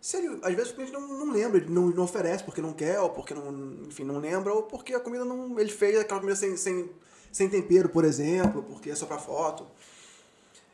[0.00, 2.72] Se ele, às vezes o cliente não, não lembra, ele não, não oferece porque não
[2.74, 3.50] quer, ou porque não,
[3.88, 5.58] enfim, não lembra, ou porque a comida não.
[5.58, 6.90] Ele fez aquela comida sem, sem,
[7.32, 9.66] sem tempero, por exemplo, porque é só pra foto.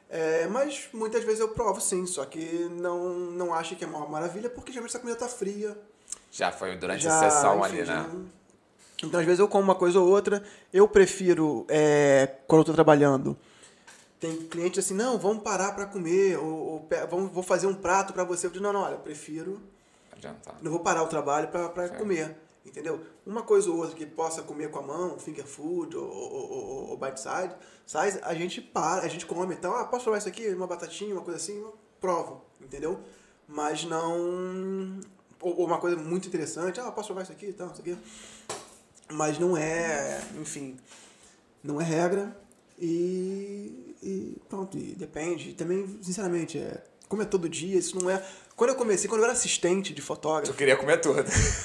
[0.09, 4.05] É, mas muitas vezes eu provo sim, só que não, não acho que é uma
[4.09, 5.79] maravilha, porque geralmente essa comida tá fria.
[6.33, 8.11] Já foi durante já, a sessão enfim, ali, já né?
[8.13, 8.27] não-
[9.05, 10.43] Então, às vezes, eu como uma coisa ou outra.
[10.73, 13.37] Eu prefiro, é, quando eu tô trabalhando,
[14.21, 18.13] tem cliente assim, não, vamos parar para comer, ou, ou vamos, vou fazer um prato
[18.13, 18.47] para você.
[18.47, 19.59] Eu digo, não, não, olha, prefiro
[20.13, 20.57] Adiantar.
[20.61, 23.01] não vou parar o trabalho para comer, entendeu?
[23.25, 26.91] Uma coisa ou outra que possa comer com a mão, finger food ou, ou, ou,
[26.91, 27.57] ou bite side,
[27.87, 29.55] size, a gente para, a gente come.
[29.55, 30.49] Então, ah, posso provar isso aqui?
[30.51, 31.65] Uma batatinha, uma coisa assim?
[31.99, 33.01] Provo, entendeu?
[33.49, 35.01] Mas não...
[35.41, 37.97] Ou, ou uma coisa muito interessante, ah, posso provar isso aqui e tal, isso aqui.
[39.11, 40.77] Mas não é, enfim,
[41.65, 42.37] não é regra
[42.79, 45.51] e, e pronto, e depende.
[45.51, 48.23] E também, sinceramente, é, como é todo dia, isso não é...
[48.57, 51.25] Quando eu comecei, quando eu era assistente de fotógrafo, Eu queria comer tudo.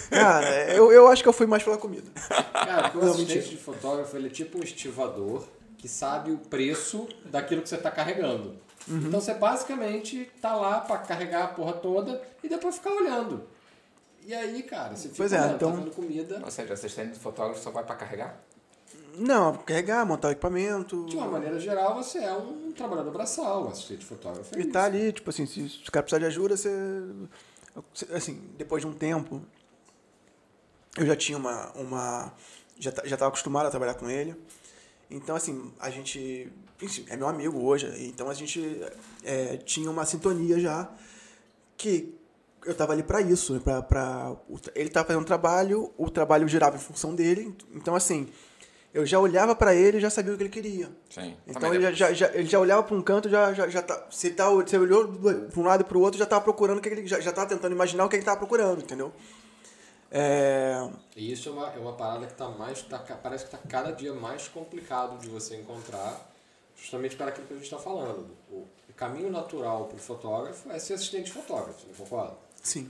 [0.10, 2.10] Cara, eu, eu acho que eu fui mais pela comida.
[2.54, 3.50] Cara, porque o assistente mentira.
[3.50, 5.46] de fotógrafo ele é tipo um estivador
[5.78, 8.56] que sabe o preço daquilo que você está carregando.
[8.88, 9.08] Uhum.
[9.08, 13.44] Então você basicamente tá lá para carregar a porra toda e depois ficar olhando.
[14.26, 16.42] E aí, cara, você fica Pois é, olhando, então- tá comida.
[16.44, 18.42] Ou seja, assistente de fotógrafo só vai pra carregar?
[19.18, 21.06] Não, carregar, montar o equipamento.
[21.06, 24.56] De uma maneira geral, você é um trabalhador braçal, um assistente fotógrafo.
[24.56, 26.70] É E tá ali, tipo assim, se o cara precisar de ajuda, você.
[28.14, 29.42] Assim, depois de um tempo,
[30.98, 31.72] eu já tinha uma.
[31.76, 32.34] uma
[32.78, 34.36] já, já tava acostumado a trabalhar com ele.
[35.10, 36.52] Então, assim, a gente.
[36.82, 38.82] enfim, É meu amigo hoje, então a gente
[39.24, 40.90] é, tinha uma sintonia já
[41.78, 42.14] que
[42.66, 44.36] eu tava ali para isso, né, pra, pra,
[44.74, 48.28] ele tava fazendo um trabalho, o trabalho girava em função dele, então assim,
[48.96, 50.90] eu já olhava para ele e já sabia o que ele queria.
[51.10, 51.36] Sim.
[51.46, 54.08] Então ele já, já, já- ele já olhava para um canto, já, já, já tá,
[54.10, 55.08] se ele tá, se ele olhou
[55.52, 57.32] para um lado e para o outro, já estava procurando o que ele já, já
[57.32, 59.12] tava tentando imaginar o que ele estava procurando, entendeu?
[60.12, 62.82] É, E isso é uma, é uma parada que tá mais.
[62.84, 66.32] Tá, parece que tá cada dia mais complicado de você encontrar,
[66.78, 68.28] justamente para aquilo que a gente está falando.
[68.50, 68.66] O,
[68.96, 72.38] caminho natural para o fotógrafo é ser assistente de fotógrafo, você não concorda?
[72.64, 72.90] sim.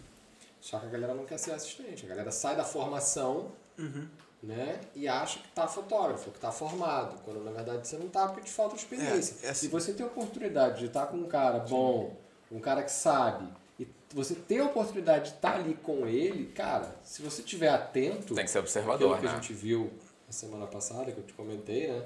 [0.62, 2.06] Só que a galera não quer ser assistente.
[2.06, 4.08] A galera sai da formação Uhum.
[4.44, 8.28] Né, e acha que tá fotógrafo, que tá formado, quando na verdade você não tá
[8.28, 9.36] porque te falta experiência.
[9.44, 9.66] É, é assim.
[9.68, 12.16] E você tem a oportunidade de estar com um cara bom,
[12.52, 13.48] um cara que sabe,
[13.80, 18.36] e você ter a oportunidade de estar ali com ele, cara, se você estiver atento,
[18.36, 19.32] Tem que ser observador, que né?
[19.32, 19.92] a gente viu
[20.28, 22.04] na semana passada, que eu te comentei, né?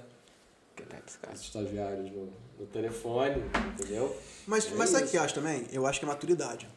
[1.22, 1.34] Cara.
[1.34, 4.16] Os estagiários no, no telefone, entendeu?
[4.48, 5.68] Mas, É mas sabe o que eu acho também?
[5.74, 6.70] Eu acho que é maturidade.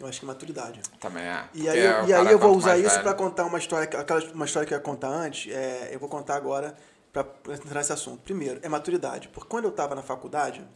[0.00, 0.80] Eu acho que é maturidade.
[0.98, 1.44] Também é.
[1.52, 3.96] E aí, eu- o e aí eu vou usar isso para contar uma história, que-
[3.96, 6.74] aquela, uma história que eu ia contar antes, é, eu vou contar agora
[7.12, 8.22] para entrar nesse assunto.
[8.22, 9.28] Primeiro, é maturidade.
[9.28, 10.66] Porque quando eu estava na faculdade,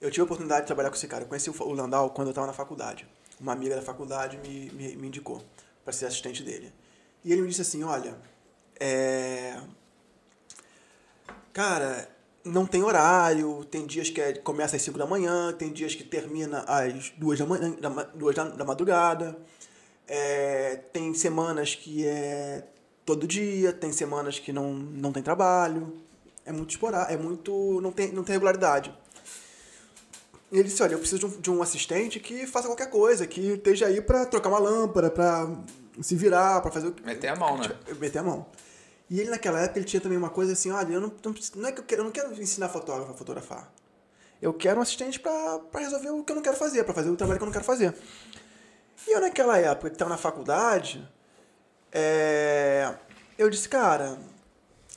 [0.00, 1.24] eu tive a oportunidade de trabalhar com esse cara.
[1.24, 3.06] Eu conheci o o Landau quando eu estava na faculdade.
[3.38, 5.42] Uma amiga da faculdade me, me, me indicou
[5.84, 6.72] para ser assistente dele.
[7.22, 8.16] E ele me disse assim, olha,
[8.80, 9.60] é...
[11.52, 12.08] Cara,
[12.46, 16.04] não tem horário, tem dias que é- começa às 5 da manhã, tem dias que
[16.04, 19.36] termina às 2 da, manhã, da, da, da madrugada,
[20.06, 22.64] é, tem semanas que é
[23.04, 25.92] todo dia, tem semanas que não, não tem trabalho,
[26.44, 27.80] é muito esporádico, é muito.
[27.80, 28.94] não tem, não tem regularidade.
[30.52, 33.26] E ele disse, olha, eu preciso de um, de um assistente que faça qualquer coisa,
[33.26, 35.50] que esteja aí pra trocar uma lâmpada, pra
[36.00, 37.02] se virar, pra fazer o que.
[37.04, 37.68] Meter a mão, né?
[37.98, 38.46] Meter a mão.
[39.08, 41.68] E ele naquela época ele tinha também uma coisa assim, olha, eu não, não, não
[41.68, 43.72] é que eu quero, eu não quero ensinar fotógrafo a fotografar.
[44.42, 47.16] Eu quero um assistente pra resolver o que eu não quero fazer, pra fazer o
[47.16, 47.94] trabalho que eu não quero fazer.
[49.06, 51.08] E eu naquela época que estava na faculdade,
[51.92, 52.94] é,
[53.38, 54.18] eu disse, cara,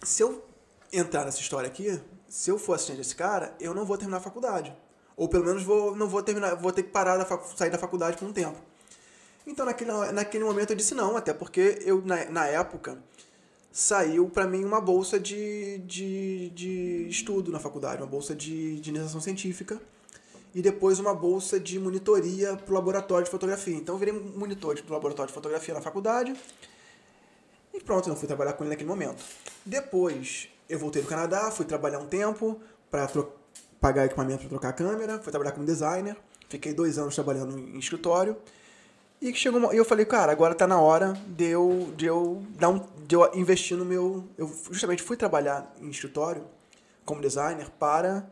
[0.03, 0.43] se eu
[0.91, 4.21] entrar nessa história aqui, se eu for assistente desse cara, eu não vou terminar a
[4.21, 4.75] faculdade.
[5.15, 8.17] Ou pelo menos vou, não vou terminar, vou ter que parar da sair da faculdade
[8.17, 8.57] por um tempo.
[9.45, 12.97] Então naquele, naquele momento eu disse não, até porque eu na, na época
[13.71, 18.89] saiu para mim uma bolsa de, de, de estudo na faculdade, uma bolsa de, de
[18.89, 19.79] iniciação científica
[20.53, 23.75] e depois uma bolsa de monitoria para o laboratório de fotografia.
[23.75, 26.35] Então eu virei monitor do laboratório de fotografia na faculdade
[27.73, 29.23] e pronto, não fui trabalhar com ele naquele momento.
[29.65, 32.59] Depois eu voltei do Canadá, fui trabalhar um tempo
[32.89, 33.07] para
[33.79, 36.17] pagar equipamento para trocar a câmera, fui trabalhar como designer,
[36.49, 38.35] fiquei dois anos trabalhando em escritório.
[39.21, 42.41] E chegou uma, e eu falei, cara, agora tá na hora de eu, de eu,
[42.57, 44.23] dar um, de eu investir no meu.
[44.37, 46.45] Eu justamente fui trabalhar em escritório
[47.03, 48.25] como designer para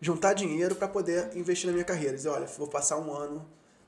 [0.00, 2.16] juntar dinheiro para poder investir na minha carreira.
[2.16, 3.46] Dizer, olha, vou passar um ano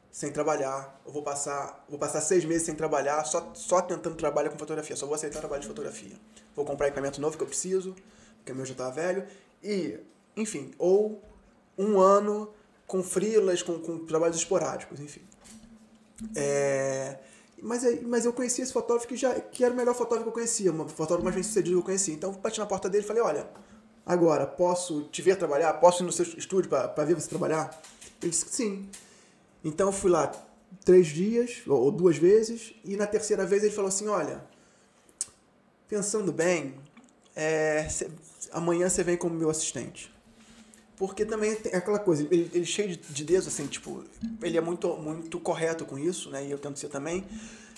[0.08, 4.48] sem trabalhar, eu vou passar, vou passar seis meses sem trabalhar, só, só tentando trabalhar
[4.48, 6.16] com fotografia, só vou aceitar trabalho de fotografia.
[6.54, 7.94] Vou comprar equipamento novo que eu preciso,
[8.38, 9.26] porque o meu já tá velho.
[9.62, 9.98] E,
[10.36, 11.20] enfim, ou
[11.76, 12.50] um ano
[12.86, 15.22] com freelas, com, com trabalhos esporádicos, enfim.
[16.34, 17.18] É,
[17.62, 20.28] mas, aí- mas eu conheci esse fotógrafo que, já, que era o melhor fotógrafo que
[20.28, 22.14] eu conhecia, o fotógrafo mais bem sucedido que eu conhecia.
[22.14, 23.48] Então eu bati na porta dele e falei, olha,
[24.04, 25.72] agora, posso te ver trabalhar?
[25.74, 27.70] Posso ir no seu estúdio para ver você trabalhar?
[28.22, 28.88] Ele disse que sim.
[29.64, 30.30] Então eu fui lá
[30.84, 34.42] três dias, ou ou duas vezes, e na terceira vez ele falou assim, olha,
[35.88, 36.74] pensando bem,
[37.34, 38.08] é, cê-
[38.52, 40.12] amanhã você vem como meu assistente.
[40.96, 44.02] Porque também tem aquela coisa, ele, ele cheio de, de dedos, assim, tipo,
[44.42, 46.44] ele é muito, muito correto com isso, né?
[46.44, 47.26] E eu tento ser também.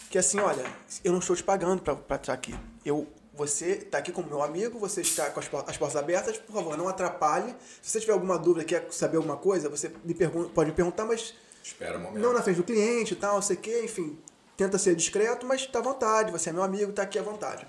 [0.09, 0.65] Que assim, olha,
[1.03, 2.55] eu não estou te pagando pra, pra estar aqui.
[2.85, 6.53] Eu, você está aqui como meu amigo, você está com as, as portas abertas, por
[6.55, 7.55] favor, não atrapalhe.
[7.83, 11.05] Se você tiver alguma dúvida, quer saber alguma coisa, você me pergunta, pode me perguntar,
[11.05, 12.23] mas Espera um momento.
[12.23, 14.19] não na frente do cliente e tal, não sei o quê, enfim.
[14.57, 17.67] Tenta ser discreto, mas tá à vontade, você é meu amigo, tá aqui à vontade.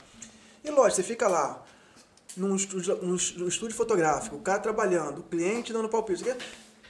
[0.63, 1.63] E lógico, você fica lá,
[2.37, 6.23] num estúdio, num es- num estúdio fotográfico, o cara trabalhando, o cliente dando palpite.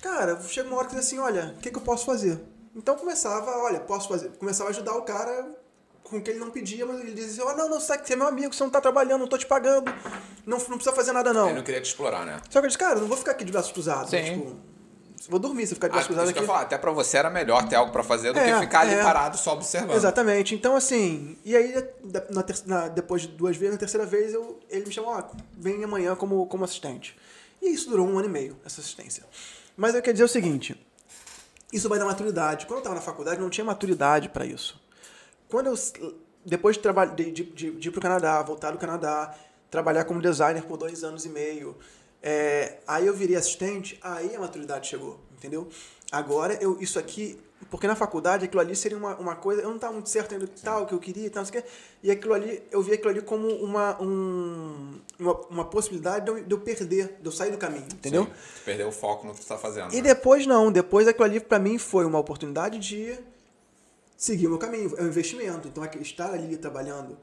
[0.01, 2.39] Cara, chega uma hora que diz assim, olha, o que, que eu posso fazer?
[2.75, 4.29] Então começava, olha, posso fazer.
[4.39, 5.47] Começava a ajudar o cara
[6.03, 8.27] com o que ele não pedia, mas ele dizia, oh, não, não, você é meu
[8.27, 9.91] amigo, você não tá trabalhando, não tô te pagando,
[10.45, 11.47] não, não precisa fazer nada não.
[11.47, 12.39] Ele não queria te explorar, né?
[12.49, 14.09] Só que eu disse, cara, eu não vou ficar aqui de braços cruzados.
[14.09, 14.23] Sim.
[14.23, 14.55] Tipo,
[15.27, 16.45] vou dormir se eu ficar de Ah, eu ia aqui.
[16.45, 18.93] falar, até pra você era melhor ter algo pra fazer do É, que ficar ali
[18.93, 19.03] é.
[19.03, 19.95] parado só observando.
[19.95, 20.55] Exatamente.
[20.55, 21.73] Então, assim, e aí,
[22.29, 25.83] na na- depois de duas vezes, na terceira vez, eu, ele me chamou, ah, vem
[25.83, 27.17] amanhã como, como assistente.
[27.61, 29.23] E isso durou um ano e meio, essa assistência.
[29.75, 30.79] Mas eu quero dizer o seguinte,
[31.73, 32.65] isso vai dar maturidade.
[32.65, 34.79] Quando eu estava na faculdade, não tinha maturidade para isso.
[35.49, 35.75] Quando eu,
[36.45, 36.81] depois de,
[37.15, 39.35] de, de, de, de ir para o Canadá, voltar do Canadá,
[39.69, 41.75] trabalhar como designer por dois anos e meio,
[42.21, 45.69] é, aí eu virei assistente, aí a maturidade chegou, entendeu?
[46.11, 47.39] Agora, eu, isso aqui,
[47.69, 50.47] porque na faculdade aquilo ali seria uma, uma coisa, eu não estava muito certo ainda
[50.61, 51.69] tal, que eu queria e tal, não sei o quê,
[52.03, 56.43] e aquilo ali, eu vi aquilo ali como uma, um, uma, uma possibilidade de eu,
[56.43, 58.25] de eu perder, de eu sair do caminho, entendeu?
[58.25, 59.93] Sim, tu perdeu o foco no que tu tá fazendo.
[59.93, 60.01] E né?
[60.01, 63.17] depois não, depois aquilo ali pra mim foi uma oportunidade de
[64.17, 65.67] seguir o meu caminho, é um investimento.
[65.67, 67.17] Então aquele estar ali trabalhando,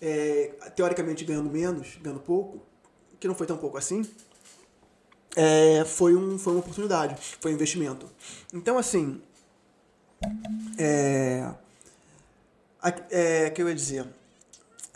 [0.00, 2.60] é, teoricamente ganhando menos, ganhando pouco,
[3.20, 4.08] que não foi tão pouco assim,
[5.36, 8.06] é, foi, um, foi uma oportunidade, foi um investimento.
[8.52, 9.20] Então assim,
[10.78, 11.48] é,
[13.10, 14.06] é, que eu ia dizer,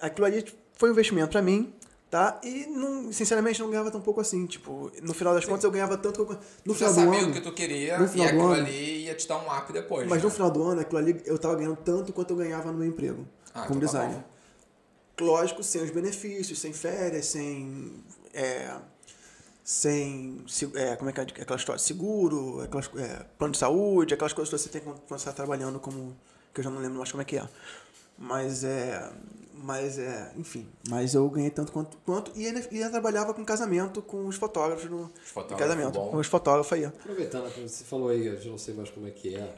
[0.00, 0.44] aquilo ali
[0.74, 1.72] foi um investimento pra mim,
[2.10, 2.40] tá?
[2.42, 5.96] E não, sinceramente não ganhava tão pouco assim, tipo, no final das contas eu ganhava
[5.98, 8.22] tanto que eu, no Tu já final do sabia ano, o que tu queria e
[8.24, 10.08] aquilo ano- ali ia te dar um up depois.
[10.08, 10.24] mas né?
[10.24, 12.88] no final do ano aquilo ali eu tava ganhando tanto quanto eu ganhava no meu
[12.88, 14.24] emprego Ah, como então tá designer.
[15.20, 17.92] Lógico, sem os benefícios, sem férias, sem
[18.32, 18.74] é,
[19.62, 24.12] sem se- é, como é que é aquela história seguro, aquelas, é, plano de saúde,
[24.14, 26.16] aquelas coisas que você tem quando quando você está trabalhando como
[26.52, 27.48] que eu já não lembro mais como é que é.
[28.18, 29.10] Mas é.
[29.54, 30.32] Mas é.
[30.36, 30.68] Enfim.
[30.88, 31.96] Mas eu ganhei tanto quanto.
[32.04, 35.94] quanto e, ainda, e trabalhava com casamento com os fotógrafos no Os fotógrafos, no casamento.
[35.94, 36.10] bom.
[36.10, 36.84] Com os fotógrafos aí.
[36.84, 39.54] Aproveitando, você falou aí, eu já não sei mais como é que é.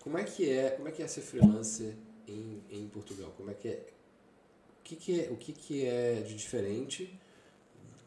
[0.00, 1.94] Como é que é, como é, que é ser freelancer
[2.26, 3.32] em, em Portugal?
[3.36, 3.86] Como é que é?
[4.82, 7.18] O que, que é, o que, que é de diferente,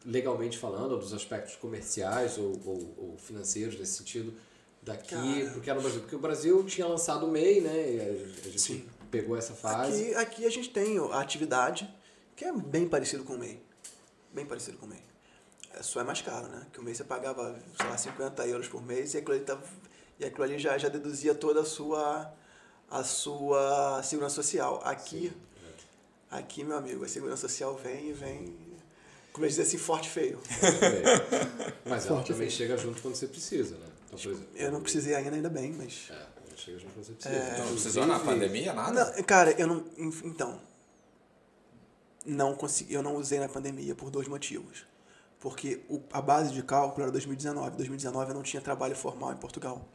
[0.04, 4.34] legalmente falando, ou dos aspectos comerciais ou, ou, ou financeiros nesse sentido,
[4.82, 5.50] daqui Cara.
[5.52, 6.00] porque era no Brasil?
[6.02, 7.70] Porque o Brasil tinha lançado o MEI, né?
[8.44, 8.88] A, gente Sim.
[9.10, 10.10] pegou essa fase.
[10.10, 11.92] Aqui, aqui a gente tem a atividade,
[12.36, 13.58] que é bem parecido com o MEI.
[14.34, 15.02] Bem parecido com o MEI.
[15.72, 16.66] É, só é mais caro, né?
[16.74, 19.64] Que o MEI você pagava, sei lá, 50 euros por mês e aquilo ali, tava,
[20.20, 22.30] e aquilo ali já, já deduzia toda a sua,
[22.90, 24.82] a sua segurança social.
[24.84, 25.32] Aqui,
[26.30, 28.56] aqui, meu amigo, a segurança social vem e vem,
[29.32, 30.38] como eu dizer assim, forte e feio.
[30.62, 31.88] É.
[31.88, 32.52] Mas ela Forte também efeito.
[32.52, 33.86] chega junto quando você precisa, né?
[34.06, 36.08] Então, por exemplo, Eu não precisei ainda, ainda bem, mas...
[36.10, 37.34] É, ela chega junto quando você precisa.
[37.36, 37.58] É.
[37.58, 39.12] Não precisou na pandemia, nada?
[39.16, 39.84] Não, cara, eu não.
[40.24, 40.60] Então.
[42.24, 44.84] Não consegui, eu não usei na pandemia por dois motivos.
[45.38, 47.76] Porque o, a base de cálculo era 2019.
[47.76, 49.86] 2019 eu não tinha trabalho formal em Portugal.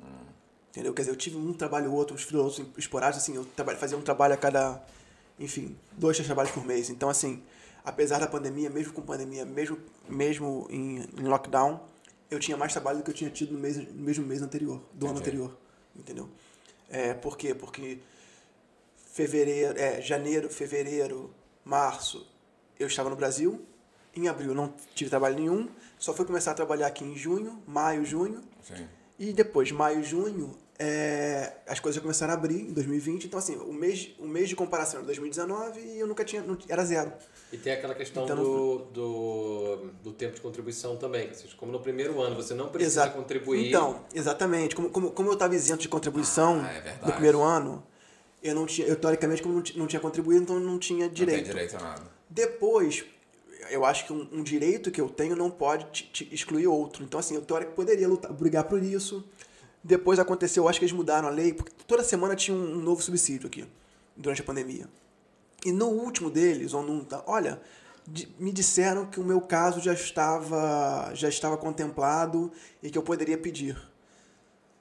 [0.69, 0.93] Entendeu?
[0.93, 3.97] Quer dizer, eu tive um trabalho ou outro, uns freelances esporádicos, assim, eu traba- fazia
[3.97, 4.81] um trabalho a cada.
[5.41, 6.89] Enfim, dois, três trabalhos por mês.
[6.91, 7.41] Então, assim,
[7.83, 9.77] apesar da pandemia, mesmo com pandemia, mesmo,
[10.07, 11.81] mesmo em, em lockdown,
[12.29, 14.81] eu tinha mais trabalho do que eu tinha tido no, mês, no mesmo mês anterior,
[14.93, 15.57] do ano anterior.
[15.95, 16.29] Entendeu?
[16.87, 17.55] É, por quê?
[17.55, 17.99] Porque
[19.11, 21.33] fevereiro, é, janeiro, fevereiro,
[21.65, 22.25] março,
[22.79, 23.65] eu estava no Brasil.
[24.15, 25.69] Em abril não tive trabalho nenhum.
[25.97, 28.41] Só fui começar a trabalhar aqui em junho, maio, junho.
[28.61, 28.87] Sim.
[29.17, 33.25] E depois, maio, junho, é, as coisas já começaram a abrir em 2020.
[33.25, 36.41] Então, assim, o mês, o mês de comparação era 2019 e eu nunca tinha.
[36.41, 37.13] não- era zero.
[37.53, 41.29] E tem aquela questão Então, do, do, do tempo de contribuição também.
[41.57, 43.67] Como no primeiro ano você não precisa contribuir.
[43.67, 44.75] Então, exatamente.
[44.75, 47.83] Como, como, como eu estava isento de contribuição Ah, é no primeiro ano,
[48.41, 48.87] eu não tinha.
[48.87, 51.43] Eu, teoricamente, como não, não tinha contribuído, então eu não tinha Não direito.
[51.43, 52.01] tem direito a nada.
[52.27, 53.03] Depois,
[53.69, 57.03] eu acho que um, um direito que eu tenho não pode te, te excluir outro.
[57.03, 59.23] Então, assim, eu teoricamente poderia lutar, brigar por isso.
[59.83, 62.81] Depois aconteceu, eu acho que eles mudaram a lei, porque toda semana tinha um, um
[62.81, 63.65] novo subsídio aqui,
[64.15, 64.87] durante a pandemia.
[65.65, 67.59] E no último deles, ou num, tá- olha,
[68.39, 72.51] me disseram que o meu caso já estava, já estava contemplado
[72.81, 73.77] e que eu poderia pedir.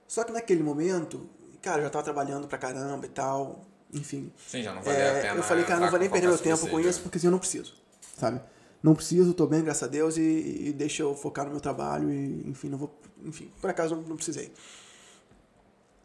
[0.06, 1.28] Só que naquele momento,
[1.62, 4.30] cara, eu já estava trabalhando pra caramba e tal, enfim.
[4.48, 5.34] Sim, já não valia É, a pena.
[5.36, 7.38] eu falei, cara, não vou nem perder meu tempo com isso, porque assim, eu não
[7.38, 7.74] preciso,
[8.18, 8.40] sabe?
[8.82, 10.22] Não preciso, tô bem, graças a Deus, e,
[10.68, 12.90] e deixa eu focar no meu trabalho e, enfim, não vou,
[13.24, 14.50] enfim, por acaso não, não precisei.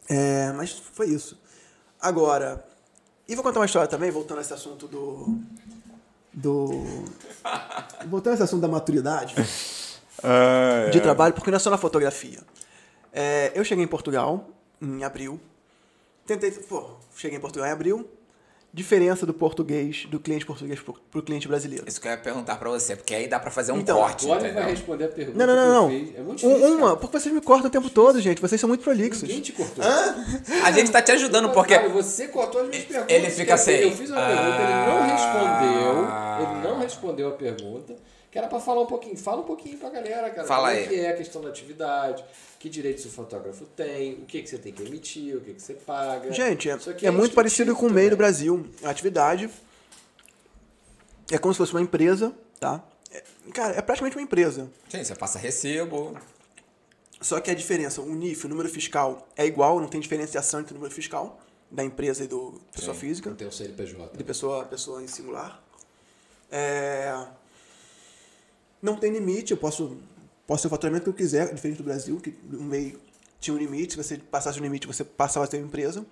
[0.08, 1.38] É, mas foi isso.
[2.00, 2.64] Agora,
[3.28, 5.38] e vou contar uma história também, voltando a esse assunto do...
[6.32, 6.68] do
[8.06, 9.34] voltando a esse assunto da maturidade
[10.92, 12.40] de trabalho, porque não é só na fotografia.
[13.12, 14.48] É, eu cheguei em Portugal
[14.80, 15.40] em abril.
[16.26, 18.08] Tentei, pô, cheguei em Portugal em abril.
[18.76, 21.84] Diferença do português, do cliente português pro, pro cliente brasileiro.
[21.88, 24.26] Isso que eu ia perguntar pra você, porque aí dá pra fazer um Então, corte,
[24.30, 25.90] Agora vai responder a pergunta Não, não, não, não.
[25.90, 26.96] É muito Um- difícil, uma, cara.
[26.98, 28.38] porque vocês me cortam o tempo todo, gente.
[28.38, 29.22] Vocês são muito prolixos.
[29.22, 29.82] Ninguém te cortou.
[29.82, 31.74] A gente tá te ajudando, porque...
[31.74, 33.16] Cara, você cortou as minhas perguntas.
[33.16, 36.36] ele fica assim, Eu fiz uma pergunta, ele não ah.
[36.36, 36.50] respondeu.
[36.52, 37.96] Ele não respondeu a pergunta.
[38.36, 39.16] Que era pra falar um pouquinho.
[39.16, 40.46] Fala um pouquinho pra galera, cara.
[40.46, 40.84] Fala Como aí.
[40.84, 42.22] é que é a questão da atividade,
[42.58, 45.62] que direitos o fotógrafo tem, o que, que você tem que emitir, o que, que
[45.62, 46.30] você paga.
[46.30, 48.18] Gente, é, é muito parecido com o meio do também.
[48.18, 48.66] Brasil.
[48.84, 49.48] A atividade
[51.32, 52.30] é como se fosse uma empresa,
[52.60, 52.84] tá?
[53.10, 54.68] É- cara, é praticamente uma empresa.
[54.90, 56.14] Sim, você passa recibo.
[57.22, 60.74] Só que a diferença, o NIF, o número fiscal, é igual, não tem diferenciação entre
[60.74, 61.40] o número fiscal
[61.70, 63.00] da empresa e do pessoa Sim.
[63.00, 63.30] física.
[63.30, 64.14] Não tem o CNPJ.
[64.14, 65.62] de pessoa, pessoa em singular.
[66.50, 67.26] É,
[68.86, 69.96] Não tem limite, eu posso,
[70.46, 73.00] posso ter o faturamento que eu quiser, diferente do Brasil, que no meio
[73.40, 76.06] tinha um limite, se você passasse o limite, você passava a ter uma empresa.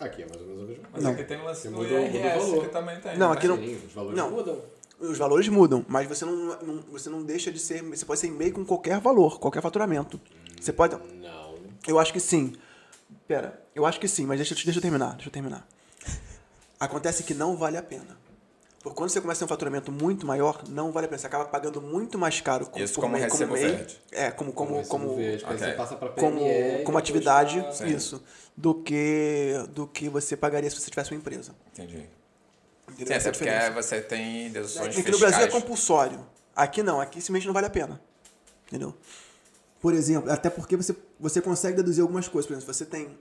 [0.00, 1.10] Aqui é mais ou menos a mesma Mas Não.
[1.12, 2.64] aqui tem o lance do Mudou- mudou o IRS, valor.
[2.64, 3.16] que também tem.
[3.16, 3.36] Não, né?
[3.36, 4.30] aqui não- Sim, os valores não.
[4.32, 4.62] mudam.
[4.98, 7.82] Os valores mudam, mas você não, não- você não deixa de ser.
[7.84, 10.20] Você pode ser em meio com qualquer valor, qualquer faturamento.
[10.60, 10.96] Você pode.
[10.96, 11.54] Não.
[11.86, 12.52] Eu acho que sim.
[13.28, 15.64] Pera, eu acho que sim, mas deixa, deixa eu terminar, deixa eu terminar.
[16.80, 18.18] Acontece que não vale a pena.
[18.82, 21.18] Porque quando você começa a ter um faturamento muito maior, não vale a pena.
[21.18, 23.62] Você acaba pagando muito mais caro como, Isso por como MEI, recibo MEI.
[23.62, 24.00] verde.
[24.10, 25.66] É, como, como, como, verde, aí ok.
[25.66, 28.22] você passa pra como, PME como atividade, isso,
[28.56, 31.54] do que, do que você pagaria se você tivesse uma empresa.
[31.74, 32.08] Entendi.
[32.88, 33.06] Entendeu?
[33.06, 35.12] Sim, é até a porque você tem deduções É que fiscais.
[35.12, 36.26] no Brasil é compulsório.
[36.56, 38.00] Aqui não, aqui simplesmente não vale a pena.
[38.66, 38.94] Entendeu?
[39.80, 42.46] Por exemplo, até porque você, você consegue deduzir algumas coisas.
[42.46, 43.16] Por exemplo, se você tem.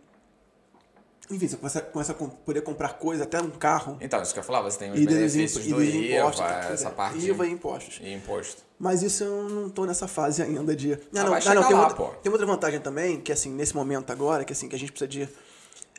[1.32, 4.44] Enfim, você começa, começa a poder comprar coisa, até um carro, Então, isso que eu
[4.44, 6.46] falava, você tem os e benefícios e do IVA, impostos.
[6.72, 8.00] essa é, parte IVA e impostos.
[8.02, 8.64] e imposto.
[8.80, 10.98] Mas isso eu não tô nessa fase ainda de.
[11.12, 12.08] Não, Ah, não, vai ah, não, tem, lá, outra, pô.
[12.24, 15.08] tem outra vantagem também, que assim, nesse momento agora, que assim, que a gente precisa
[15.08, 15.30] de.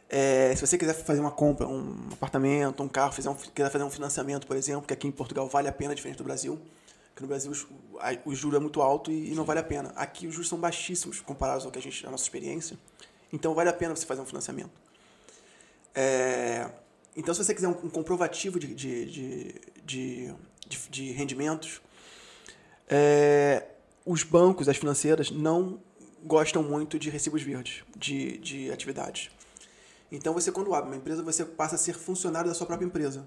[0.09, 3.85] é, se você quiser fazer uma compra, um apartamento, um carro, fizer um, quiser fazer
[3.85, 6.59] um financiamento, por exemplo, que aqui em Portugal vale a pena, diferente do Brasil.
[7.11, 7.53] Porque no Brasil
[8.25, 9.93] o juro é muito alto e, e não vale a pena.
[9.95, 12.77] Aqui os juros são baixíssimos comparados ao que a gente, a nossa experiência.
[13.33, 14.71] Então vale a pena você fazer um financiamento.
[15.95, 16.71] É,
[17.17, 19.55] então, se você quiser um, um comprovativo de, de, de,
[19.85, 20.35] de,
[20.89, 21.81] de- rendimentos,
[22.89, 23.67] é,
[24.07, 25.81] os bancos, as financeiras, não
[26.25, 29.31] gostam muito de recibos verdes, de, de atividades.
[30.13, 33.27] Então, você, quando abre uma empresa, você passa a ser funcionário da sua própria empresa.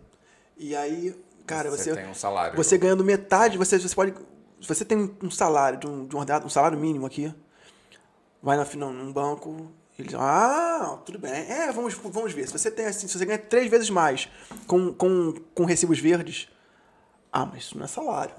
[0.58, 1.16] E aí,
[1.46, 2.56] cara, Você você, tem um salário.
[2.56, 4.14] você ganhando metade, você, você pode.
[4.62, 7.34] Você tem um salário, de um, de um, um salário mínimo aqui,
[8.42, 11.32] vai na, num banco, eles ah, tudo bem.
[11.32, 12.48] É, vamos, vamos ver.
[12.48, 14.28] Se você tem assim, se você ganha três vezes mais
[14.66, 16.48] com, com, com recibos verdes,
[17.32, 18.36] ah, mas isso não é salário.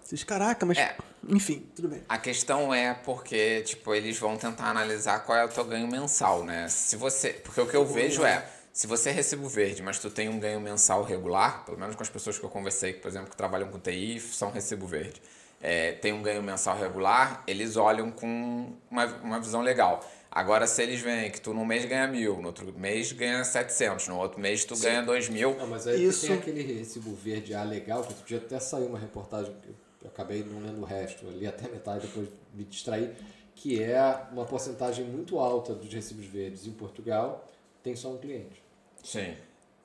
[0.00, 0.78] Você diz, caraca, mas.
[0.78, 0.96] É.
[1.28, 2.02] Enfim, tudo bem.
[2.08, 6.44] A questão é porque, tipo, eles vão tentar analisar qual é o teu ganho mensal,
[6.44, 6.68] né?
[6.68, 7.30] Se você.
[7.30, 10.38] Porque o que eu vejo é, se você é recibo verde, mas tu tem um
[10.38, 13.68] ganho mensal regular, pelo menos com as pessoas que eu conversei, por exemplo, que trabalham
[13.68, 15.20] com TI, são recibo verde.
[15.60, 20.04] É, tem um ganho mensal regular, eles olham com uma, uma visão legal.
[20.34, 24.08] Agora, se eles veem que tu num mês ganha mil, no outro mês ganha 700,
[24.08, 27.54] no outro mês tu ganha dois mil, Não, mas aí Isso- tem aquele recibo verde
[27.54, 29.68] A legal, que outro dia até saiu uma reportagem, que
[30.06, 33.12] eu acabei não lendo o resto, eu li até metade, depois me distraí,
[33.54, 34.00] que é
[34.32, 37.46] uma porcentagem muito alta dos recibos verdes em Portugal
[37.82, 38.62] tem só um cliente.
[39.04, 39.36] sim.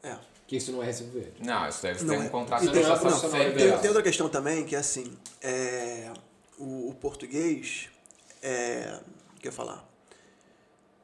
[0.04, 0.16] É.
[0.48, 1.42] Que isso não é recibo verde.
[1.44, 2.26] Não, isso deve Não ter é.
[2.26, 5.12] um contrato E de tem- não, de tem- tem outra questão também, que é assim,
[5.42, 6.10] é,
[6.58, 7.90] o, o português.
[8.42, 8.98] É,
[9.36, 9.86] o que eu ia falar?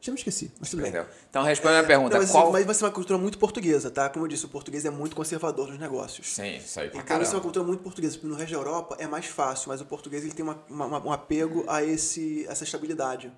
[0.06, 0.92] Já me esqueci, mas tudo bem.
[0.92, 1.08] Entendeu?
[1.30, 2.16] Então responde a pergunta.
[2.16, 2.52] Não, mas, qual...
[2.52, 4.10] mas vai ser uma cultura muito portuguesa, tá?
[4.10, 6.28] Como eu disse, o português é muito conservador nos negócios.
[6.28, 7.36] Sim, isso aí pra Então isso é caramba.
[7.38, 8.20] uma cultura muito portuguesa.
[8.24, 11.12] No resto da Europa é mais fácil, mas o português ele tem uma, uma- um
[11.14, 13.32] apego a esse, essa estabilidade.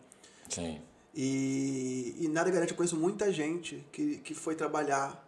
[0.50, 0.82] Sim.
[1.14, 5.24] E, e nada garante, eu conheço muita gente que, que foi trabalhar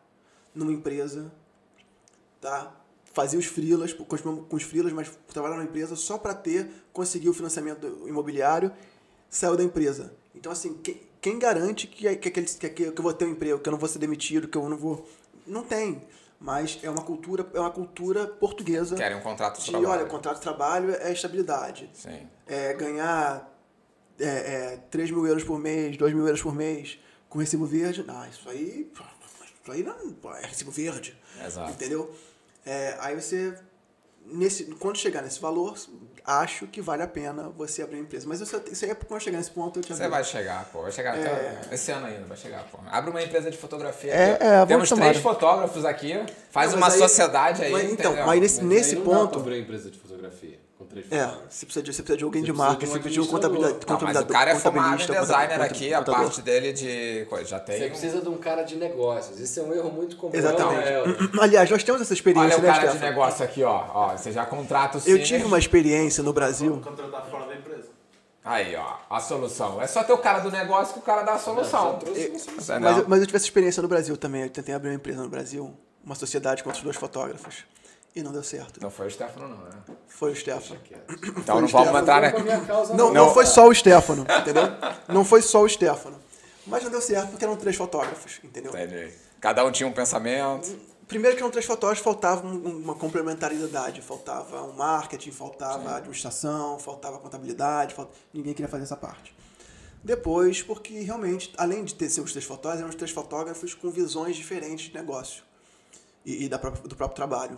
[0.55, 1.31] numa empresa,
[2.41, 2.75] tá?
[3.13, 7.29] Fazia os freelas, continuou com os freelas, mas trabalhava numa empresa só para ter, conseguir
[7.29, 8.71] o financiamento imobiliário,
[9.29, 10.13] saiu da empresa.
[10.35, 13.59] Então, assim, quem, quem garante que, que, aquele, que, que eu vou ter um emprego,
[13.59, 15.07] que eu não vou ser demitido, que eu não vou...
[15.45, 16.01] Não tem.
[16.39, 19.91] Mas é uma cultura, é uma cultura portuguesa Querem um contrato de de, trabalho.
[19.91, 22.27] olha, contrato de trabalho é estabilidade Sim.
[22.45, 23.51] é, ganhar
[24.19, 24.25] é,
[24.73, 26.99] é, 3 mil euros por mês, 2 mil euros por mês
[27.29, 28.91] com recibo verde, ah, isso aí.
[29.63, 31.17] Falei, não, pô, é recibo verde.
[31.45, 31.71] Exato.
[31.71, 32.13] Entendeu?
[32.65, 33.57] É, aí você,
[34.31, 35.75] nesse, quando chegar nesse valor,
[36.25, 38.27] acho que vale a pena você abrir a empresa.
[38.27, 40.09] Mas isso, isso aí é quando chegar nesse ponto eu te Você aviso.
[40.09, 40.81] vai chegar, pô.
[40.83, 42.77] Vai chegar até esse ano ainda, vai chegar, pô.
[42.87, 44.11] Abre uma empresa de fotografia.
[44.11, 45.05] É, é, vamos Temos tomar.
[45.09, 46.13] três fotógrafos aqui.
[46.51, 47.71] Faz Não, uma aí- sociedade aí.
[47.71, 48.25] mas então, entendeu?
[48.27, 49.39] mas nesse, Mas nesse aí não dá pra ponto.
[49.39, 52.51] abrir empresa de fotografia com três É, você precisa de, você precisa de alguém Você
[52.51, 55.23] de marca, você precisa de um contabilidade, Não, mas o cara é formado em designer
[55.25, 56.21] contador, aqui, a contador.
[56.21, 57.45] parte dele de coisa.
[57.45, 57.77] Já tem.
[57.79, 59.39] Você precisa de um cara de negócios.
[59.39, 60.35] Isso é um erro muito comum.
[60.35, 60.87] Exatamente.
[60.87, 61.03] É, é,
[61.41, 63.85] Aliás, nós temos essa Olha experiência, o né, cara de negócio aqui, ó.
[63.93, 66.79] ó você já contrata o Eu tive uma experiência no Brasil.
[66.83, 67.87] Contratar fora da empresa.
[68.45, 69.81] Aí, ó, a solução.
[69.81, 71.93] É só ter o cara do negócio que o cara dá a solução.
[71.93, 72.75] já trouxe uma solução.
[72.77, 72.91] Entendeu?
[72.91, 74.43] Mas, eu- mas eu tive essa experiência no Brasil também.
[74.43, 75.73] Eu tentei abrir uma empresa no Brasil,
[76.05, 77.65] uma sociedade com outros dois fotógrafos.
[78.17, 78.81] E não deu certo.
[78.81, 79.69] Não foi o Stefano, não, né?
[80.07, 80.79] Foi o Stefano.
[81.37, 82.31] Então não vamos entrar, né?
[82.65, 84.63] Causa, Não, não, foi só o Stefano, entendeu?
[85.07, 86.17] Não foi só o Stefano.
[86.65, 88.71] Mas não deu certo porque eram três fotógrafos, entendeu?
[88.71, 89.13] Entendi.
[89.39, 90.75] Cada um tinha um pensamento.
[91.07, 94.01] Primeiro que eram três fotógrafos, faltava um- uma complementariedade.
[94.01, 99.33] Faltava um marketing, faltava administração, faltava contabilidade, falt- ninguém queria fazer essa parte.
[100.03, 103.89] Depois, porque realmente, além de ter ser os três fotógrafos, eram os três fotógrafos com
[103.91, 105.43] visões diferentes de negócio
[106.25, 107.57] e, e da própria- do próprio trabalho.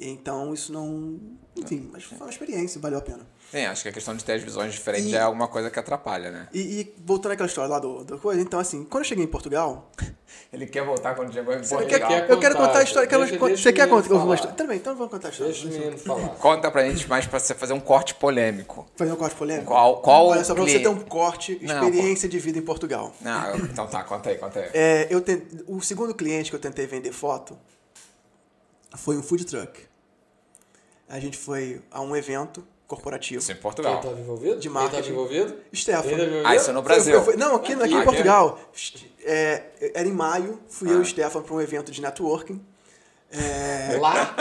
[0.00, 1.20] Então isso não.
[1.56, 3.26] Enfim, mas foi uma experiência, valeu a pena.
[3.50, 5.78] Sim, acho que a questão de ter as visões diferentes E- é alguma coisa que
[5.78, 6.48] atrapalha, né?
[6.54, 9.28] E, e voltando àquela história lá do, do coisa, então assim, quando eu cheguei em
[9.28, 9.90] Portugal,
[10.52, 12.08] Ele quer voltar quando chegou em eu Portugal.
[12.08, 13.08] quero, eu quero contar, a história.
[13.08, 14.66] quero- deixa- deixa você quer contar alguma história?
[14.66, 15.52] Bem, então vamos contar a história.
[15.52, 16.28] Deixa o menino falar.
[16.36, 18.86] Conta pra gente mais pra você fazer um corte polêmico.
[18.96, 19.66] Fazer um corte polêmico?
[19.66, 23.12] Qual- qual Olha só, pra você ter um corte, Não, experiência de vida em Portugal.
[23.20, 24.70] Não, então tá, conta aí, conta aí.
[24.72, 27.58] É, eu ten- O segundo cliente que eu tentei vender foto
[28.96, 29.89] foi um food truck.
[31.10, 33.40] A gente foi a um evento corporativo.
[33.40, 33.96] Isso em Quem Portugal.
[33.96, 34.54] estava envolvido?
[34.56, 34.96] De Quem marketing.
[35.00, 35.54] estava envolvido?
[35.74, 36.02] Stefano.
[36.08, 36.48] Quem tava envolvido?
[36.48, 37.14] Ah, isso no Foi- Brasil.
[37.16, 38.04] foi- foi- não, aqui, aqui em Aqui.
[38.04, 38.58] Portugal.
[39.24, 39.62] É,
[39.94, 40.98] era em maio, fui eu Ah.
[40.98, 42.60] e o Stefano para um evento de networking.
[43.32, 44.34] É, Lá?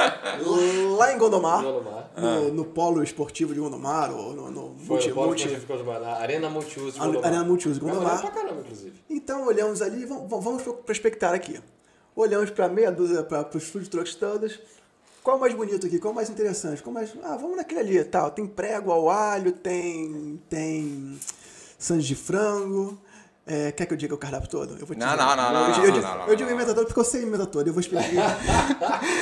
[0.97, 2.11] lá em Gondomar, Gondomar.
[2.17, 5.61] No, no polo esportivo de Gondomar, ou no, no Foi multi, no Polo multi- Esportivo
[5.61, 7.25] de Gondomar, na Arena Multiuso de Gondomar.
[7.27, 8.19] Arena Multiuso Gondomar.
[8.21, 8.93] pra caramba, inclusive.
[9.07, 11.59] Então olhamos ali, vamos, vamos para espectar aqui.
[12.15, 14.59] Olhamos para meia dúzia, para os food trucks todos.
[15.29, 15.99] Qual é o mais bonito aqui?
[15.99, 16.81] Qual é o mais interessante?
[16.81, 17.13] Qual é o mais...
[17.23, 18.31] Ah, vamos naquele ali, tal.
[18.31, 21.19] Tem prego ao alho, tem tem
[21.77, 22.97] sandes de frango.
[23.45, 24.75] É, quer que eu diga o cardápio todo?
[24.79, 25.17] Eu vou te Não, dizer.
[25.17, 27.21] não, não, não, Eu, não, eu, não, não, eu digo inventa todo porque eu sei
[27.21, 27.67] inventa todo.
[27.67, 28.05] Eu vou explicar.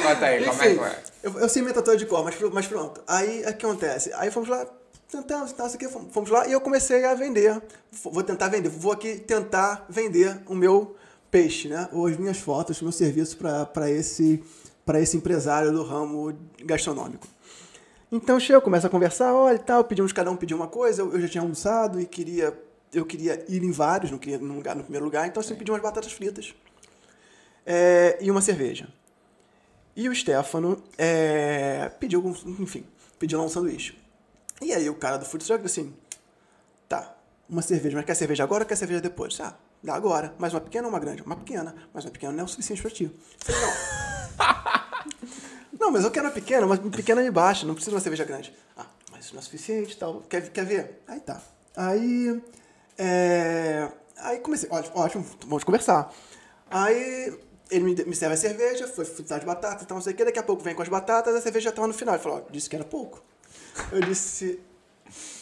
[0.02, 0.90] Conta aí, como é que Enfim, foi?
[1.24, 3.02] eu, eu sei inventa todo de cor, mas, mas pronto.
[3.06, 4.14] Aí o que acontece?
[4.14, 4.66] Aí fomos lá,
[5.12, 7.62] tentamos, isso aqui, fomos, lá e eu comecei a vender.
[7.92, 10.96] Vou tentar vender, vou aqui tentar vender o meu
[11.30, 11.90] peixe, né?
[11.92, 14.42] Ou as minhas fotos, o meu serviço para esse,
[14.88, 16.34] pra esse empresário do ramo
[16.64, 17.28] gastronômico.
[18.10, 21.20] Então chego, começa a conversar, olha tal, pedimos, cada um pediu uma coisa, eu, eu
[21.20, 22.58] já tinha almoçado e queria,
[22.94, 25.70] eu queria ir em vários, não queria num lugar, no primeiro lugar, então eu pedi
[25.70, 26.56] umas batatas fritas
[27.66, 28.88] é, e uma cerveja.
[29.94, 32.32] E o Stefano é, pediu, um-
[32.64, 32.86] enfim,
[33.20, 33.98] pediu lá um sanduíche.
[34.62, 35.94] E aí o cara do food truck assim,
[36.88, 37.14] tá,
[37.50, 39.38] uma cerveja, mas quer cerveja agora ou quer cerveja depois?
[39.42, 39.54] Ah,
[39.84, 40.34] dá agora.
[40.40, 41.22] Mais uma pequena ou uma grande?
[41.24, 41.76] Uma pequena.
[41.94, 43.04] Mas uma pequena não é o suficiente pra ti.
[43.06, 44.27] Eu Falei, não.
[45.80, 48.24] Não, mas eu quero uma pequena, uma pequena de baixo, não precisa de uma cerveja
[48.26, 48.54] grande.
[48.76, 50.22] Ah, mas isso não é suficiente e tal.
[50.30, 51.02] Quer, quer ver?
[51.08, 51.42] Aí tá.
[51.76, 52.42] Aí,
[52.98, 56.12] é, aí comecei, ótimo, ótimo, vamos conversar.
[56.70, 57.38] Aí
[57.70, 60.16] ele me, me serve a cerveja, foi fritar de batata e tal, não sei o
[60.16, 60.26] que.
[60.26, 62.16] Daqui a pouco vem com as batatas, a cerveja já tava no final.
[62.16, 63.22] Ele falou, ó, disse que era pouco.
[63.92, 64.60] Eu disse,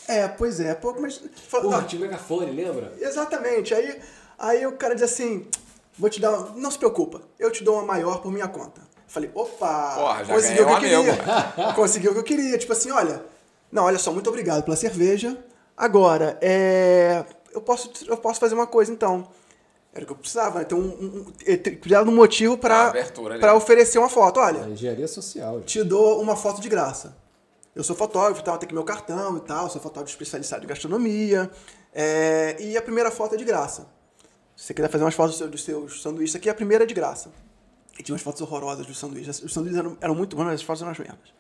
[0.08, 1.22] é, pois é, é pouco, mas...
[1.48, 2.94] Falou, Porra, "Não, tinha megafone, lembra?
[3.00, 3.74] Exatamente.
[3.74, 4.02] Aí,
[4.38, 5.48] aí o cara diz assim:
[5.98, 6.32] vou te dar.
[6.38, 8.82] uma- Não se preocupa, eu te dou uma maior por minha conta.
[9.16, 9.96] Falei, opa!
[9.96, 11.74] Porra, já consegui o que eu queria.
[11.74, 12.58] Consegui o que eu queria.
[12.58, 13.24] Tipo assim, olha.
[13.72, 15.38] Não, olha só, muito obrigado pela cerveja.
[15.76, 17.24] Agora, é.
[17.54, 19.28] Eu posso, eu posso fazer uma coisa então.
[19.94, 20.66] Era o que eu precisava, né?
[20.66, 22.92] Então, um, um, eu te- precisava de um motivo para
[23.40, 24.42] para oferecer uma foto.
[24.42, 25.62] Olha, A engenharia social.
[25.62, 27.16] te dou uma foto de graça.
[27.74, 31.50] Eu sou fotógrafo, tal, tem aqui meu cartão e tal, sou fotógrafo especializado em gastronomia.
[31.94, 33.88] é, e a primeira foto é de graça.
[34.56, 36.88] Se você quiser fazer umas fotos dos seus, dos seus sanduíches aqui, a primeira é
[36.88, 37.30] de graça.
[37.98, 39.42] E tinha umas fotos horrorosas dos sanduíches.
[39.42, 41.34] Os sanduíches eram, eram muito bons, mas as fotos eram umas merdas.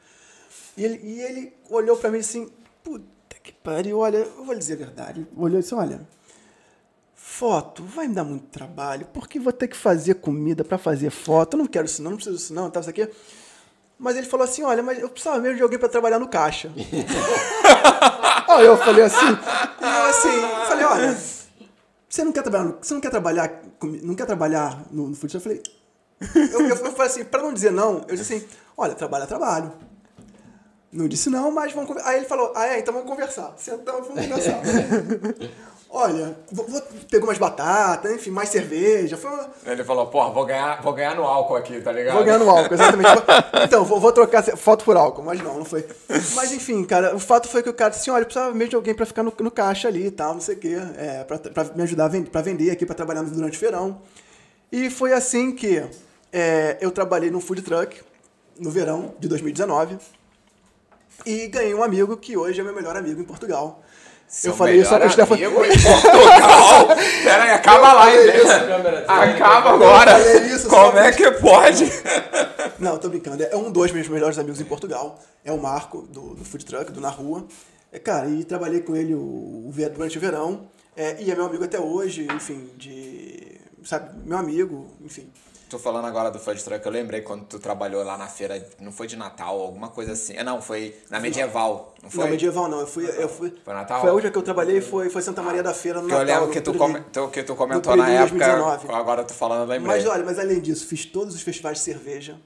[0.78, 2.50] E ele, e ele olhou pra mim assim,
[2.84, 5.28] puta que pariu, olha, eu vou lhe dizer a verdade.
[5.36, 6.08] Olhou e disse, olha,
[7.14, 11.56] foto vai me dar muito trabalho, porque vou ter que fazer comida pra fazer foto.
[11.56, 13.10] Eu não quero isso não, não preciso disso não, tá, isso aqui.
[13.98, 16.72] Mas ele falou assim, olha, mas eu precisava mesmo de alguém pra trabalhar no caixa.
[18.48, 21.18] Aí eu falei assim, eu assim, falei, olha,
[22.08, 23.62] você não quer trabalhar, você não quer trabalhar,
[24.02, 25.34] não quer trabalhar no, no truck?
[25.34, 25.64] Eu falei,
[26.36, 28.48] eu, eu, eu falei assim, pra não dizer não, eu disse assim,
[28.78, 29.72] olha, trabalho é trabalho.
[30.96, 32.10] Não disse não, mas vamos conversar.
[32.10, 33.54] Aí ele falou, ah é, então vamos conversar.
[33.58, 34.62] Sentamos, vamos conversar.
[35.92, 36.82] olha, vou, vou
[37.12, 39.18] pegou umas batatas, enfim, mais cerveja.
[39.18, 42.16] Foi uma, Ele falou, pô, vou ganhar, vou ganhar no álcool aqui, tá ligado?
[42.16, 43.10] Vou ganhar no álcool, exatamente.
[43.66, 45.86] então, vou, vou trocar foto por álcool, mas não, não foi.
[46.34, 48.70] Mas enfim, cara, o fato foi que o cara disse assim, olha, eu precisava mesmo
[48.70, 51.26] de alguém pra ficar no, no caixa ali e tal, não sei o quê, é,
[51.26, 54.02] pra, pra me ajudar a vender, pra vender aqui, pra trabalhar durante o verão.
[54.72, 55.84] E foi assim que
[56.38, 58.02] é, eu trabalhei num food truck
[58.60, 59.98] no verão de 2019
[61.26, 63.82] e ganhei um amigo que hoje é meu melhor amigo em Portugal.
[64.28, 65.36] Seu eu falei isso melhor ao Stefan.
[65.36, 66.88] amigo em Portugal.
[67.24, 68.20] Pera aí, acaba lá, hein?
[68.36, 68.52] isso.
[69.08, 70.20] Acaba agora.
[70.46, 71.90] isso só Como é que pode?
[72.80, 73.42] Não, tô brincando.
[73.42, 75.18] É um dos meus melhores amigos em Portugal.
[75.46, 77.46] É o Marco, do, do Food Truck, do Na Rua.
[77.94, 80.68] É, cara, e trabalhei com ele o, o durante o verão.
[80.98, 83.62] É, e é meu amigo até hoje, enfim, de.
[83.86, 85.32] Sabe, meu amigo, enfim.
[85.70, 88.92] Tô falando agora do Food Truck, eu lembrei quando tu trabalhou lá na feira, não
[88.92, 90.38] foi de Natal, alguma coisa assim.
[90.38, 92.24] Ah, Não, foi na Medieval, não foi?
[92.24, 92.80] Não, medieval não.
[92.82, 93.06] Eu fui.
[93.10, 94.00] Eu fui Foi Natal?
[94.02, 96.26] Foi a última que eu trabalhei, foi, foi Santa Maria da Feira no eu Natal.
[96.26, 96.72] lembro no que tu,
[97.12, 98.88] tu- que tu comentou na época, 2019.
[98.94, 99.98] agora tu falando, eu lembrei.
[99.98, 102.40] Mas olha, mas além disso, fiz todos os festivais de cerveja.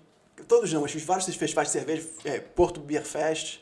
[0.48, 2.08] Todos não, mas fiz vários festivais de cerveja.
[2.24, 3.60] É, Porto Beer Fest.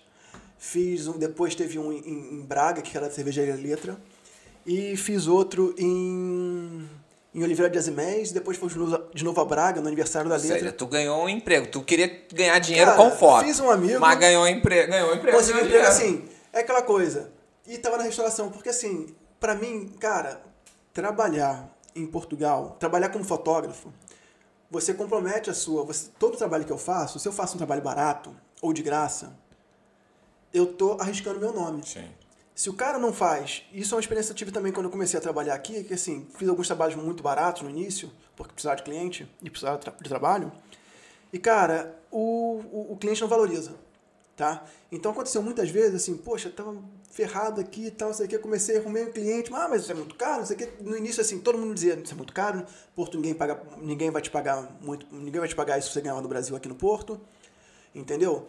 [0.59, 3.97] Fiz um, depois teve um em, em Braga, que era a cervejaria Letra.
[4.65, 6.87] E fiz outro em,
[7.37, 8.31] em Oliveira de Azimés.
[8.31, 8.67] Depois fui
[9.13, 10.71] de novo- a Braga, no aniversário da Letra.
[10.71, 11.67] tu ganhou um emprego.
[11.67, 13.45] Tu queria ganhar dinheiro Cara, com foto.
[13.45, 14.91] fiz um amigo- Mas ganhou um emprego.
[14.91, 15.37] Ganhou um emprego.
[15.37, 16.25] Consegui um emprego assim.
[16.51, 17.31] É aquela coisa.
[17.67, 20.41] E tava na restauração, porque assim, pra mim, cara,
[20.93, 23.93] trabalhar em Portugal, trabalhar como fotógrafo,
[24.71, 25.83] você compromete a sua.
[25.83, 28.81] Você, todo o trabalho que eu faço, se eu faço um trabalho barato ou de
[28.81, 29.37] graça,
[30.53, 31.83] eu tô arriscando meu nome.
[31.85, 32.07] Sim.
[32.57, 34.91] Se o cara não faz, isso é uma experiência que eu tive também quando eu
[34.91, 38.77] comecei a trabalhar aqui, que assim, fiz alguns trabalhos muito baratos no início, porque precisava
[38.77, 40.51] de cliente e precisava de trabalho.
[41.31, 43.75] E, cara, o, o, o cliente não valoriza,
[44.35, 44.65] tá?
[44.91, 46.75] Então aconteceu muitas vezes assim, poxa, tava
[47.11, 50.15] ferrado aqui e tal, sei que, comecei, arrumei um cliente, ah, mas isso é muito
[50.15, 50.67] caro, sei que.
[50.81, 52.65] No início, assim, todo mundo dizia, isso é muito caro,
[52.95, 56.01] Porto ninguém paga, ninguém vai te pagar muito, ninguém vai te pagar isso que você
[56.01, 57.21] ganhava no Brasil aqui no Porto,
[57.93, 58.47] entendeu?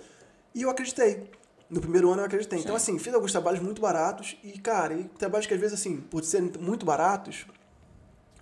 [0.55, 1.28] E eu acreditei.
[1.70, 2.59] No primeiro ano eu acreditei.
[2.59, 5.99] Então, assim, fiz alguns trabalhos muito baratos e, cara, e trabalhos que às vezes, assim,
[5.99, 7.47] por serem muito baratos,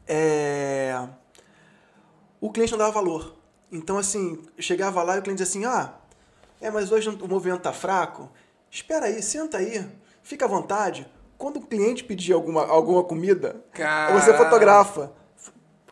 [0.07, 1.09] é...
[2.41, 3.35] o cliente não dava valor.
[3.71, 5.95] Então, assim, chegava lá e o cliente dizia assim, ah,
[6.61, 8.31] é, mas hoje o movimento tá fraco.
[8.71, 9.85] Espera aí, senta aí,
[10.23, 11.07] fica à vontade.
[11.37, 13.63] Quando o cliente pedir alguma, alguma comida,
[14.13, 15.13] você fotografa.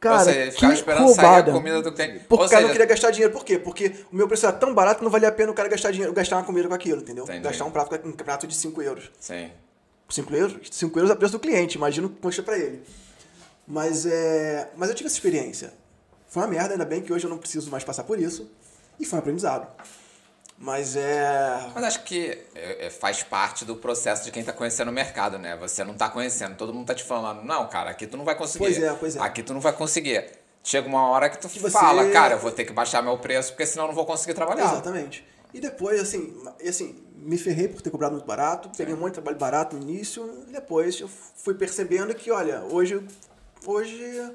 [0.05, 1.53] Cara, Ou seja, ficava que esperando sair a roubada.
[1.53, 2.25] comida do cliente.
[2.29, 3.33] Porque o cara não seja- queria gastar dinheiro.
[3.33, 3.59] Por quê?
[3.59, 5.91] Porque o meu preço era tão barato que não valia a pena o cara gastar
[5.91, 7.25] dinheiro, gastar uma comida com aquilo, entendeu?
[7.25, 7.41] Entendi.
[7.41, 9.11] Gastar um prato, um prato de 5 euros.
[9.19, 9.51] Sim.
[10.11, 10.69] 5 euros?
[10.71, 12.83] 5 euros é o preço do cliente, imagino que custa pra ele.
[13.67, 14.69] Mas é.
[14.77, 15.73] Mas eu tive essa experiência.
[16.29, 18.51] Foi uma merda, ainda bem que hoje eu não preciso mais passar por isso.
[19.01, 19.67] E foi um aprendizado.
[20.65, 21.71] Mas é.
[21.75, 25.39] Mas acho que é, é, faz parte do processo de quem tá conhecendo o mercado,
[25.39, 25.55] né?
[25.59, 28.35] Você não tá conhecendo, todo mundo tá te falando, não, cara, aqui tu não vai
[28.35, 28.65] conseguir.
[28.65, 29.21] Pois é, pois é.
[29.21, 30.25] Aqui tu não vai conseguir.
[30.63, 33.19] Chega uma hora que tu Que você- fala, cara, eu vou ter que baixar meu
[33.19, 34.73] preço, porque senão eu não vou conseguir trabalhar.
[34.73, 35.23] Exatamente.
[35.53, 39.09] E depois, assim, e assim, me ferrei por ter cobrado muito barato, peguei um monte
[39.11, 43.07] de trabalho barato no início, e depois eu fui percebendo que, olha, hoje,
[43.67, 44.33] hoje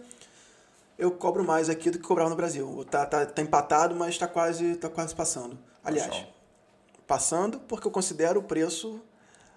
[0.96, 2.86] eu cobro mais aqui do que cobrava no Brasil.
[2.88, 5.58] Tá, tá, tá empatado, mas tá quase, tá quase passando.
[5.90, 6.26] Aliás, Show.
[7.08, 9.02] passando porque eu considero o preço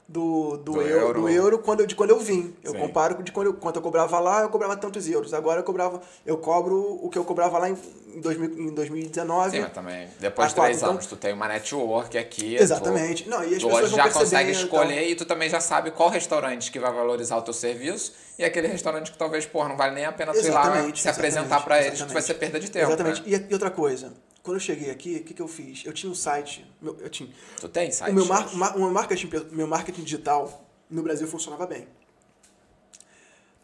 [0.09, 1.21] do, do, Do euro, euro.
[1.23, 2.55] do euro quando eu, de quando eu vim.
[2.63, 2.79] Eu Sim.
[2.81, 5.33] comparo de quando eu, quanto eu cobrava lá, eu cobrava tantos euros.
[5.33, 7.77] Agora eu cobrava, eu cobro o que eu cobrava lá em,
[8.15, 9.51] em, 2000, em 2019.
[9.53, 12.57] Sim, mas também, depois de quatro, três então- anos, tu tem uma network aqui.
[12.57, 13.25] Exatamente.
[13.25, 15.09] Tu, Não, e as tu pessoas já consegue percebendo, escolher então.
[15.13, 18.67] e tu também já sabe qual restaurante que vai valorizar o teu serviço e aquele
[18.67, 21.81] restaurante que talvez, porra, não vale nem a pena tu ir lá se apresentar pra
[21.83, 22.89] eles, que vai ser perda de tempo.
[22.89, 23.23] Exatamente.
[23.23, 23.47] né?
[23.49, 24.13] E, e outra coisa,
[24.43, 25.85] quando eu cheguei aqui, o que, que eu fiz?
[25.85, 28.11] Eu tinha um site, meu- eu tinha, Tu tem site?
[28.11, 31.87] o meu, mar, ma- meu marketing, meu marketing digital no Brasil funcionava bem.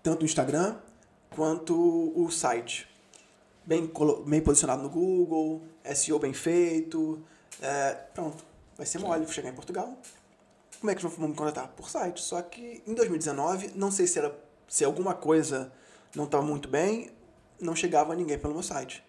[0.02, 0.76] Tanto o Instagram
[1.30, 1.74] quanto
[2.16, 2.88] o site.
[3.64, 3.90] Bem,
[4.26, 5.62] bem posicionado no Google,
[5.94, 7.22] SEO bem feito.
[7.60, 8.42] é, pronto,
[8.76, 9.98] vai ser mole chegar em Portugal.
[10.80, 11.68] Como é que vamos me contratar?
[11.76, 12.20] Por site.
[12.22, 14.34] Só que em 2019, não sei se era
[14.68, 15.72] se alguma coisa
[16.14, 17.10] não estava muito bem,
[17.60, 19.02] não chegava ninguém pelo meu site.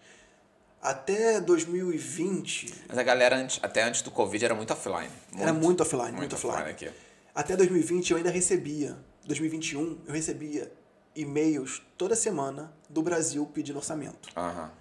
[0.81, 5.09] Até 2020, Mas a galera, antes- até antes do Covid, era muito offline.
[5.37, 6.69] era muito offline, muito, offline.
[6.69, 6.89] aqui.
[7.35, 10.71] Até 2020 eu ainda recebia, 2021 eu recebia
[11.15, 14.29] e-mails toda semana do Brasil pedindo orçamento.
[14.37, 14.71] Aham.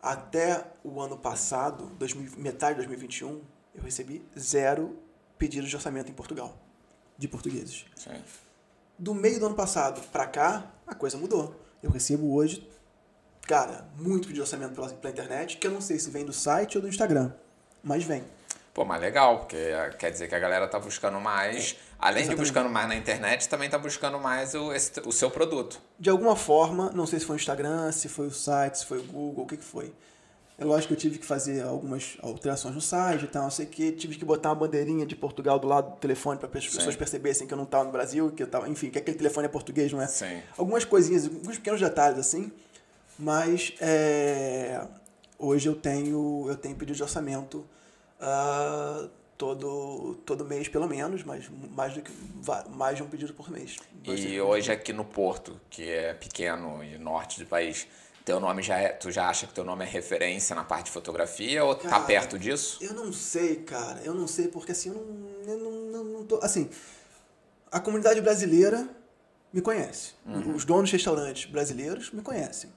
[0.00, 3.40] Até o ano passado, 2000 metade de 2021,
[3.74, 4.96] eu recebi zero
[5.36, 6.56] pedidos de orçamento em Portugal,
[7.18, 7.84] de portugueses.
[7.96, 8.22] Sim.
[8.98, 11.60] Do meio do ano passado pra cá, a coisa mudou.
[11.82, 12.66] Eu recebo hoje,
[13.46, 16.76] cara, muito de orçamento pela, pela internet, que eu não sei se vem do site
[16.76, 17.32] ou do Instagram,
[17.82, 18.24] mas vem.
[18.74, 22.20] Pô, mas legal, porque eh, quer dizer que a galera tá buscando mais, além de
[22.28, 22.38] Exatamente.
[22.38, 25.80] buscando mais na internet, também tá buscando mais o, esse- o seu produto.
[25.98, 28.98] De alguma forma, não sei se foi o Instagram, se foi o site, se foi
[28.98, 29.94] o Google, o que que foi.
[30.58, 33.64] É lógico que eu tive que fazer algumas alterações no site e tal, não sei
[33.66, 33.92] o que.
[33.92, 37.46] Tive que botar uma bandeirinha de Portugal do lado do telefone para as pessoas percebessem
[37.46, 39.92] que eu não estava no Brasil, que eu tava, enfim, que aquele telefone é português,
[39.92, 40.06] não é?
[40.06, 40.42] Sim.
[40.56, 42.50] Algumas coisinhas, alguns pequenos detalhes assim,
[43.18, 44.86] mas é,
[45.38, 47.66] hoje eu tenho eu tenho pedido de orçamento
[48.20, 52.12] ah, todo todo mês pelo menos, mas mais do que
[52.70, 53.76] mais de um pedido por mês.
[54.04, 57.86] E hoje aqui no Porto, que é pequeno e norte do país,
[58.24, 60.90] teu nome já é, tu já acha que teu nome é referência na parte de
[60.90, 62.78] fotografia ou tá Cara, perto disso?
[62.80, 64.00] Eu não sei, cara.
[64.02, 66.40] Eu não sei, porque assim, eu não, eu não, não, não tô.
[66.42, 66.68] Assim,
[67.70, 68.88] a comunidade brasileira
[69.52, 70.14] me conhece.
[70.54, 72.70] Os donos de restaurantes brasileiros me conhecem.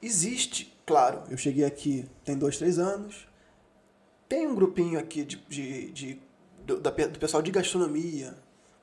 [0.00, 3.26] Existe, claro, eu cheguei aqui tem dois, três anos.
[4.28, 6.22] Tem um grupinho aqui de, de, de-
[6.64, 8.34] do, da do pessoal de gastronomia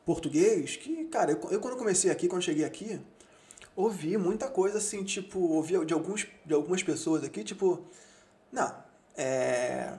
[0.06, 3.00] português que, cara, eu, eu quando comecei aqui, quando cheguei aqui,
[3.76, 7.86] ouvi muita coisa assim, tipo, ouvi de, alguns, de algumas pessoas aqui, tipo,
[8.52, 8.76] não,
[9.18, 9.94] é.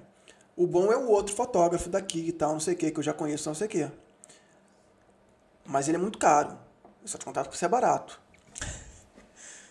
[0.56, 3.04] O bom é o outro fotógrafo daqui e tal, não sei o que, que eu
[3.04, 3.90] já conheço, não sei o que.
[5.64, 6.56] Mas ele é muito caro.
[7.02, 8.20] Eu só te contato porque isso é barato.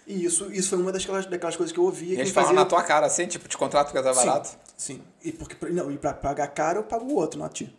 [0.07, 2.11] E isso, isso foi uma daquelas, daquelas coisas que eu ouvi.
[2.13, 4.49] E eles falam na tua cara assim, tipo, te contrato porque tá barato?
[4.49, 5.03] Sim, sim.
[5.23, 7.75] E, porque, não, e pra pagar caro, eu pago o outro, não a ti.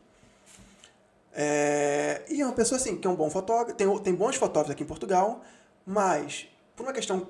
[1.32, 4.70] É, e é uma pessoa assim, que é um bom fotógrafo, tem, tem bons fotógrafos
[4.72, 5.42] aqui em Portugal,
[5.86, 7.28] mas por uma questão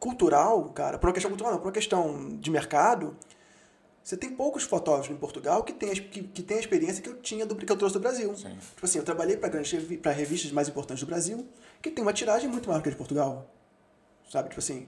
[0.00, 3.16] cultural, cara, por uma questão cultural não, por uma questão de mercado,
[4.02, 7.08] você tem poucos fotógrafos em Portugal que tem, a- que, que tem a experiência que
[7.08, 8.34] eu tinha do que eu trouxe do Brasil.
[8.36, 8.56] Sim.
[8.74, 11.46] Tipo assim, eu trabalhei para grandes pra revistas mais importantes do Brasil,
[11.80, 13.46] que tem uma tiragem muito maior que a de Portugal.
[14.28, 14.86] Sabe, tipo assim,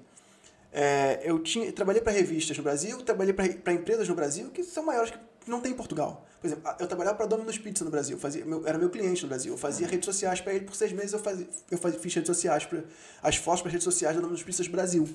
[0.73, 4.85] é, eu tinha, trabalhei para revistas no Brasil, trabalhei para empresas no Brasil que são
[4.85, 5.19] maiores que
[5.51, 6.27] não tem em Portugal.
[6.41, 9.29] Por exemplo, eu trabalhava para Domino's Pizza no Brasil, fazia, meu- era meu cliente no
[9.29, 9.53] Brasil.
[9.53, 11.12] Eu fazia redes sociais para ele por seis meses.
[11.12, 12.81] Eu, fazia, eu fazia, fiz redes sociais, pra,
[13.23, 15.09] as fotos para redes sociais da Domino's Pizza Brasil.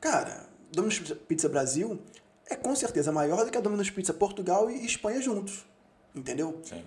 [0.00, 2.00] Cara, Domino's Pizza Brasil
[2.48, 5.64] é com certeza maior do que a Domino's Pizza Portugal e Espanha juntos.
[6.14, 6.60] Entendeu?
[6.64, 6.84] Sim.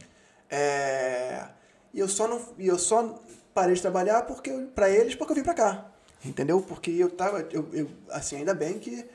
[0.49, 1.48] É,
[1.94, 3.20] e eu só não e eu só
[3.53, 5.91] parei de trabalhar porque para eles porque eu vim para cá
[6.26, 9.06] entendeu porque eu tava eu, eu- assim ainda bem que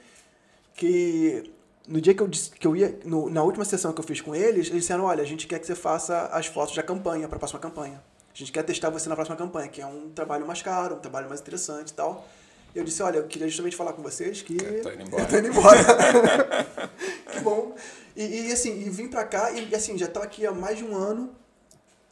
[0.75, 1.51] que
[1.89, 4.21] no dia que eu disse que eu ia no- na última sessão que eu fiz
[4.21, 7.27] com eles eles disseram olha a gente quer que você faça as fotos da campanha
[7.29, 10.11] para a próxima campanha a gente quer testar você na próxima campanha que é um
[10.11, 12.27] trabalho mais caro um trabalho mais interessante e tal
[12.75, 15.23] eu disse olha eu queria justamente falar com vocês que Eu tô indo embora.
[15.25, 15.79] eu tô indo embora
[17.33, 17.75] que bom.
[18.17, 20.85] E, e, assim, e vim pra cá e assim, já tava aqui há mais de
[20.85, 21.35] um ano.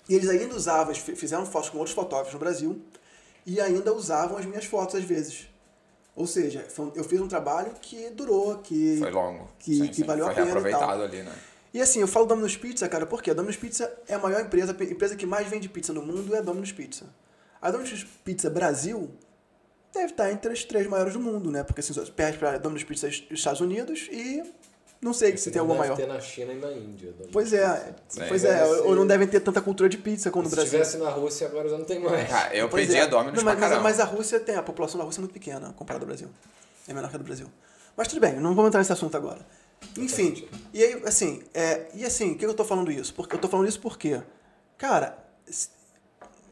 [0.08, 2.80] E eles ainda usavam, fizeram fotos com outros fotógrafos no Brasil
[3.48, 5.48] e ainda usavam as minhas fotos às vezes.
[6.14, 8.96] Ou seja, foi eu fiz um trabalho que durou, que.
[8.98, 9.48] Foi longo.
[9.58, 10.04] que- sim, que sim.
[10.04, 11.32] valeu a Foi pena e reaproveitado ali, né?
[11.72, 13.30] E assim, eu falo Domino's Pizza, cara, por quê?
[13.30, 16.34] A Domino's Pizza é a maior empresa, a empresa que mais vende pizza no mundo
[16.34, 17.06] é a Domino's Pizza.
[17.60, 19.10] A Domino's Pizza Brasil
[19.92, 21.62] deve estar entre as três maiores do mundo, né?
[21.62, 24.42] Porque assim, só perde pra Domino's Pizza dos Estados Unidos e
[25.00, 25.96] não sei se tem alguma deve maior.
[25.96, 27.14] ter na China e na Índia.
[27.32, 28.22] Pois é, Sim.
[28.28, 30.72] pois é, Deve ou não devem ter tanta cultura de pizza como no Se Brasil.
[30.72, 32.28] tivesse na Rússia, agora já não tem mais.
[32.28, 33.02] Cara, eu Pois pedi é.
[33.02, 35.32] a Domino's Não, mas, mas, mas a Rússia tem, a população da Rússia é muito
[35.32, 36.28] pequena comparada ao Brasil.
[36.88, 37.46] É menor que a do Brasil.
[37.96, 39.40] Mas tudo bem, não vamos entrar nesse assunto agora.
[39.96, 43.14] Enfim, e aí, assim, é, e assim, por que eu tô falando isso?
[43.14, 44.20] Porque eu tô falando isso porque,
[44.76, 45.16] cara,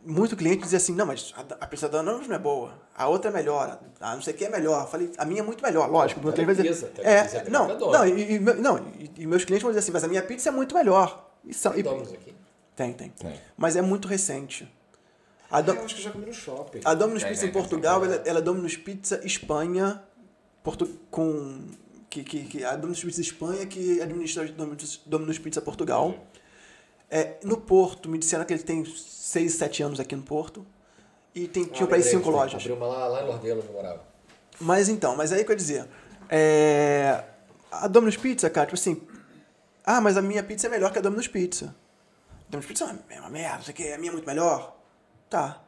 [0.06, 3.08] muito cliente diz assim, não, mas a, a pizza da Domino's não é boa, a
[3.08, 4.82] outra é melhor, a não sei o que é melhor.
[4.82, 6.20] Eu falei, a minha é muito melhor, lógico.
[6.22, 9.10] meu cliente vai pizza, dizer, até pizza é é, não, não, e, e não e,
[9.18, 11.28] e meus clientes vão dizer assim, mas a minha pizza é muito melhor.
[11.44, 12.34] E são- Tem e- aqui?
[12.74, 13.40] tem, tem, Tem.
[13.56, 14.64] Mas é muito recente.
[15.50, 16.80] A Ah, Do- eu acho que eu já comi no shopping.
[16.84, 20.02] a Domino's Tem, Pizza tem, em Portugal, ela, ela é Domino's Pizza Espanha,
[20.64, 21.60] Portu com
[22.10, 26.14] que, que, que a Domino's Pizza Espanha que administra a Domino's, Domino's Pizza Portugal.
[27.10, 30.66] É, no Porto, me disseram que ele tem 6, 7 anos aqui no Porto.
[31.34, 32.60] E tem, tinha Ah, para ir lembrei, 5 tem- lojas.
[32.62, 34.02] Abriu uma lá, lá em Lordelo, onde eu morava.
[34.58, 35.88] Mas então, mas aí que eu ia dizer.
[36.28, 37.22] É,
[37.70, 39.00] a Domino's Pizza, cara, tipo assim.
[39.84, 41.74] Ah, mas a minha pizza é melhor que a Domino's Pizza.
[42.48, 42.86] Domino's Pizza é
[43.18, 44.76] uma- é merda, não sei o que, a minha é muito melhor.
[45.30, 45.62] Tá.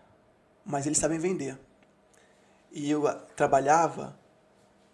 [0.65, 1.57] Mas eles sabem vender.
[2.73, 4.17] E eu ah, trabalhava.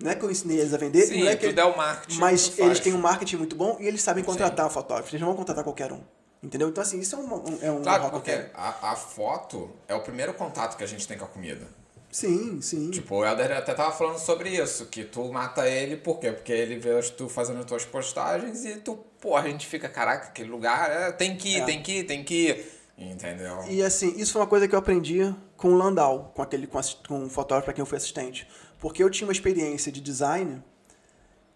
[0.02, 1.76] Não é que eu ensinei eles a vender, Sim, não é que tudo é o
[1.76, 2.18] marketing.
[2.18, 5.12] mas eles têm um marketing muito bom e eles sabem contratar fotógrafos.
[5.12, 6.00] Eles não vão contratar qualquer um.
[6.44, 6.68] Entendeu?
[6.68, 8.50] Então, assim, isso é um, é um Claro, porque qualquer.
[8.54, 11.66] a, a foto é o primeiro contato que a gente tem com a comida.
[12.12, 12.90] Sim, sim.
[12.92, 16.30] Tipo, o Helder até tava falando sobre isso, que tu mata ele, por quê?
[16.30, 20.28] Porque ele vê as- tu fazendo tuas postagens e tu, pô, a gente fica, caraca,
[20.28, 21.64] aquele lugar é, tem que ir, É.
[21.64, 22.72] tem que ir, tem que ir.
[22.96, 23.64] Entendeu?
[23.68, 26.80] E assim, isso foi uma coisa que eu aprendi com o Landau, com aquele com,
[27.08, 28.46] com o fotógrafo para quem eu fui assistente.
[28.78, 30.62] Porque eu tinha uma experiência de design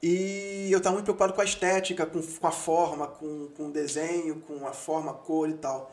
[0.02, 3.72] E eu tava muito preocupado com a estética, com, com a forma, com, com o
[3.72, 5.92] desenho, com a forma, a cor e tal.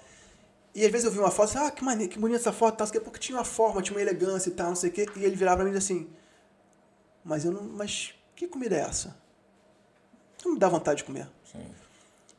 [0.75, 2.77] E às vezes eu vi uma foto, assim, ah, que maneiro, que bonita essa foto,
[2.77, 5.05] tal, porque tinha uma forma, tinha uma elegância e tal, não sei o quê.
[5.15, 6.09] E ele virava pra mim e dizia assim,
[7.23, 7.63] mas eu não.
[7.63, 9.17] Mas que comida é essa?
[10.43, 11.27] Não me dá vontade de comer.
[11.51, 11.65] Sim.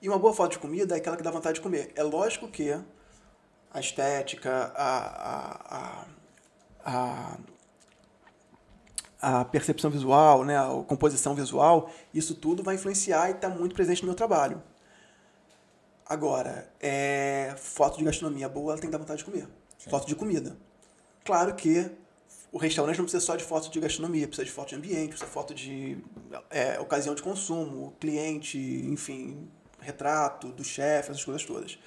[0.01, 1.91] E uma boa foto de comida é aquela que dá vontade de comer.
[1.97, 2.71] É lógico que
[3.73, 6.07] a estética, a, a, a,
[6.85, 7.39] a,
[9.21, 14.03] a percepção visual, né, a composição visual, isso tudo vai influenciar e está muito presente
[14.03, 14.63] no meu trabalho.
[16.09, 19.49] Agora, é, foto de gastronomia boa, ela tem que dar vontade de comer.
[19.89, 20.57] Foto de comida.
[21.25, 21.91] Claro que
[22.53, 25.27] o restaurante não precisa só de foto de gastronomia, precisa de foto de ambiente, precisa
[25.27, 25.99] de foto de
[26.49, 29.49] é, ocasião de consumo, cliente, enfim,
[29.81, 31.79] retrato do chefe, essas coisas todas.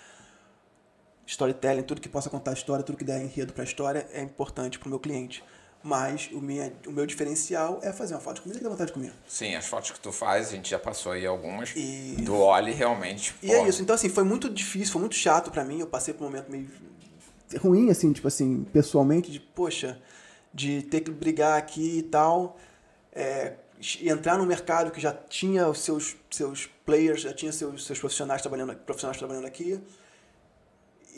[1.26, 4.22] Storytelling, tudo que possa contar a história, tudo que der enredo para a história é
[4.22, 5.44] importante para o meu cliente.
[5.82, 8.88] Mas o, minha, o meu diferencial é fazer uma foto de comida que dá vontade
[8.90, 9.14] de comer.
[9.28, 11.72] Sim, as fotos que tu faz, a gente já passou aí algumas.
[11.76, 13.34] E- Do Oli, realmente.
[13.42, 13.82] E pô, é isso.
[13.82, 15.80] Então, assim, foi muito difícil, foi muito chato pra mim.
[15.80, 16.68] Eu passei por um momento meio
[17.62, 20.00] ruim, assim, tipo assim, pessoalmente, de, poxa,
[20.54, 22.58] de ter que brigar aqui e tal.
[23.14, 23.54] É,
[24.02, 28.42] entrar no mercado que já tinha os seus, seus players, já tinha seus, seus profissionais
[28.42, 29.80] trabalhando, profissionais trabalhando aqui.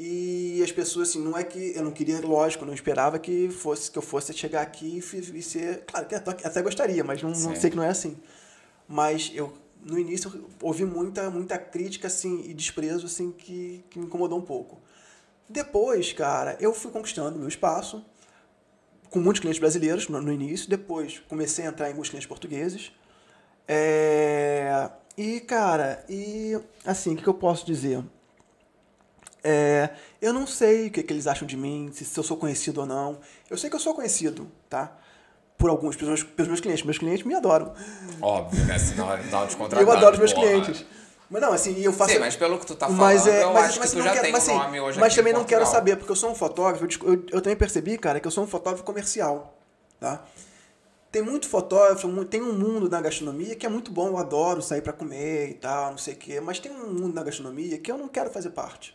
[0.03, 3.91] E as pessoas, assim, não é que eu não queria, lógico, não esperava que fosse
[3.91, 5.84] que eu fosse chegar aqui e, e ser.
[5.86, 8.18] Claro que até, até gostaria, mas não, não sei que não é assim.
[8.88, 9.53] Mas eu,
[9.86, 14.40] no início, eu ouvi muita, muita crítica, assim, e desprezo, assim, que, que me incomodou
[14.40, 14.82] um pouco.
[15.48, 18.03] Depois, cara, eu fui conquistando meu espaço,
[19.11, 20.68] com muitos clientes brasileiros no, no início.
[20.68, 22.91] Depois, comecei a entrar em muitos clientes portugueses.
[23.68, 28.03] É, e, cara, e, assim, o que, que eu posso dizer?
[29.43, 29.89] É,
[30.22, 32.81] eu não sei o que, que eles acham de mim, se, se eu sou conhecido
[32.81, 33.19] ou não.
[33.49, 34.95] Eu sei que eu sou conhecido, tá?
[35.57, 36.84] Por alguns, pelos meus, pelos meus clientes.
[36.85, 37.73] Meus clientes me adoram.
[38.22, 38.77] Óbvio, né?
[38.80, 39.81] Senão dá um E descontratado.
[39.89, 40.47] eu adoro os meus porra.
[40.47, 40.85] clientes.
[41.30, 42.13] Mas não, assim, eu faço.
[42.13, 43.99] Sim, mas pelo que tu tá falando, mas é, eu mas, acho mas que tu
[43.99, 46.11] não já quero, tem mas, um assim, nome hoje mas também não quero saber, porque
[46.11, 48.84] eu sou um fotógrafo, eu eu, eu também percebi, cara, que eu sou um fotógrafo
[48.84, 49.57] comercial,
[49.97, 50.26] tá?
[51.09, 54.81] Tem muito fotógrafo, tem um mundo na gastronomia que é muito bom, eu adoro sair
[54.81, 57.89] pra comer e tal, não sei o quê, mas tem um mundo na gastronomia que
[57.89, 58.93] eu não quero fazer parte,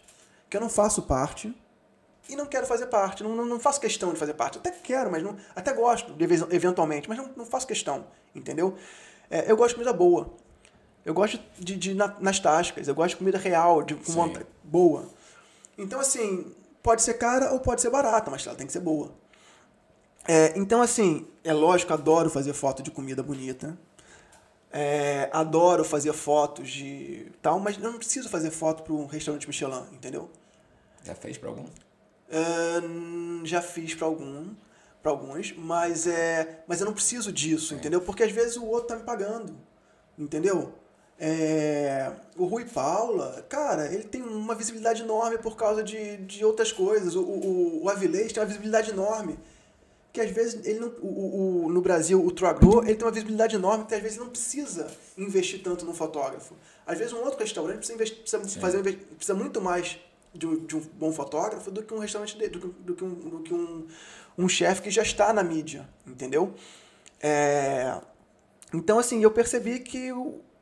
[0.57, 1.55] que eu não faço parte
[2.28, 5.11] e não quero fazer parte, não, não, não faço questão de fazer parte, até quero,
[5.12, 8.74] mas não, até gosto, de vez- eventualmente, mas não, não faço questão, entendeu?
[9.31, 10.33] É, eu gosto de comida boa,
[11.05, 14.12] eu gosto de, de na- nas tascas, eu gosto de comida real, de com Sim.
[14.12, 15.09] vontade- boa.
[15.78, 16.53] Então, assim,
[16.83, 19.12] pode ser cara ou pode ser barata, mas ela tem que ser boa.
[20.27, 23.78] É, então, assim, é lógico, adoro fazer foto de comida bonita.
[24.73, 29.47] É, adoro fazer fotos de tal, mas eu não preciso fazer foto para um restaurante
[29.47, 30.28] Michelin, entendeu?
[31.07, 31.66] Já fez pra algum?
[32.31, 34.55] Ahn, já fiz para algum,
[35.01, 38.01] para alguns, mas é, mas eu não preciso disso, entendeu?
[38.01, 39.57] Porque às vezes o outro tá me pagando,
[40.19, 40.73] entendeu?
[41.19, 46.73] É, o Rui Paula, cara, ele tem uma visibilidade enorme por causa de, de outras
[46.73, 47.15] coisas.
[47.15, 49.39] O, o, o Avilés tem uma visibilidade enorme.
[50.12, 53.55] Que às vezes ele não, o, o, no Brasil, o Tragro, ele tem uma visibilidade
[53.55, 56.55] enorme que às vezes ele não precisa investir tanto no fotógrafo.
[56.87, 59.99] Às vezes um outro restaurante precisa, investir, precisa, fazer, precisa muito mais
[60.36, 63.14] de um, de um bom fotógrafo do que um restaurante dele, do do que um,
[63.14, 63.86] do que um,
[64.38, 66.54] um chefe que já está na mídia, entendeu?
[67.20, 67.98] É,
[68.74, 70.10] então, assim, eu percebi que,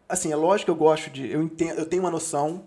[0.08, 2.66] assim, é lógico que eu gosto de, eu, entendo, eu tenho uma noção,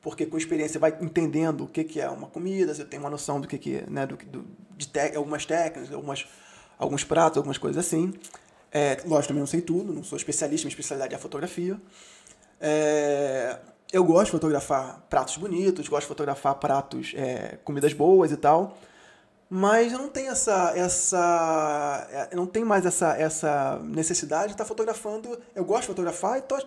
[0.00, 3.40] porque com experiência vai entendendo o que, que é uma comida, você tem uma noção
[3.40, 4.44] do que, que né, do, do,
[4.76, 6.26] de te- algumas técnicas, algumas,
[6.78, 8.12] alguns pratos, algumas coisas assim.
[8.70, 11.80] É, lógico, também não sei tudo, não sou especialista, minha especialidade é a fotografia.
[12.60, 13.58] É,
[13.92, 18.76] eu gosto de fotografar pratos bonitos, gosto de fotografar pratos, é, comidas boas e tal.
[19.50, 20.72] Mas eu não tenho essa.
[20.74, 25.38] essa é, eu não tenho mais essa, essa necessidade de estar fotografando.
[25.54, 26.58] Eu gosto de fotografar e estou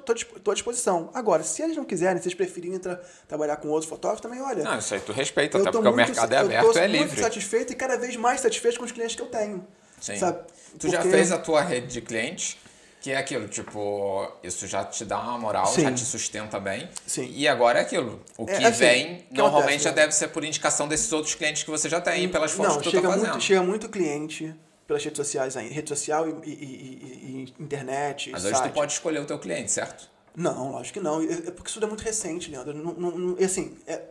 [0.52, 1.10] à disposição.
[1.14, 4.64] Agora, se eles não quiserem, se eles preferirem tra- trabalhar com outros fotógrafos, também olha.
[4.64, 6.80] Não, isso aí tu respeita, eu até porque o muito- mercado é eu aberto, tô
[6.80, 7.20] é muito livre.
[7.20, 9.68] satisfeito e cada vez mais satisfeito com os clientes que eu tenho.
[10.00, 10.16] Sim.
[10.16, 10.40] Sabe?
[10.80, 12.58] Tu já Porque- fez a tua rede de clientes,
[13.00, 15.84] que é aquilo, tipo, isso já te dá uma moral, Sim.
[15.84, 16.90] já te sustenta bem.
[17.06, 17.32] Sim.
[17.34, 18.22] E agora é aquilo.
[18.38, 19.96] O que É, assim, vem, que normalmente acontece, já né?
[19.96, 22.82] deve ser por indicação desses outros clientes que você já tem, e pelas fotos Não,
[22.82, 23.30] que tu chega tá fazendo.
[23.32, 24.56] muito, chega muito cliente
[24.88, 25.70] pelas redes sociais aí.
[25.70, 28.32] Rede social e, e- e- e- e internet.
[28.32, 28.72] Mas hoje site.
[28.72, 30.10] tu pode escolher o teu cliente, certo?
[30.36, 31.22] Não, lógico que não.
[31.22, 32.74] É é porque isso tudo é muito recente, Leandro.
[32.74, 34.02] Não, não, não- e assim, é,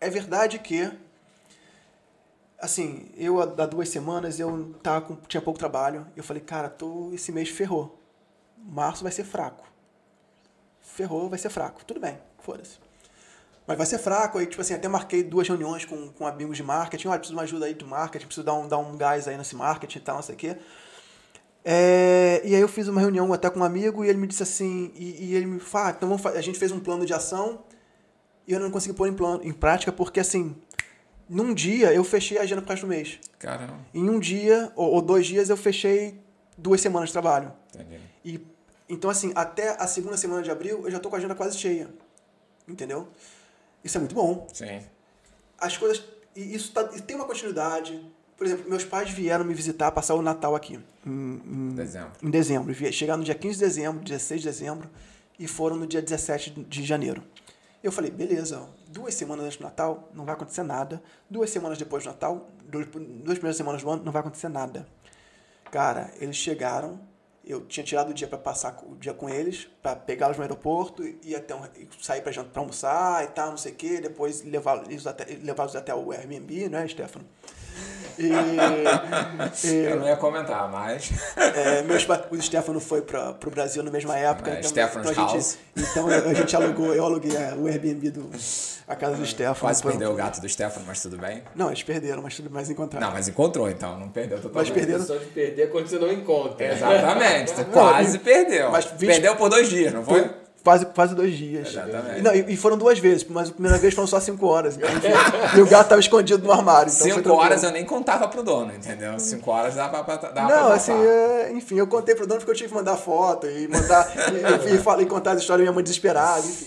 [0.00, 0.90] é verdade que.
[2.60, 6.06] Assim, eu há duas semanas eu tava com, tinha pouco trabalho.
[6.16, 7.98] Eu falei, cara, tô, esse mês ferrou.
[8.58, 9.64] Março vai ser fraco.
[10.80, 11.84] Ferrou, vai ser fraco.
[11.84, 12.78] Tudo bem, foda-se.
[13.66, 16.62] Mas vai ser fraco, aí, tipo assim, até marquei duas reuniões com, com amigos de
[16.62, 17.08] marketing.
[17.08, 19.38] Olha, preciso de uma ajuda aí do marketing, preciso dar um, dar um gás aí
[19.38, 20.56] nesse marketing e tal, não sei o quê.
[21.64, 24.42] É, e aí eu fiz uma reunião até com um amigo e ele me disse
[24.42, 27.12] assim, e, e ele me falou, ah, então vamos a gente fez um plano de
[27.12, 27.60] ação
[28.46, 30.56] e eu não consegui pôr em, plano, em prática porque assim,
[31.30, 33.18] num dia eu fechei a agenda pro resto do mês.
[33.38, 33.78] Caramba.
[33.94, 36.18] Em um dia ou, ou dois dias eu fechei
[36.58, 37.52] duas semanas de trabalho.
[37.74, 38.00] Entendi.
[38.24, 38.40] E
[38.88, 41.56] então assim, até a segunda semana de abril eu já tô com a agenda quase
[41.56, 41.88] cheia.
[42.68, 43.08] Entendeu?
[43.82, 44.46] Isso é muito bom.
[44.52, 44.80] Sim.
[45.58, 46.02] As coisas
[46.36, 48.04] e isso tá, e tem uma continuidade.
[48.36, 52.12] Por exemplo, meus pais vieram me visitar, passar o Natal aqui em, em- Dezembro.
[52.22, 52.74] em dezembro.
[52.92, 54.88] Chegaram no dia 15 de dezembro, 16 de dezembro
[55.38, 57.22] e foram no dia 17 de janeiro.
[57.82, 61.02] Eu falei, beleza, duas semanas antes do Natal não vai acontecer nada.
[61.30, 64.86] Duas semanas depois do Natal, duas, duas primeiras semanas do ano, não vai acontecer nada.
[65.70, 67.00] Cara, eles chegaram,
[67.42, 71.02] eu tinha tirado o dia para passar o dia com eles, para pegá-los no aeroporto
[71.22, 71.62] e até um,
[72.00, 75.94] sair para para almoçar e tal, não sei o quê, depois levá-los até, levá-los até
[75.94, 77.24] o Airbnb, né, Stefano?
[78.18, 81.10] E, e- Eu não ia comentar, mas.
[81.36, 84.50] é, meus o Stefano foi para o Brasil na mesma época.
[84.50, 85.58] É, então, Stefano's então a house.
[85.76, 88.30] gente, então a gente alugou, eu aluguei o Airbnb do
[88.86, 89.56] a casa do Stefano.
[89.56, 91.42] Quase perdeu o gato do Stefano, mas tudo bem.
[91.54, 93.06] Não, eles perderam, mas tudo mais encontraram.
[93.06, 94.72] Não, mas encontrou então, não perdeu Mas totalmente.
[94.72, 94.96] perderam.
[94.96, 96.66] A questão de perder é quando você não encontra.
[96.74, 98.70] Exatamente, você quase perdeu.
[98.70, 100.20] mas 20 Perdeu por dois dias, não foi?
[100.22, 100.30] Foi
[100.62, 101.68] quase, quase dois dias.
[101.68, 102.18] Exatamente.
[102.18, 104.76] E, não, e, e foram duas vezes, mas a primeira vez foram só cinco horas.
[104.76, 105.58] então, enfim.
[105.58, 106.92] e o gato estava escondido no armário.
[106.92, 109.18] Então Cinco horas eu nem contava pro dono, entendeu?
[109.18, 110.74] Cinco horas dava pra, dava pra Não, passar.
[110.74, 114.10] assim, é, enfim, eu contei pro dono porque eu tive que mandar foto e mandar.
[114.68, 116.66] e, e, falei contar as histórias da minha mãe desesperada, enfim.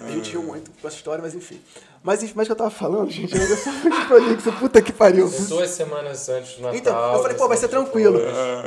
[0.00, 1.60] A gente riu muito com essa história, mas enfim.
[2.02, 4.92] Mas enfim, mas o que eu tava falando, gente, eu sou muito prolixo, puta que
[4.92, 5.30] pariu.
[5.48, 6.76] Duas semanas antes do Natal.
[6.76, 8.18] Então, eu falei, pô, vai ser tranquilo.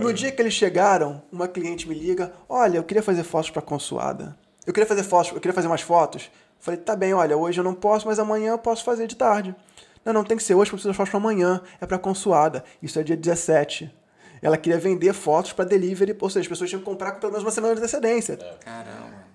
[0.01, 3.61] No dia que eles chegaram, uma cliente me liga, olha, eu queria fazer fotos pra
[3.61, 4.37] consulada.
[4.65, 6.29] Eu queria fazer fotos, eu queria fazer umas fotos.
[6.59, 9.55] Falei, tá bem, olha, hoje eu não posso, mas amanhã eu posso fazer de tarde.
[10.03, 11.61] Não, não, tem que ser hoje, porque eu preciso das fotos pra amanhã.
[11.81, 12.63] É pra consulada.
[12.81, 13.93] Isso é dia 17.
[14.41, 17.31] Ela queria vender fotos pra delivery, ou seja, as pessoas tinham que comprar com pelo
[17.31, 18.37] menos uma semana de antecedência.
[18.63, 19.25] Caramba.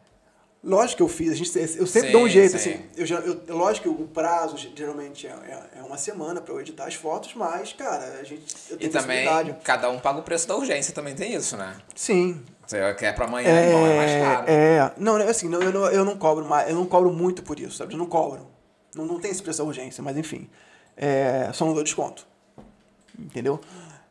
[0.62, 1.48] Lógico que eu fiz, a gente,
[1.78, 2.70] eu sempre Sim, dou um jeito, sim.
[2.74, 2.84] assim.
[2.94, 6.60] Eu, já- eu- lógico que o prazo geralmente é, é- é uma semana pra eu
[6.60, 8.54] editar as fotos, mas, cara, a gente.
[8.68, 9.56] Eu E tenho também, possibilidade.
[9.64, 11.74] cada um paga o preço da urgência, também tem isso, né?
[11.94, 14.44] Sim, Você quer pra amanhã, bom, é mais caro.
[14.48, 17.42] é, não, não, assim, não, eu, não, eu não cobro mais, eu não cobro muito
[17.42, 17.94] por isso, sabe?
[17.94, 18.46] Eu não cobro.
[18.94, 20.48] Não, não tem esse preço da urgência, mas enfim.
[20.96, 22.24] É, só não dou desconto.
[23.18, 23.58] Entendeu?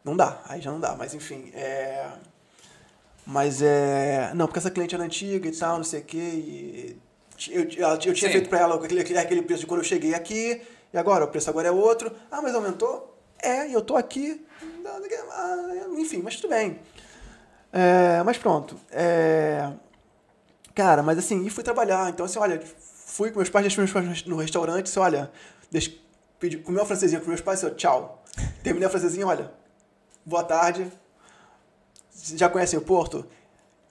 [0.03, 1.51] Não dá, aí já não dá, mas enfim.
[1.53, 2.05] É,
[3.25, 4.31] mas é.
[4.35, 6.17] Não, porque essa cliente era antiga e tal, não sei o quê.
[6.17, 6.97] E
[7.49, 8.29] eu, eu, eu tinha Sim.
[8.29, 10.61] feito pra ela aquele, aquele- aquele preço de quando eu cheguei aqui,
[10.93, 12.11] e agora o preço agora é outro.
[12.29, 13.17] Ah, mas aumentou?
[13.41, 14.45] É, e eu tô aqui.
[14.85, 16.77] Ah, Enfim, mas tudo bem.
[17.71, 18.75] É, mas pronto.
[18.91, 19.71] É,
[20.73, 22.09] cara, mas assim, e fui trabalhar.
[22.09, 22.61] Então, assim, olha,
[23.05, 25.31] fui com meus pais, deixei meus pais no restaurante, disse, olha,
[25.71, 25.91] deixa,
[26.39, 28.23] pedi, comi uma francesinha com meus pais, disse, tchau.
[28.63, 29.51] Terminei a francesinha, olha,
[30.25, 30.91] boa tarde.
[32.35, 33.25] Já conhecem o Porto?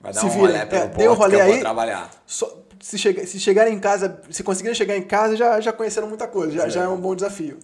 [0.00, 0.40] Vai dar Se um vira.
[0.42, 1.60] rolê pelo É, porto dê um rolê aí.
[1.60, 2.10] trabalhar.
[2.26, 6.06] Só- se, chega, se chegarem em casa, se conseguirem chegar em casa, já, já conheceram
[6.08, 7.58] muita coisa, já, já é um bom desafio.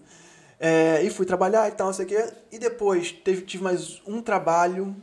[0.59, 2.32] É, e fui trabalhar e tal, não sei o quê.
[2.51, 4.97] E depois teve, tive mais um trabalho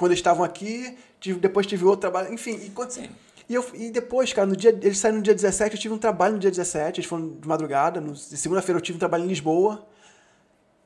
[0.00, 2.58] quando eles estavam aqui, tive, depois tive outro trabalho, enfim.
[2.64, 2.98] E, quando-
[3.46, 5.98] e, eu, e depois, cara, no dia, eles saíram no dia 17, eu tive um
[5.98, 9.28] trabalho no dia 17, eles foram de madrugada, no, segunda-feira eu tive um trabalho em
[9.28, 9.86] Lisboa.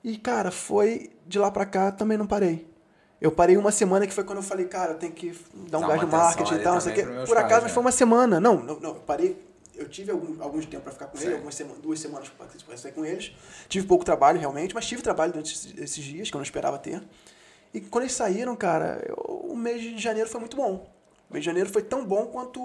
[0.02, 2.66] E, cara, foi de lá pra cá, também não parei.
[3.20, 5.32] Eu parei uma semana que foi quando eu falei, cara, eu tenho que
[5.70, 7.02] dar um Dá gás no marketing e tal, não sei o quê.
[7.26, 7.74] Por acaso, mas né?
[7.74, 8.40] foi uma semana.
[8.40, 9.36] Não, não, não, eu parei.
[9.76, 11.26] Eu tive algum, alguns tempo pra ficar com Sim.
[11.26, 13.32] ele, algumas semanas, duas semanas pra sair com eles.
[13.68, 16.76] Tive pouco trabalho, realmente, mas tive trabalho durante esses, esses dias, que eu não esperava
[16.78, 17.00] ter.
[17.74, 19.16] E quando eles saíram, cara, eu-
[19.50, 20.88] o mês de janeiro foi muito bom.
[21.28, 22.60] O mês de janeiro foi tão bom quanto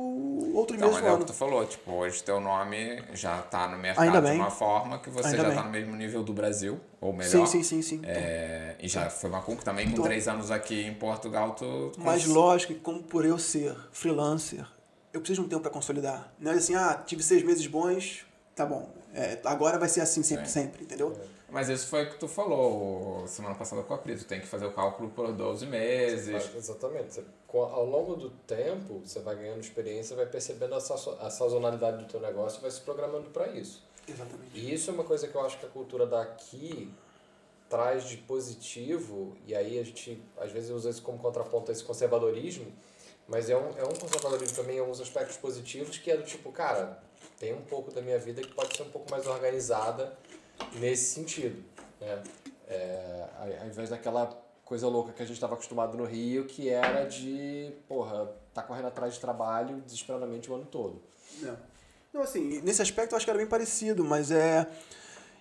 [0.53, 1.19] outros meses do é o ano.
[1.25, 5.09] que tu falou, tipo, hoje teu nome já tá no mercado de uma forma que
[5.09, 5.55] você Ainda já bem.
[5.57, 7.31] tá no mesmo nível do Brasil, ou melhor.
[7.31, 8.01] Sim, sim, sim, sim.
[8.05, 11.89] É, e já foi uma conquista também, com Então- três anos aqui em Portugal, tu...
[11.93, 14.63] tu Mas cons- lógico que como por eu ser freelancer,
[15.11, 16.31] eu preciso de um tempo para consolidar.
[16.39, 18.23] Não é assim, ah, tive seis meses bons,
[18.55, 18.89] tá bom.
[19.15, 20.61] É, agora vai ser assim sempre, Sim.
[20.61, 21.17] sempre, entendeu?
[21.51, 24.21] Mas isso foi o que tu falou semana passada com a Cris.
[24.23, 26.29] Tu tem que fazer o cálculo por 12 meses.
[26.29, 27.13] Mas, Exatamente.
[27.13, 32.05] Você- ao longo do tempo, você vai ganhando experiência, vai percebendo a, a sazonalidade do
[32.05, 33.83] teu negócio e vai se programando para isso.
[34.07, 34.51] Exatamente.
[34.53, 36.91] E isso é uma coisa que eu acho que a cultura daqui
[37.67, 41.83] traz de positivo, e aí a gente às vezes usa isso como contraponto a esse
[41.83, 42.65] conservadorismo,
[43.27, 46.51] mas é um, é um conservadorismo também em alguns aspectos positivos, que é do tipo,
[46.51, 46.99] cara,
[47.39, 50.17] tem um pouco da minha vida que pode ser um pouco mais organizada
[50.79, 51.63] nesse sentido.
[51.99, 52.23] Né?
[52.67, 54.27] É, ao- invés daquela
[54.63, 58.87] coisa louca que a gente estava acostumado no Rio, que era de, porra, tá correndo
[58.87, 61.01] atrás de trabalho desesperadamente o ano todo.
[61.41, 61.57] Não.
[62.13, 64.67] Não, assim, nesse aspecto eu acho que era bem parecido, mas é.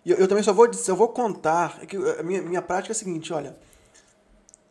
[0.04, 1.78] Eu, eu também só vou, só vou contar.
[1.82, 3.56] É que a minha, minha prática é a seguinte: olha.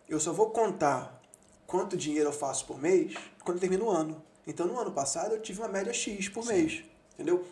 [0.08, 1.22] Eu só vou contar
[1.66, 3.14] quanto dinheiro eu faço por mês
[3.44, 4.24] quando termina o ano.
[4.46, 6.82] Então, no ano passado, eu tive uma média X por mês,
[7.14, 7.46] entendeu?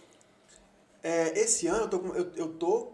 [1.07, 2.93] É, esse ano, eu tô, eu, eu tô...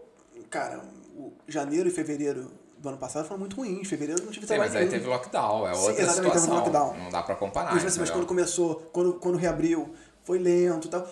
[0.50, 0.82] Cara,
[1.16, 3.88] o janeiro e fevereiro do ano passado foram muito ruins.
[3.88, 5.00] Fevereiro eu não tive Sim, mas trabalho aí nenhum.
[5.00, 6.54] teve lockdown, é Sim, outra exatamente, teve situação.
[6.56, 7.04] lockdown.
[7.04, 7.72] Não dá pra comparar.
[7.72, 8.14] Mas, assim, mas entendeu?
[8.14, 9.94] quando começou, quando, quando reabriu,
[10.24, 11.08] foi lento e tal.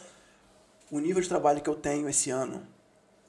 [0.91, 2.63] O nível de trabalho que eu tenho esse ano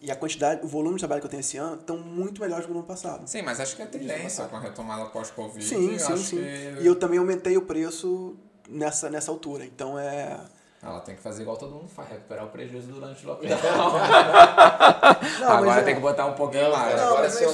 [0.01, 2.65] e a quantidade, o volume de trabalho que eu tenho esse ano estão muito melhores
[2.65, 3.25] do que no ano passado.
[3.25, 5.63] Sim, mas acho que é tendência com a retomada pós-Covid.
[5.63, 6.37] Sim, sim, sim.
[6.37, 8.35] que E eu também aumentei o preço
[8.67, 9.63] nessa, nessa altura.
[9.63, 10.39] Então é.
[10.83, 13.59] Ela tem que fazer igual todo mundo faz, recuperar o prejuízo durante o lockdown.
[15.39, 16.95] Não, Agora é- tem que botar um pouquinho Não, mais.
[16.95, 17.53] Não, agora mas sim é o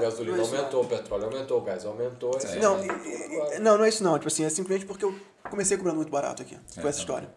[0.00, 2.38] gasolina Não é aumentou, o petróleo aumentou, o gás aumentou.
[2.60, 4.14] Não, e- e- não, não é isso não.
[4.14, 5.12] Tipo assim, é simplesmente porque eu
[5.50, 6.56] comecei cobrando muito barato aqui.
[6.74, 7.28] Foi essa história.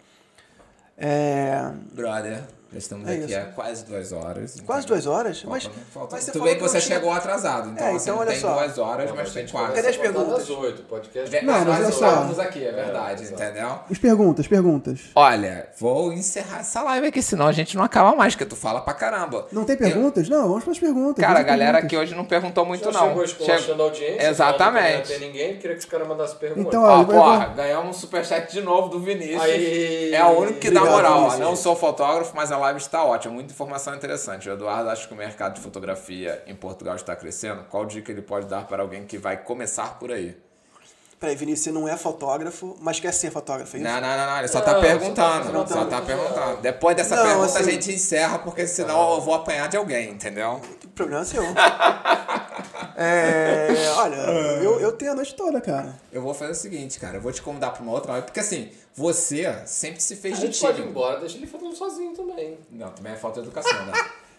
[0.95, 2.43] É, Brother,
[2.77, 3.37] estamos É aqui isso.
[3.37, 4.61] há quase duas horas.
[4.65, 4.95] quase entendeu?
[5.03, 5.43] duas horas?
[5.45, 8.03] Mas, Falta- falta- mas você Tudo bem que você tinha- chegou atrasado, então, É, você
[8.03, 8.53] então não olha tem só.
[8.53, 9.73] duas horas, Não, mas a tem quatro.
[9.73, 10.49] Cadê as perguntas?
[10.49, 11.45] oito, podcast.
[11.45, 12.41] Não, mas mas nós olha só.
[12.41, 13.41] aqui, é verdade, exato.
[13.43, 13.79] entendeu?
[13.89, 14.99] As perguntas, perguntas.
[15.15, 18.81] Olha, vou encerrar essa live aqui, senão a gente não acaba mais, porque tu fala
[18.81, 19.47] pra caramba.
[19.51, 20.29] Não tem Eu- perguntas?
[20.29, 21.23] Não, vamos para as perguntas.
[21.23, 21.85] Cara, a galera perguntas.
[21.85, 23.07] aqui hoje não perguntou muito, Já não.
[23.09, 25.11] chegou esculachando a audiência, Exatamente.
[25.11, 26.65] Não tem ninguém, queria que os caras mandassem perguntas.
[26.67, 29.41] Então, Ó, porra, ganhamos um superchat de novo do Vinícius.
[30.11, 31.37] É o único que dá moral.
[31.39, 33.33] Não sou fotógrafo, mas a live está ótima.
[33.33, 34.49] Muita informação interessante.
[34.49, 37.65] O Eduardo acha que o mercado de fotografia em Portugal está crescendo.
[37.65, 40.37] Qual dica ele pode dar para alguém que vai começar por aí?
[41.23, 43.89] Peraí, Vinícius, você não é fotógrafo, mas quer ser fotógrafo, é isso?
[43.89, 44.39] Não, não, não, não.
[44.39, 45.43] Ele só Não, tá só tá perguntando.
[45.45, 45.69] perguntando.
[45.69, 46.57] Só tá perguntando.
[46.61, 50.09] Depois dessa Não, pergunta assim- a gente encerra, porque senão eu vou apanhar de alguém,
[50.09, 50.59] entendeu?
[50.83, 51.41] O problema é seu.
[52.97, 54.15] É, olha,
[54.61, 55.95] eu, eu tenho a noite toda, cara.
[56.11, 57.15] Eu vou fazer o seguinte, cara.
[57.15, 58.25] Eu vou te convidar para uma outra live.
[58.27, 61.73] Porque assim, você sempre se fez A de gente pode ir embora, deixa ele falando
[61.73, 62.57] sozinho também.
[62.69, 63.93] Não, também é falta de educação, né?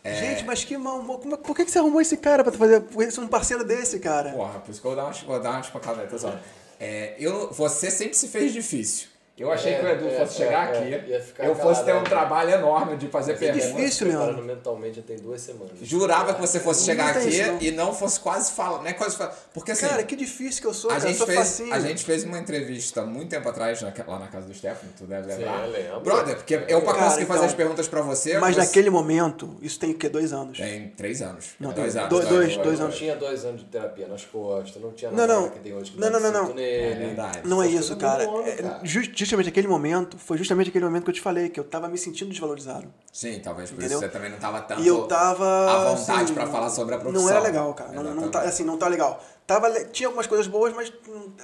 [0.05, 0.99] É, Gente, mas que mal.
[1.03, 2.85] como Por que que você arrumou esse cara pra fazer
[3.19, 4.33] um parceiro desse, cara?
[4.33, 6.35] Porra, por isso que eu vou dar umas, vou dar umas pancadas, só.
[6.79, 9.09] É, eu, você sempre se fez difícil.
[9.37, 11.85] Eu achei É, que o Edu é, fosse chegar é, aqui, é, ficar eu fosse
[11.85, 12.05] ter um né?
[12.09, 13.69] trabalho enorme de fazer perguntas.
[13.75, 14.45] difícil, Preparando Leandro.
[14.47, 15.73] mentalmente já tem duas semanas.
[15.83, 17.59] Jurava que você fosse Não chegar aqui isso, não.
[17.61, 19.37] e não fosse quase falar, não é quase falar.
[19.53, 21.07] Porque assim, Cara, que difícil que eu sou, a, cara.
[21.07, 21.75] Eu gente sou fez, facinho.
[21.75, 25.05] a gente fez uma entrevista muito tempo atrás na- lá na casa do Stefano, tu
[25.05, 25.67] deve lembrar.
[25.67, 26.01] eu lembro.
[26.01, 28.39] Brother, porque eu pra Cara, conseguir fazer então, as perguntas pra você.
[28.39, 30.09] Mas você- naquele momento, isso tem o quê?
[30.09, 30.59] Dois anos.
[30.59, 31.47] Tem três anos.
[31.59, 32.11] Não, dois tem anos.
[32.11, 32.97] dois- dois- dois não anos.
[32.99, 35.49] tinha dois anos de terapia nas costas, não tinha nada não.
[35.49, 36.55] que tem hoje que Não, não, não, não.
[36.57, 37.41] É verdade.
[37.43, 38.27] Não é isso, coisas cara.
[38.29, 38.81] mudam, É, cara.
[38.85, 41.89] ju- justamente aquele momento, foi justamente aquele momento que eu te falei, que eu tava
[41.89, 42.87] me sentindo desvalorizado.
[43.13, 43.99] Sim, talvez por Entendeu?
[43.99, 45.45] isso você também não tava tanto E eu tava.
[45.45, 47.23] à vontade assim, pra falar sobre a profissão.
[47.23, 47.93] Não era legal, cara.
[48.03, 49.23] Não, não tá, assim, não tá legal.
[49.47, 50.91] Tava, tinha algumas coisas boas, mas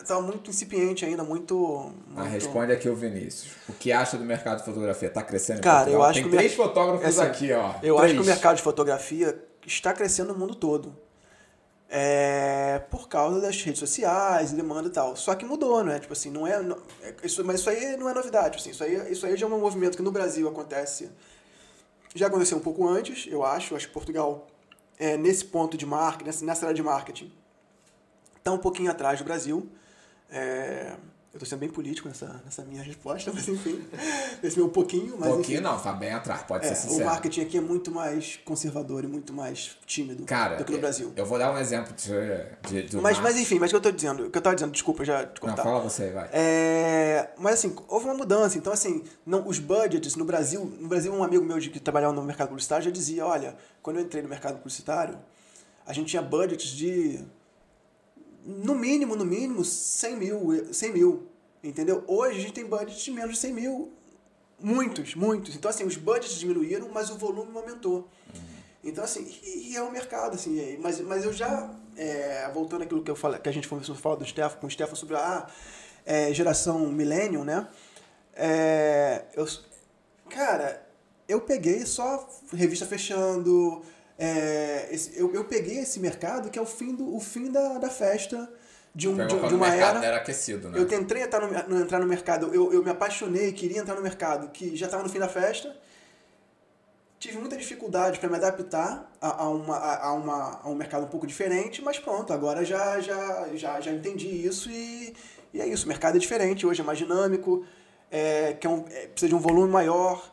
[0.07, 1.93] tava muito incipiente ainda, muito.
[2.17, 3.53] Ah, muito- responde aqui o Vinícius.
[3.69, 5.11] O que acha do mercado de fotografia?
[5.11, 6.01] Tá crescendo Cara, Portugal?
[6.01, 7.73] eu acho Tem que três fotógrafos assim, aqui, ó.
[7.83, 8.01] Eu Três.
[8.13, 10.97] acho que o mercado de fotografia está crescendo no mundo todo.
[11.93, 15.17] É, por causa das redes sociais, demanda e tal.
[15.17, 15.99] Só que mudou, né?
[15.99, 16.63] Tipo assim, não é.
[16.63, 18.59] não- é- isso, mas isso aí não é novidade.
[18.59, 21.11] Assim, isso, aí, isso aí já é um movimento que no Brasil acontece.
[22.15, 23.75] Já aconteceu um pouco antes, eu acho.
[23.75, 24.47] Acho que Portugal,
[24.99, 27.33] é, nesse ponto de marketing, nessa, nessa área de marketing,
[28.39, 29.69] está um pouquinho atrás do Brasil.
[30.31, 30.95] É,
[31.33, 33.81] eu estou sendo bem político nessa, nessa minha resposta, mas enfim.
[34.43, 35.65] Esse meu pouquinho, mas Um pouquinho enfim.
[35.69, 37.07] não, tá bem atrás, pode É, ser o sincero.
[37.09, 41.13] marketing aqui é muito mais conservador e muito mais tímido Cara, do que no Brasil.
[41.15, 43.81] eu vou dar um exemplo de, de, do Mas, mas enfim, mas o que eu
[43.81, 45.63] tô dizendo, o que eu tava dizendo, desculpa já te Não, contar.
[45.63, 46.29] fala você vai.
[46.33, 48.59] É, mas assim, houve uma mudança.
[48.59, 50.65] Então, assim, não, os budgets no Brasil.
[50.81, 53.99] No Brasil, um amigo meu de, que trabalhava no mercado publicitário já dizia: olha, quando
[53.99, 55.17] eu entrei no mercado publicitário,
[55.87, 57.25] a gente tinha budgets de.
[58.45, 60.73] No mínimo, no mínimo, 100 mil.
[60.73, 61.31] 100 mil
[61.63, 62.03] entendeu?
[62.07, 63.93] Hoje a gente tem budgets de menos de 100 mil.
[64.59, 65.55] Muitos, muitos.
[65.55, 68.09] Então, assim, os budgets diminuíram, mas o volume aumentou.
[68.83, 72.83] Então, assim, e, e é o mercado, assim, aí, mas, mas eu já, é, voltando
[72.83, 74.95] àquilo que, eu falei, que a gente começou a falar do Stefan, com o Stefan
[74.95, 75.47] sobre a
[76.05, 77.69] é, geração millennium, né?
[78.35, 79.47] É, eu,
[80.31, 80.87] cara,
[81.29, 83.83] eu peguei só revista fechando,
[84.21, 87.79] é, esse- eu, eu peguei esse mercado que é o fim, do, o fim da,
[87.79, 88.49] da festa
[88.95, 90.05] de, um, de, de uma era.
[90.05, 90.79] era aquecido, né?
[90.79, 94.03] Eu tentei entrar no, no- entrar no mercado, eu, eu me apaixonei, queria entrar no
[94.03, 95.75] mercado que já estava no fim da festa.
[97.19, 101.05] Tive muita dificuldade para me adaptar a, a, uma, a, a uma, a um mercado
[101.05, 105.15] um pouco diferente, mas pronto, agora já, já, já, já entendi isso e,
[105.53, 105.85] e é isso.
[105.85, 107.63] O mercado é diferente, hoje é mais dinâmico,
[108.11, 110.30] é, quer um, é, precisa de um volume maior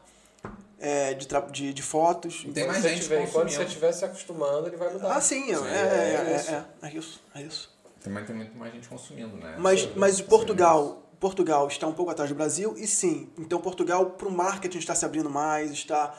[0.80, 2.46] é, de, tra- de, de fotos.
[2.54, 3.64] Tem mais gente tiver- Quando você consumindo.
[3.68, 5.16] estiver se acostumando, ele vai mudar.
[5.16, 6.52] Ah, sim, é, Sim, é, é é, isso.
[6.52, 7.78] é, é, é isso, é isso.
[8.04, 9.56] Também tem muito mais gente consumindo, né?
[9.58, 9.94] Mas, Sim.
[9.96, 10.22] mas.
[10.22, 14.78] Portugal, Portugal está um pouco atrás do Brasil e sim, então Portugal para o marketing
[14.78, 16.14] está se abrindo mais, está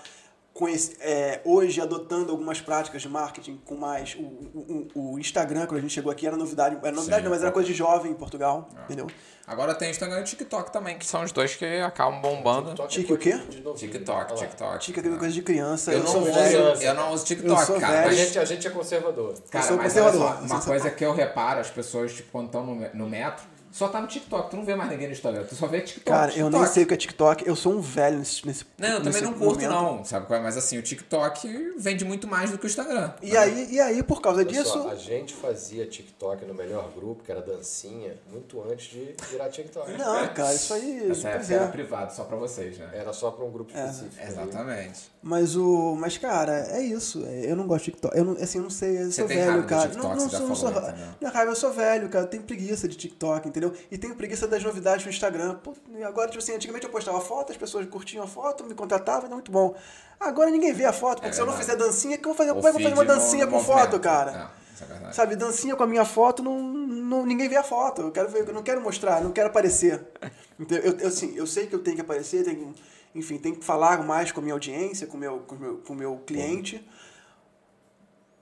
[0.58, 4.14] conhece- é, hoje adotando algumas práticas de marketing com mais.
[4.16, 6.76] O, o, o- Instagram, quando a gente chegou aqui, era novidade.
[6.82, 7.24] Era novidade, Sim.
[7.24, 8.82] não, mas era coisa de jovem em Portugal, Ah.
[8.84, 9.06] entendeu?
[9.46, 12.74] Agora tem Instagram e TikTok também, que são os dois que acabam bombando.
[12.86, 13.34] TikTok é o quê?
[13.62, 13.74] novinho.
[13.74, 14.34] TikTok.
[14.34, 14.78] TikTok.
[14.84, 15.90] Tica aquela coisa de criança.
[15.92, 16.58] Eu, Eu, não sou uso, velho.
[16.82, 17.92] eu não uso Eu TikTok, sou cara.
[18.02, 18.08] velho.
[18.10, 19.34] A gente, a gente é conservador.
[19.50, 22.66] cara, sou mas conservador, uma sou- coisa que eu reparo, as pessoas, tipo, quando estão
[22.66, 23.42] no, no metro,
[23.78, 24.50] só tá no TikTok.
[24.50, 26.04] Tu não vê mais ninguém no Instagram, tu só vê TikTok.
[26.04, 26.74] Cara, eu nem TikTok.
[26.74, 27.46] sei o que é TikTok.
[27.46, 28.44] Eu sou um velho nesse.
[28.44, 29.70] nesse Não, eu também nesse não curto, momento.
[29.70, 30.42] não, sabe qual é?
[30.42, 33.12] Mas assim, o TikTok vende muito mais do que o Instagram.
[33.22, 34.64] E aí, e aí, por causa Olha disso.
[34.82, 39.48] só, a gente fazia TikTok no melhor grupo, que era dancinha, muito antes de virar
[39.48, 39.92] TikTok.
[39.92, 41.10] Não, cara, isso aí.
[41.10, 41.68] Essa época era é.
[41.68, 42.90] privado, só pra vocês, né?
[42.92, 44.20] Era só para um grupo específico.
[44.20, 44.28] ali.
[44.28, 45.00] Exatamente.
[45.22, 45.94] Mas o.
[45.96, 47.24] Mas, cara, é isso.
[47.26, 48.16] é, Eu não gosto de TikTok.
[48.16, 49.02] Eu não, assim, eu não sei.
[49.02, 49.88] Eu sou velho, cara.
[49.88, 50.70] TikTok, não, sou, não sou.
[50.70, 52.24] raiva, eu sou velho, cara.
[52.24, 53.67] Eu tenho preguiça de TikTok, entendeu?
[53.90, 55.56] E tenho preguiça das novidades no Instagram.
[55.56, 55.74] Pô,
[56.06, 59.34] agora, tipo assim, antigamente eu postava foto, as pessoas curtiam a foto, me contratavam, era
[59.34, 59.74] muito bom.
[60.20, 62.34] Agora ninguém vê a foto, porque É se eu não fizer dancinha, que eu vou
[62.34, 64.50] fazer, O como é que eu vou fazer uma dancinha com foto, cara?
[64.80, 65.12] É, é.
[65.12, 68.02] Sabe, dancinha com a minha foto, não, não, ninguém vê a foto.
[68.02, 70.04] Eu quero ver, eu não quero mostrar, não quero aparecer.
[70.58, 70.92] Entendeu?
[70.92, 72.74] Eu, eu, assim, eu sei que eu tenho que aparecer, tenho,
[73.14, 75.76] enfim, tenho que falar mais com a minha audiência, com o meu, com o meu,
[75.78, 76.84] com meu cliente.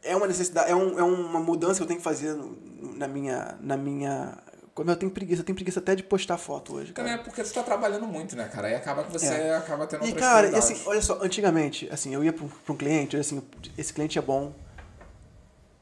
[0.03, 2.57] É uma necessidade, é, um, é uma mudança que eu tenho que fazer no-
[2.97, 4.39] na minha, na minha.
[4.77, 7.27] Como eu tenho preguiça, eu tenho preguiça até de postar foto hoje, Também é cara.
[7.27, 8.69] porque você tá trabalhando muito, né, cara?
[8.69, 9.57] Aí acaba que você É.
[9.57, 13.15] acaba tendo E cara, e assim, olha só, antigamente, assim, eu ia para um cliente,
[13.17, 13.43] eu ia assim,
[13.79, 14.53] esse cliente é bom,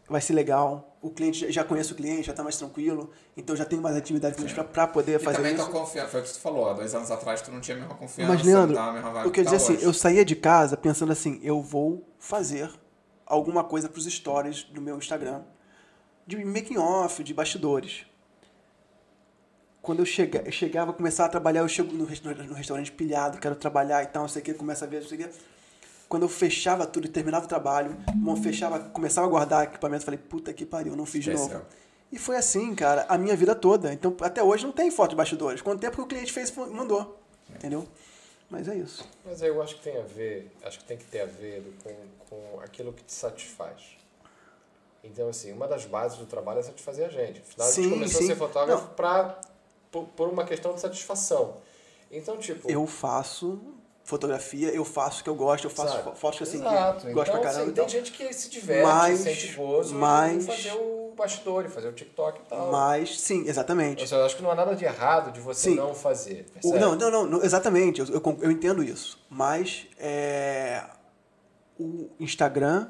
[0.09, 3.65] vai ser legal, o cliente já- conhece o cliente, já tá mais tranquilo, então já
[3.65, 5.65] tenho mais atividade com pra, pra poder E fazer também isso.
[5.65, 7.81] tua confiança, foi o que tu falou, há dois anos atrás tu não tinha a
[7.81, 9.85] mesma confiança, Mas, Leandro, não mesma vibe eu quero dizer tá assim, hoje.
[9.85, 12.71] eu saía de casa pensando assim, eu vou fazer
[13.27, 15.43] alguma coisa pros stories do meu Instagram,
[16.25, 18.07] de making off, de bastidores.
[19.85, 23.39] Quando eu chega, eu chegava, começava a trabalhar, eu chego no, resta- no restaurante pilhado,
[23.39, 25.35] quero trabalhar e tal, não sei o que, começa a ver, não sei o que.
[26.09, 27.95] Quando eu fechava tudo e terminava o trabalho,
[28.43, 31.61] fechava, começava a guardar equipamento, falei, puta que pariu, não fiz de novo.
[32.11, 33.93] E foi assim, cara, a minha vida toda.
[33.93, 35.61] Então, até hoje não tem foto de bastidores.
[35.61, 37.21] Quanto tempo que o cliente fez, mandou.
[37.51, 37.87] Entendeu?
[38.49, 39.07] Mas é isso.
[39.25, 41.63] Mas aí eu acho que tem a ver, acho que tem que ter a ver
[41.83, 41.95] com,
[42.31, 43.83] com aquilo que te satisfaz.
[45.03, 47.41] Então, assim, uma das bases do trabalho é satisfazer a gente.
[47.41, 48.25] Afinal, a Sim, gente começou sim.
[48.25, 48.95] a ser fotógrafo Não.
[49.95, 51.57] Pra, por, por uma questão de satisfação.
[52.11, 52.71] Então, tipo...
[52.71, 53.61] Eu faço
[54.05, 56.05] fotografia, eu faço o que eu gosto, eu faço sabe?
[56.05, 57.07] fo- fotos que assim, Exato.
[57.07, 57.63] que gosto então, pra caramba.
[57.63, 57.87] assim, e tal.
[57.87, 62.39] tem gente que se diverte, Mas- sente gozo mas- fazer o bastidor, fazer o TikTok
[62.41, 62.71] e tal.
[62.71, 64.03] Mas, sim, exatamente.
[64.03, 65.77] Seja, eu acho que não há nada de errado de você Sim.
[65.77, 66.45] não fazer.
[66.63, 69.19] O- não, não, não, não, exatamente, eu, eu, eu entendo isso.
[69.31, 70.85] Mas é,
[71.81, 72.89] o Instagram,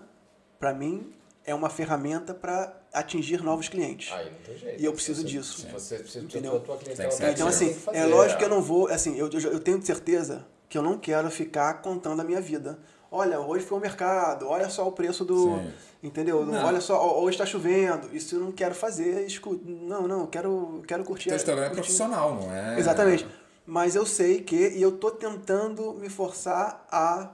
[0.58, 1.14] pra mim,
[1.46, 4.10] é uma ferramenta para atingir novos clientes.
[4.12, 4.80] Aí não tem jeito.
[4.80, 5.66] E eu preciso você- disso.
[5.72, 6.52] Você precisa Entendeu?
[6.52, 9.40] da tua clientela Então, Sim, assim, é lógico que eu não vou, assim, eu, eu,
[9.52, 12.78] eu tenho certeza que eu não quero ficar contando a minha vida.
[13.10, 15.56] Olha, hoje foi ao mercado, olha só o preço do.
[15.58, 15.72] Sim.
[16.02, 16.44] Entendeu?
[16.44, 16.66] Não.
[16.66, 18.14] Olha só, hoje está chovendo.
[18.14, 19.24] Isso eu não quero fazer.
[19.26, 19.58] Escu...
[19.64, 21.28] Não, não, eu quero, quero curtir.
[21.28, 22.78] Teu Instagram é curtir- profissional, não é?
[22.78, 23.26] Exatamente.
[23.64, 27.30] Mas eu sei que, e eu tô tentando me forçar a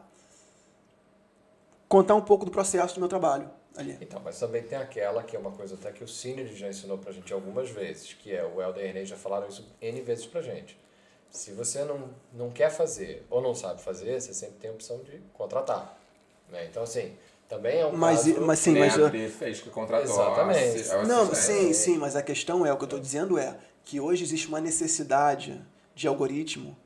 [1.89, 3.97] contar um pouco do processo do meu trabalho ali.
[4.01, 6.99] Então, mas também tem aquela que é uma coisa até que o Cine já ensinou
[6.99, 10.43] pra gente algumas vezes, que é o Helder e já falaram isso N vezes pra
[10.43, 10.79] gente.
[11.31, 14.99] Se você não, não quer fazer ou não sabe fazer, você sempre tem a opção
[14.99, 15.97] de contratar.
[16.49, 16.67] Né?
[16.69, 17.15] Então, assim,
[17.49, 18.41] também é um Mas, caso...
[18.41, 18.99] mas sim, mas.
[18.99, 20.11] a fez que contratou.
[20.11, 20.81] Exatamente.
[20.81, 24.01] assi- Não, sim, sim, mas a questão é, o que eu estou dizendo é que
[24.01, 25.61] hoje existe uma necessidade
[25.95, 26.77] de algoritmo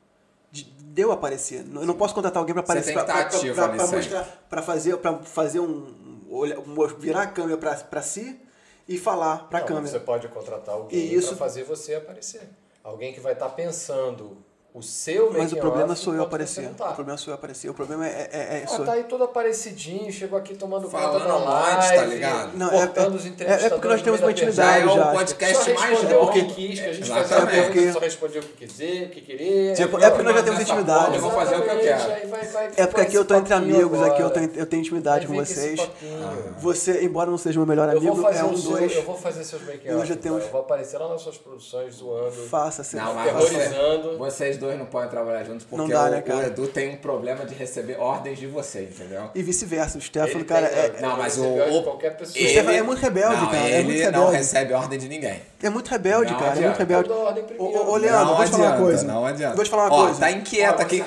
[0.51, 1.59] de, de eu aparecer.
[1.59, 5.93] Eu não posso contratar alguém para aparecer, para mostrar, para fazer, para fazer um,
[6.37, 8.39] olha- um- virar a câmera para si
[8.87, 9.87] e falar para a câmera.
[9.87, 12.49] Você pode contratar alguém pra fazer você aparecer.
[12.83, 14.37] Alguém que vai estar pensando
[14.75, 16.67] o seu Mas o problema sou eu aparecer.
[16.77, 16.89] tá.
[16.91, 17.69] O problema sou eu aparecer.
[17.69, 21.13] O problema é, é, é, é Ah, tá aí todo aparecidinho, chegou aqui tomando Falando
[21.13, 22.57] conta da monte, live, tá ligado?
[22.57, 24.87] Não, é- é- os é- é porque nós temos uma meio da Já é intimidade
[24.87, 25.11] o já.
[25.13, 26.25] podcast Só mais longo.
[26.25, 29.03] o que quis, que a gente fazia a É porque- só respondeu o que quiser,
[29.05, 29.71] o que queria.
[29.71, 31.05] É porque nós já temos intimidade.
[31.05, 32.11] porra Eu vou fazer o que eu quero.
[32.11, 34.47] aí vai- vai- É porque aqui eu tô entre amigos, aqui eu, agora.
[34.49, 35.79] tô, eu tenho intimidade com vocês.
[35.79, 36.55] papinho.
[36.59, 38.93] Você, embora não seja o meu melhor Eu vou amigo, fazer é um dois.
[38.95, 41.37] Eu vou fazer seus make Eu off, já tenho- Eu vou aparecer lá nas suas
[41.37, 44.17] produções zoando, Faça, você Não, mas terrorizando.
[44.17, 46.39] Vocês dois não podem trabalhar juntos porque Não dá, o, né, cara?
[46.39, 49.29] o Edu tem um problema de receber ordens de você, entendeu?
[49.35, 49.97] E vice-versa.
[49.97, 52.37] O Stefano, Ele cara, tem- é, Não, mas o- o- qualquer pessoa.
[52.37, 54.37] Ele- Stefano é muito rebelde, não, cara, é Ele muito não rebelde.
[54.37, 55.41] recebe ordem de ninguém.
[55.61, 56.49] é muito rebelde, Não cara.
[56.49, 56.67] É adianta.
[56.69, 57.09] muito rebelde.
[57.57, 59.03] Ô, ô, Leandro, não vou te falar uma coisa.
[59.07, 59.55] não adianta.
[59.55, 60.19] Vou te falar uma Ó, coisa.
[60.19, 61.03] tá inquieta aqui.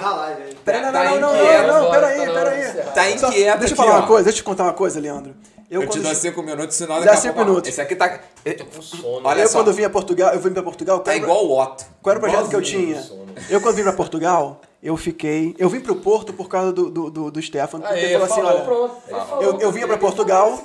[0.64, 1.66] Pera, não, tá não, não, não, inquieto.
[1.68, 2.92] não, não, pera Tá.
[2.92, 5.34] Tá inquieta Deixa eu aqui, falar uma coisa, deixa eu te contar uma coisa, Leandro.
[5.70, 7.68] Eu, Eu, te dou cinco minutos, senão Dá daqui a cinco pouco- minutos.
[7.68, 8.08] Esse aqui tá.
[8.74, 9.20] Com sono.
[9.28, 9.58] Olha eu só.
[9.58, 11.84] quando vim a Portugal, eu vim pra Portugal, Tá igual o Otto.
[12.00, 13.04] Qual era o projeto que eu tinha?
[13.50, 15.54] Eu quando vim pra Portugal, eu fiquei.
[15.58, 17.82] Eu vim pro Porto por causa do, do, do, do Stefano.
[17.84, 18.94] porque Aí, ele falou assim: falou, olha.
[19.10, 19.42] pronto.
[19.42, 20.58] Eu, eu vinha pra Portugal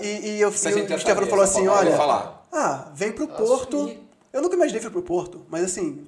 [0.00, 1.96] e, e, eu, a e o Stefano falou assim: olha.
[1.96, 2.46] falar.
[2.52, 3.48] Ah, vem pro Assumir.
[3.48, 3.96] Porto.
[4.32, 6.06] Eu nunca imaginei vir pro Porto, mas assim,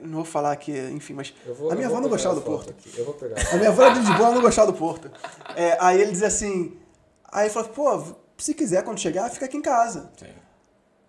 [0.00, 1.34] não vou falar aqui, enfim, mas.
[1.44, 2.70] Eu vou- a minha eu avó não gostava do a Porto.
[2.70, 2.90] aqui.
[2.96, 3.34] Eu vou pegar.
[3.52, 5.10] A minha avó era de Lisboa, ela não gostava do Porto.
[5.56, 6.76] É, aí ele dizia assim.
[7.32, 10.10] Aí ele falou: pô, se quiser quando chegar, fica aqui em casa.
[10.16, 10.26] Sim.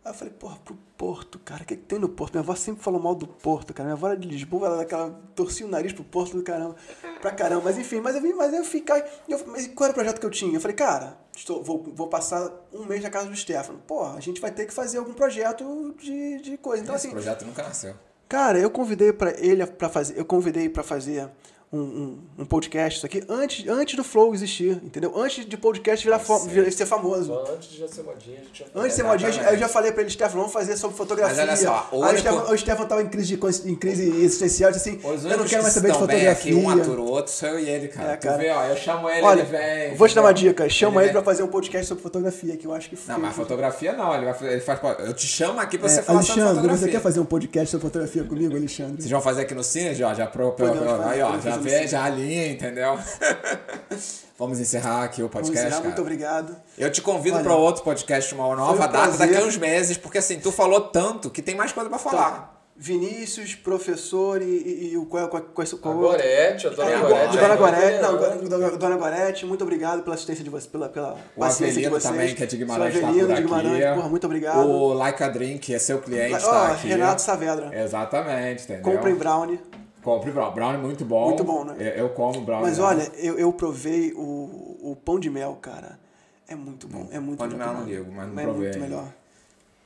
[0.03, 2.33] Aí eu falei, porra, pro Porto, cara, o que, que tem no Porto?
[2.33, 3.85] Minha avó sempre falou mal do Porto, cara.
[3.85, 6.75] Minha avó era de Lisboa, ela, ela torcia o nariz pro Porto do caramba,
[7.21, 7.61] pra caramba.
[7.65, 9.03] Mas enfim, mas eu vim, mas eu fiquei.
[9.29, 10.55] Eu, mas qual era o projeto que eu tinha?
[10.55, 13.79] Eu falei, cara, estou, vou, vou passar um mês na casa do Stefano.
[13.79, 16.81] Porra, a gente vai ter que fazer algum projeto de, de coisa.
[16.81, 17.93] Então, Esse assim, projeto nunca nasceu.
[18.27, 21.29] Cara, eu convidei para ele para fazer, eu convidei para fazer
[21.73, 25.13] um, um, um podcast isso aqui antes, antes do Flow existir, entendeu?
[25.15, 27.33] Antes de podcast virar, fam- virar- ser famoso.
[27.33, 29.91] Antes de já ser modinha, a gente já Antes de ser modinha, eu já falei
[29.93, 31.45] pra ele, Stefano, vamos fazer sobre fotografia.
[31.45, 34.89] Mas olha só, o único- o Stefano tava em crise, de, em crise existencial, disse
[34.89, 36.31] assim, eu não quero mais saber de fotografia.
[36.31, 38.11] aqui, um atura o outro, sou eu e ele, cara.
[38.11, 38.37] É, Tu cara.
[38.37, 39.95] vê, ó, eu chamo ele, Olha, ele vem.
[39.95, 42.65] vou te dar uma dica, chama ele, vem- pra fazer um podcast sobre fotografia, que
[42.67, 43.13] eu acho que foi.
[43.13, 44.79] Não, mas fotografia não, ele, vai, fazer- ele faz.
[44.99, 46.85] Eu te chamo aqui pra É, você falar sobre Alexandre, fotografia.
[46.87, 48.97] você quer fazer um podcast sobre fotografia comigo, Alexandre?
[49.01, 51.39] Vocês vão fazer aqui no Cine, ó, já pro, pro, Podemos pro- fazer, aí, ó,
[51.39, 52.97] já já alinha, entendeu?
[54.37, 55.83] Vamos encerrar aqui o Vamos podcast, encerrar, cara.
[55.89, 56.55] muito obrigado.
[56.77, 59.17] Eu te convido para outro podcast, uma nova um data prazer.
[59.27, 62.31] daqui a uns meses, porque assim, tu falou tanto que tem mais coisa pra falar.
[62.31, 62.51] Tá.
[62.75, 66.97] Vinícius, professor e, e, e o qual, qual, qual, qual, A Gorete, a Dona É,
[66.99, 67.37] Gorete.
[67.37, 68.17] Dona aí, Gorete, não.
[68.49, 71.91] Dona- Dona Gorete, muito obrigado pela assistência de vocês, pela, pela O paciência de Avelino
[71.91, 72.11] vocês.
[72.11, 73.43] também, que é de Guimarães, tá Avelino por de aqui.
[73.43, 74.67] Guimarães, porra, muito obrigado.
[74.67, 76.87] O Like a Drink, que é seu cliente, Ó, tá aqui.
[76.87, 77.69] Renato Saavedra.
[77.83, 78.81] Exatamente, entendeu?
[78.81, 79.59] Comprem brownie.
[80.03, 80.53] Compre brownie.
[80.55, 81.25] Brownie é muito bom.
[81.27, 81.75] Muito bom, né?
[81.77, 82.67] Eu, eu como brownie.
[82.69, 85.99] Mas olha, eu, eu provei o, o pão de mel, cara.
[86.47, 87.81] É muito bom, é muito Pão de muito mel bom.
[87.81, 88.87] não ligo, mas não é provei muito ainda.
[88.87, 89.13] melhor.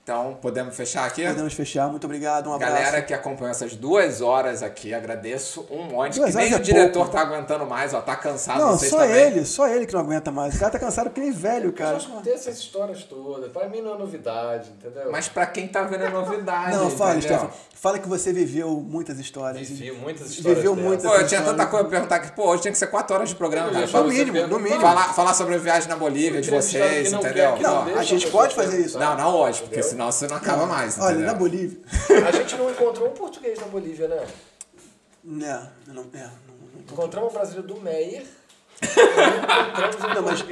[0.06, 1.26] Então, podemos fechar aqui?
[1.26, 2.73] Podemos fechar, muito obrigado, um abraço.
[2.76, 6.19] Galera que acompanhou essas duas horas aqui, agradeço um monte.
[6.19, 7.10] Duas que nem horas o é diretor pouco.
[7.11, 8.02] tá aguentando mais, ó.
[8.02, 9.15] Tá cansado, Não, vocês só também.
[9.19, 10.53] ele, só ele que não aguenta mais.
[10.53, 11.94] O cara tá cansado que nem velho, Eu cara.
[11.94, 13.52] já escutei essas histórias todas.
[13.52, 15.11] Pra mim não é novidade, entendeu?
[15.11, 16.77] Mas pra quem tá vendo é novidade.
[16.77, 17.19] Não, fala?
[17.19, 17.49] Stefano.
[17.73, 19.68] Fala que você viveu muitas histórias.
[19.68, 20.88] Vivi muitas histórias Viveu dessas.
[20.88, 21.49] muitas Pô, eu tinha histórias.
[21.52, 23.86] tanta coisa pra perguntar que, pô, hoje tinha que ser quatro horas de programa, cara.
[23.91, 24.82] Eu No mínimo, no mínimo.
[24.82, 27.57] Falar, falar sobre a viagem na Bolívia de vocês, entendeu?
[27.60, 28.99] não a gente pode fazer isso.
[28.99, 31.28] Não, não hoje, porque senão você não acaba mais, Olha, entendeu?
[31.28, 31.80] na Bolívia.
[32.28, 34.28] A gente não encontrou um português na Bolívia, né?
[35.24, 36.32] Não, não, é, não,
[36.82, 38.26] Encontramos um brasileiro do Meyer.
[38.84, 40.44] Um não, mas,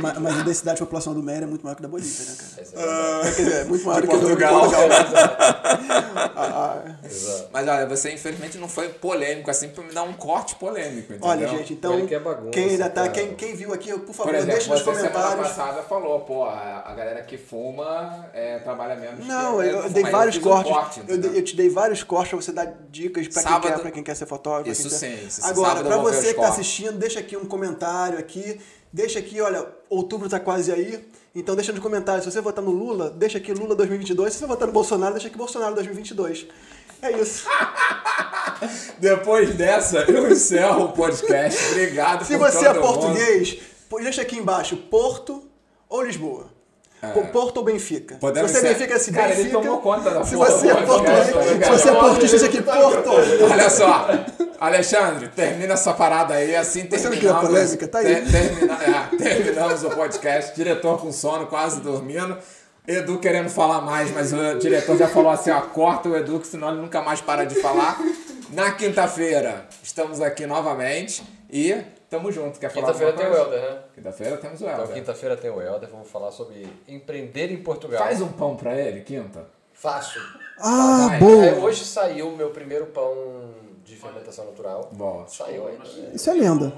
[0.00, 2.24] mas, mas a densidade de população do Méria é muito maior que a da Bolívia,
[2.24, 2.50] né, cara?
[2.56, 3.36] É verdade.
[3.36, 4.60] Quer dizer, é muito maior que Portugal.
[4.60, 4.88] Portugal.
[6.34, 6.94] Ah, ah.
[7.04, 7.48] Exato.
[7.52, 11.28] Mas olha, você infelizmente não foi polêmico assim pra me dar um corte polêmico, entendeu?
[11.28, 14.30] Olha, gente, então, Ele quer bagunça, quem ainda tá, quem, quem viu aqui, por favor,
[14.30, 15.48] Por exemplo, deixe nos você semana comentários.
[15.48, 19.76] passada falou, pô, a, a galera que fuma é, trabalha menos Não, que eu, eu
[19.82, 19.88] fuma.
[19.90, 20.72] dei vários um cortes.
[20.72, 23.72] corte, eu, dei- eu te dei vários cortes pra você dar dicas pra quem, Sábado-
[23.74, 24.70] quer, pra quem quer ser fotógrafo.
[24.70, 25.48] Isso quem quer- sim, isso sim.
[25.48, 26.52] Agora, Sábado eu pra você que tá cortes.
[26.60, 27.71] assistindo, deixa aqui um comentário
[28.18, 28.60] aqui.
[28.92, 31.02] Deixa aqui, olha, outubro tá quase aí.
[31.34, 32.24] Então deixa nos comentários.
[32.24, 34.32] Se você votar no Lula, deixa aqui Lula 2022.
[34.32, 36.46] Se você votar no Bolsonaro, deixa aqui Bolsonaro 2022.
[37.00, 37.46] É isso.
[38.98, 41.70] Depois dessa, eu encerro o podcast.
[41.70, 42.82] Obrigado Se por você é mundo.
[42.82, 43.58] português,
[43.88, 45.42] pô, deixa aqui embaixo Porto
[45.88, 46.46] ou Lisboa.
[47.08, 48.14] Pô, Porto ou Benfica.
[48.14, 48.18] É.
[48.18, 49.58] Podemos se você é ser- Benfica, se Cara, ele Benfica.
[49.60, 53.10] tomou conta da Se porra você do é tá se você é portista, aqui Porto.
[53.50, 54.08] Olha só,
[54.60, 57.40] Alexandre, termina essa parada aí, assim Você não terminamos.
[57.40, 57.88] quer polêmica?
[57.88, 58.04] Tá aí.
[58.04, 58.78] ter- termina-
[59.12, 62.36] é, terminamos o podcast, diretor com sono, quase dormindo.
[62.86, 66.46] Edu querendo falar mais, mas o diretor já falou assim, ó, corta o Edu, que
[66.48, 68.00] senão ele nunca mais para de falar.
[68.50, 71.76] Na quinta-feira, estamos aqui novamente e
[72.12, 72.60] tamo junto.
[72.60, 73.34] Quer falar Quinta-feira tem o?
[73.34, 73.78] Helder, né?
[73.94, 74.94] Quinta-feira temos o Então, Helder.
[74.94, 75.88] quinta-feira tem o Helder.
[75.90, 77.98] Vamos falar sobre empreender em Portugal.
[78.02, 79.46] Faz um pão pra ele, quinta.
[79.72, 80.20] Fácil.
[80.60, 81.16] Ah, Vai.
[81.16, 81.64] É, boa.
[81.64, 83.14] hoje saiu o meu primeiro pão
[83.84, 84.90] de fermentação natural.
[84.92, 85.26] Boa.
[85.26, 85.84] Saiu ainda.
[86.14, 86.72] Isso é lenda.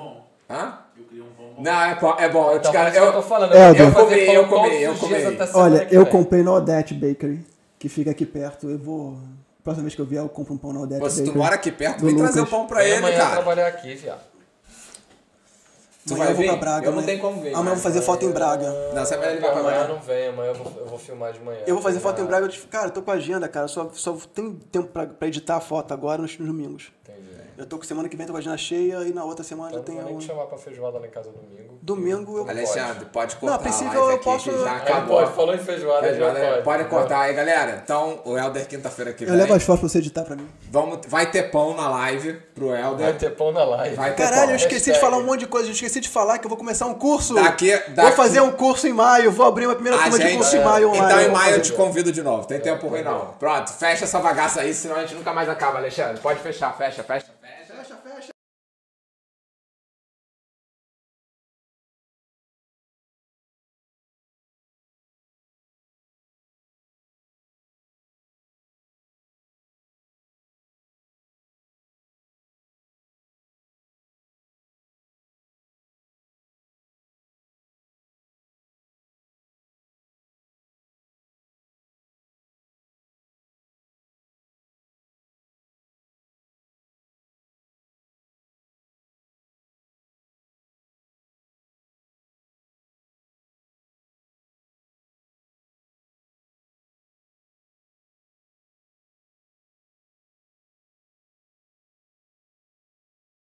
[0.48, 0.78] Hã?
[0.96, 1.54] eu queria um bom.
[1.58, 2.14] Não, é bom.
[2.18, 2.50] É bom.
[2.52, 3.54] Eu, te Então, cara, eu tô eu, falando.
[3.54, 5.14] É, eu eu vou fazer comi, pão eu comi, todos eu os comi.
[5.14, 6.12] dias até semana Olha, que eu vem.
[6.12, 7.46] comprei na Odete Bakery,
[7.78, 8.70] que fica aqui perto.
[8.70, 9.18] Eu vou.
[9.62, 11.32] Próxima vez que eu vier, eu compro um pão na Odete Pô, se Bakery.
[11.32, 12.50] tu mora aqui perto, do vem trazer o Lucas.
[12.58, 13.30] pão pra Vem ele, amanhã cara.
[13.32, 14.20] trabalhar aqui, viado.
[16.06, 16.48] Tu Amanhã vai eu vou vir?
[16.50, 16.86] pra Braga.
[16.86, 17.06] Eu não amanhã.
[17.06, 17.54] tenho como vir.
[17.54, 18.70] Amanhã eu vou fazer foto em Braga.
[18.94, 21.32] Não, você vai ele vai pra amanhã não vem, amanhã eu vou, eu vou filmar
[21.32, 21.60] de manhã.
[21.66, 22.44] Eu vou fazer foto em Braga.
[22.44, 23.66] Eu te- Cara, eu tô com a agenda, cara.
[23.68, 26.92] Só, só tenho tempo pra, pra editar a foto agora nos, nos domingos.
[27.02, 27.33] Entendi.
[27.56, 29.68] Eu tô com semana que vem, tô com a agenda cheia e na outra semana
[29.70, 31.78] Então já tem não vou te chamar pra feijoada lá em casa domingo.
[31.80, 32.48] Domingo eu.
[32.50, 35.18] Alexandre, pode cortar Não, a princípio a live eu aqui, posso- já acabou.
[35.18, 36.62] pode, falou em feijoada, já Feijoada, pode.
[36.64, 37.80] Pode cortar aí, galera.
[37.84, 39.36] Então, o Helder quinta-feira que Eu vem.
[39.38, 40.48] levo as fotos pra você editar pra mim.
[40.70, 43.06] Vamos, vai ter pão na live pro Helder.
[43.06, 43.94] Vai ter pão na live.
[43.96, 44.56] Vai ter Caralho, eu pão.
[44.56, 45.00] esqueci de Hashtag.
[45.10, 45.68] falar um monte de coisa.
[45.68, 47.34] Eu esqueci de falar que eu vou começar um curso.
[47.34, 49.30] Daqui- Vou daqui- fazer um curso em maio.
[49.30, 51.04] Vou abrir uma primeira A turma de gente- curso em maio online.
[51.06, 52.46] Então, em Eu vou maio eu te convido de novo.
[52.46, 53.26] Tem tempo ruim, não.
[53.38, 56.20] Pronto, fecha essa bagaça aí, senão a gente nunca mais acaba, Alexandre.
[56.20, 57.26] Pode fechar, fecha, fecha.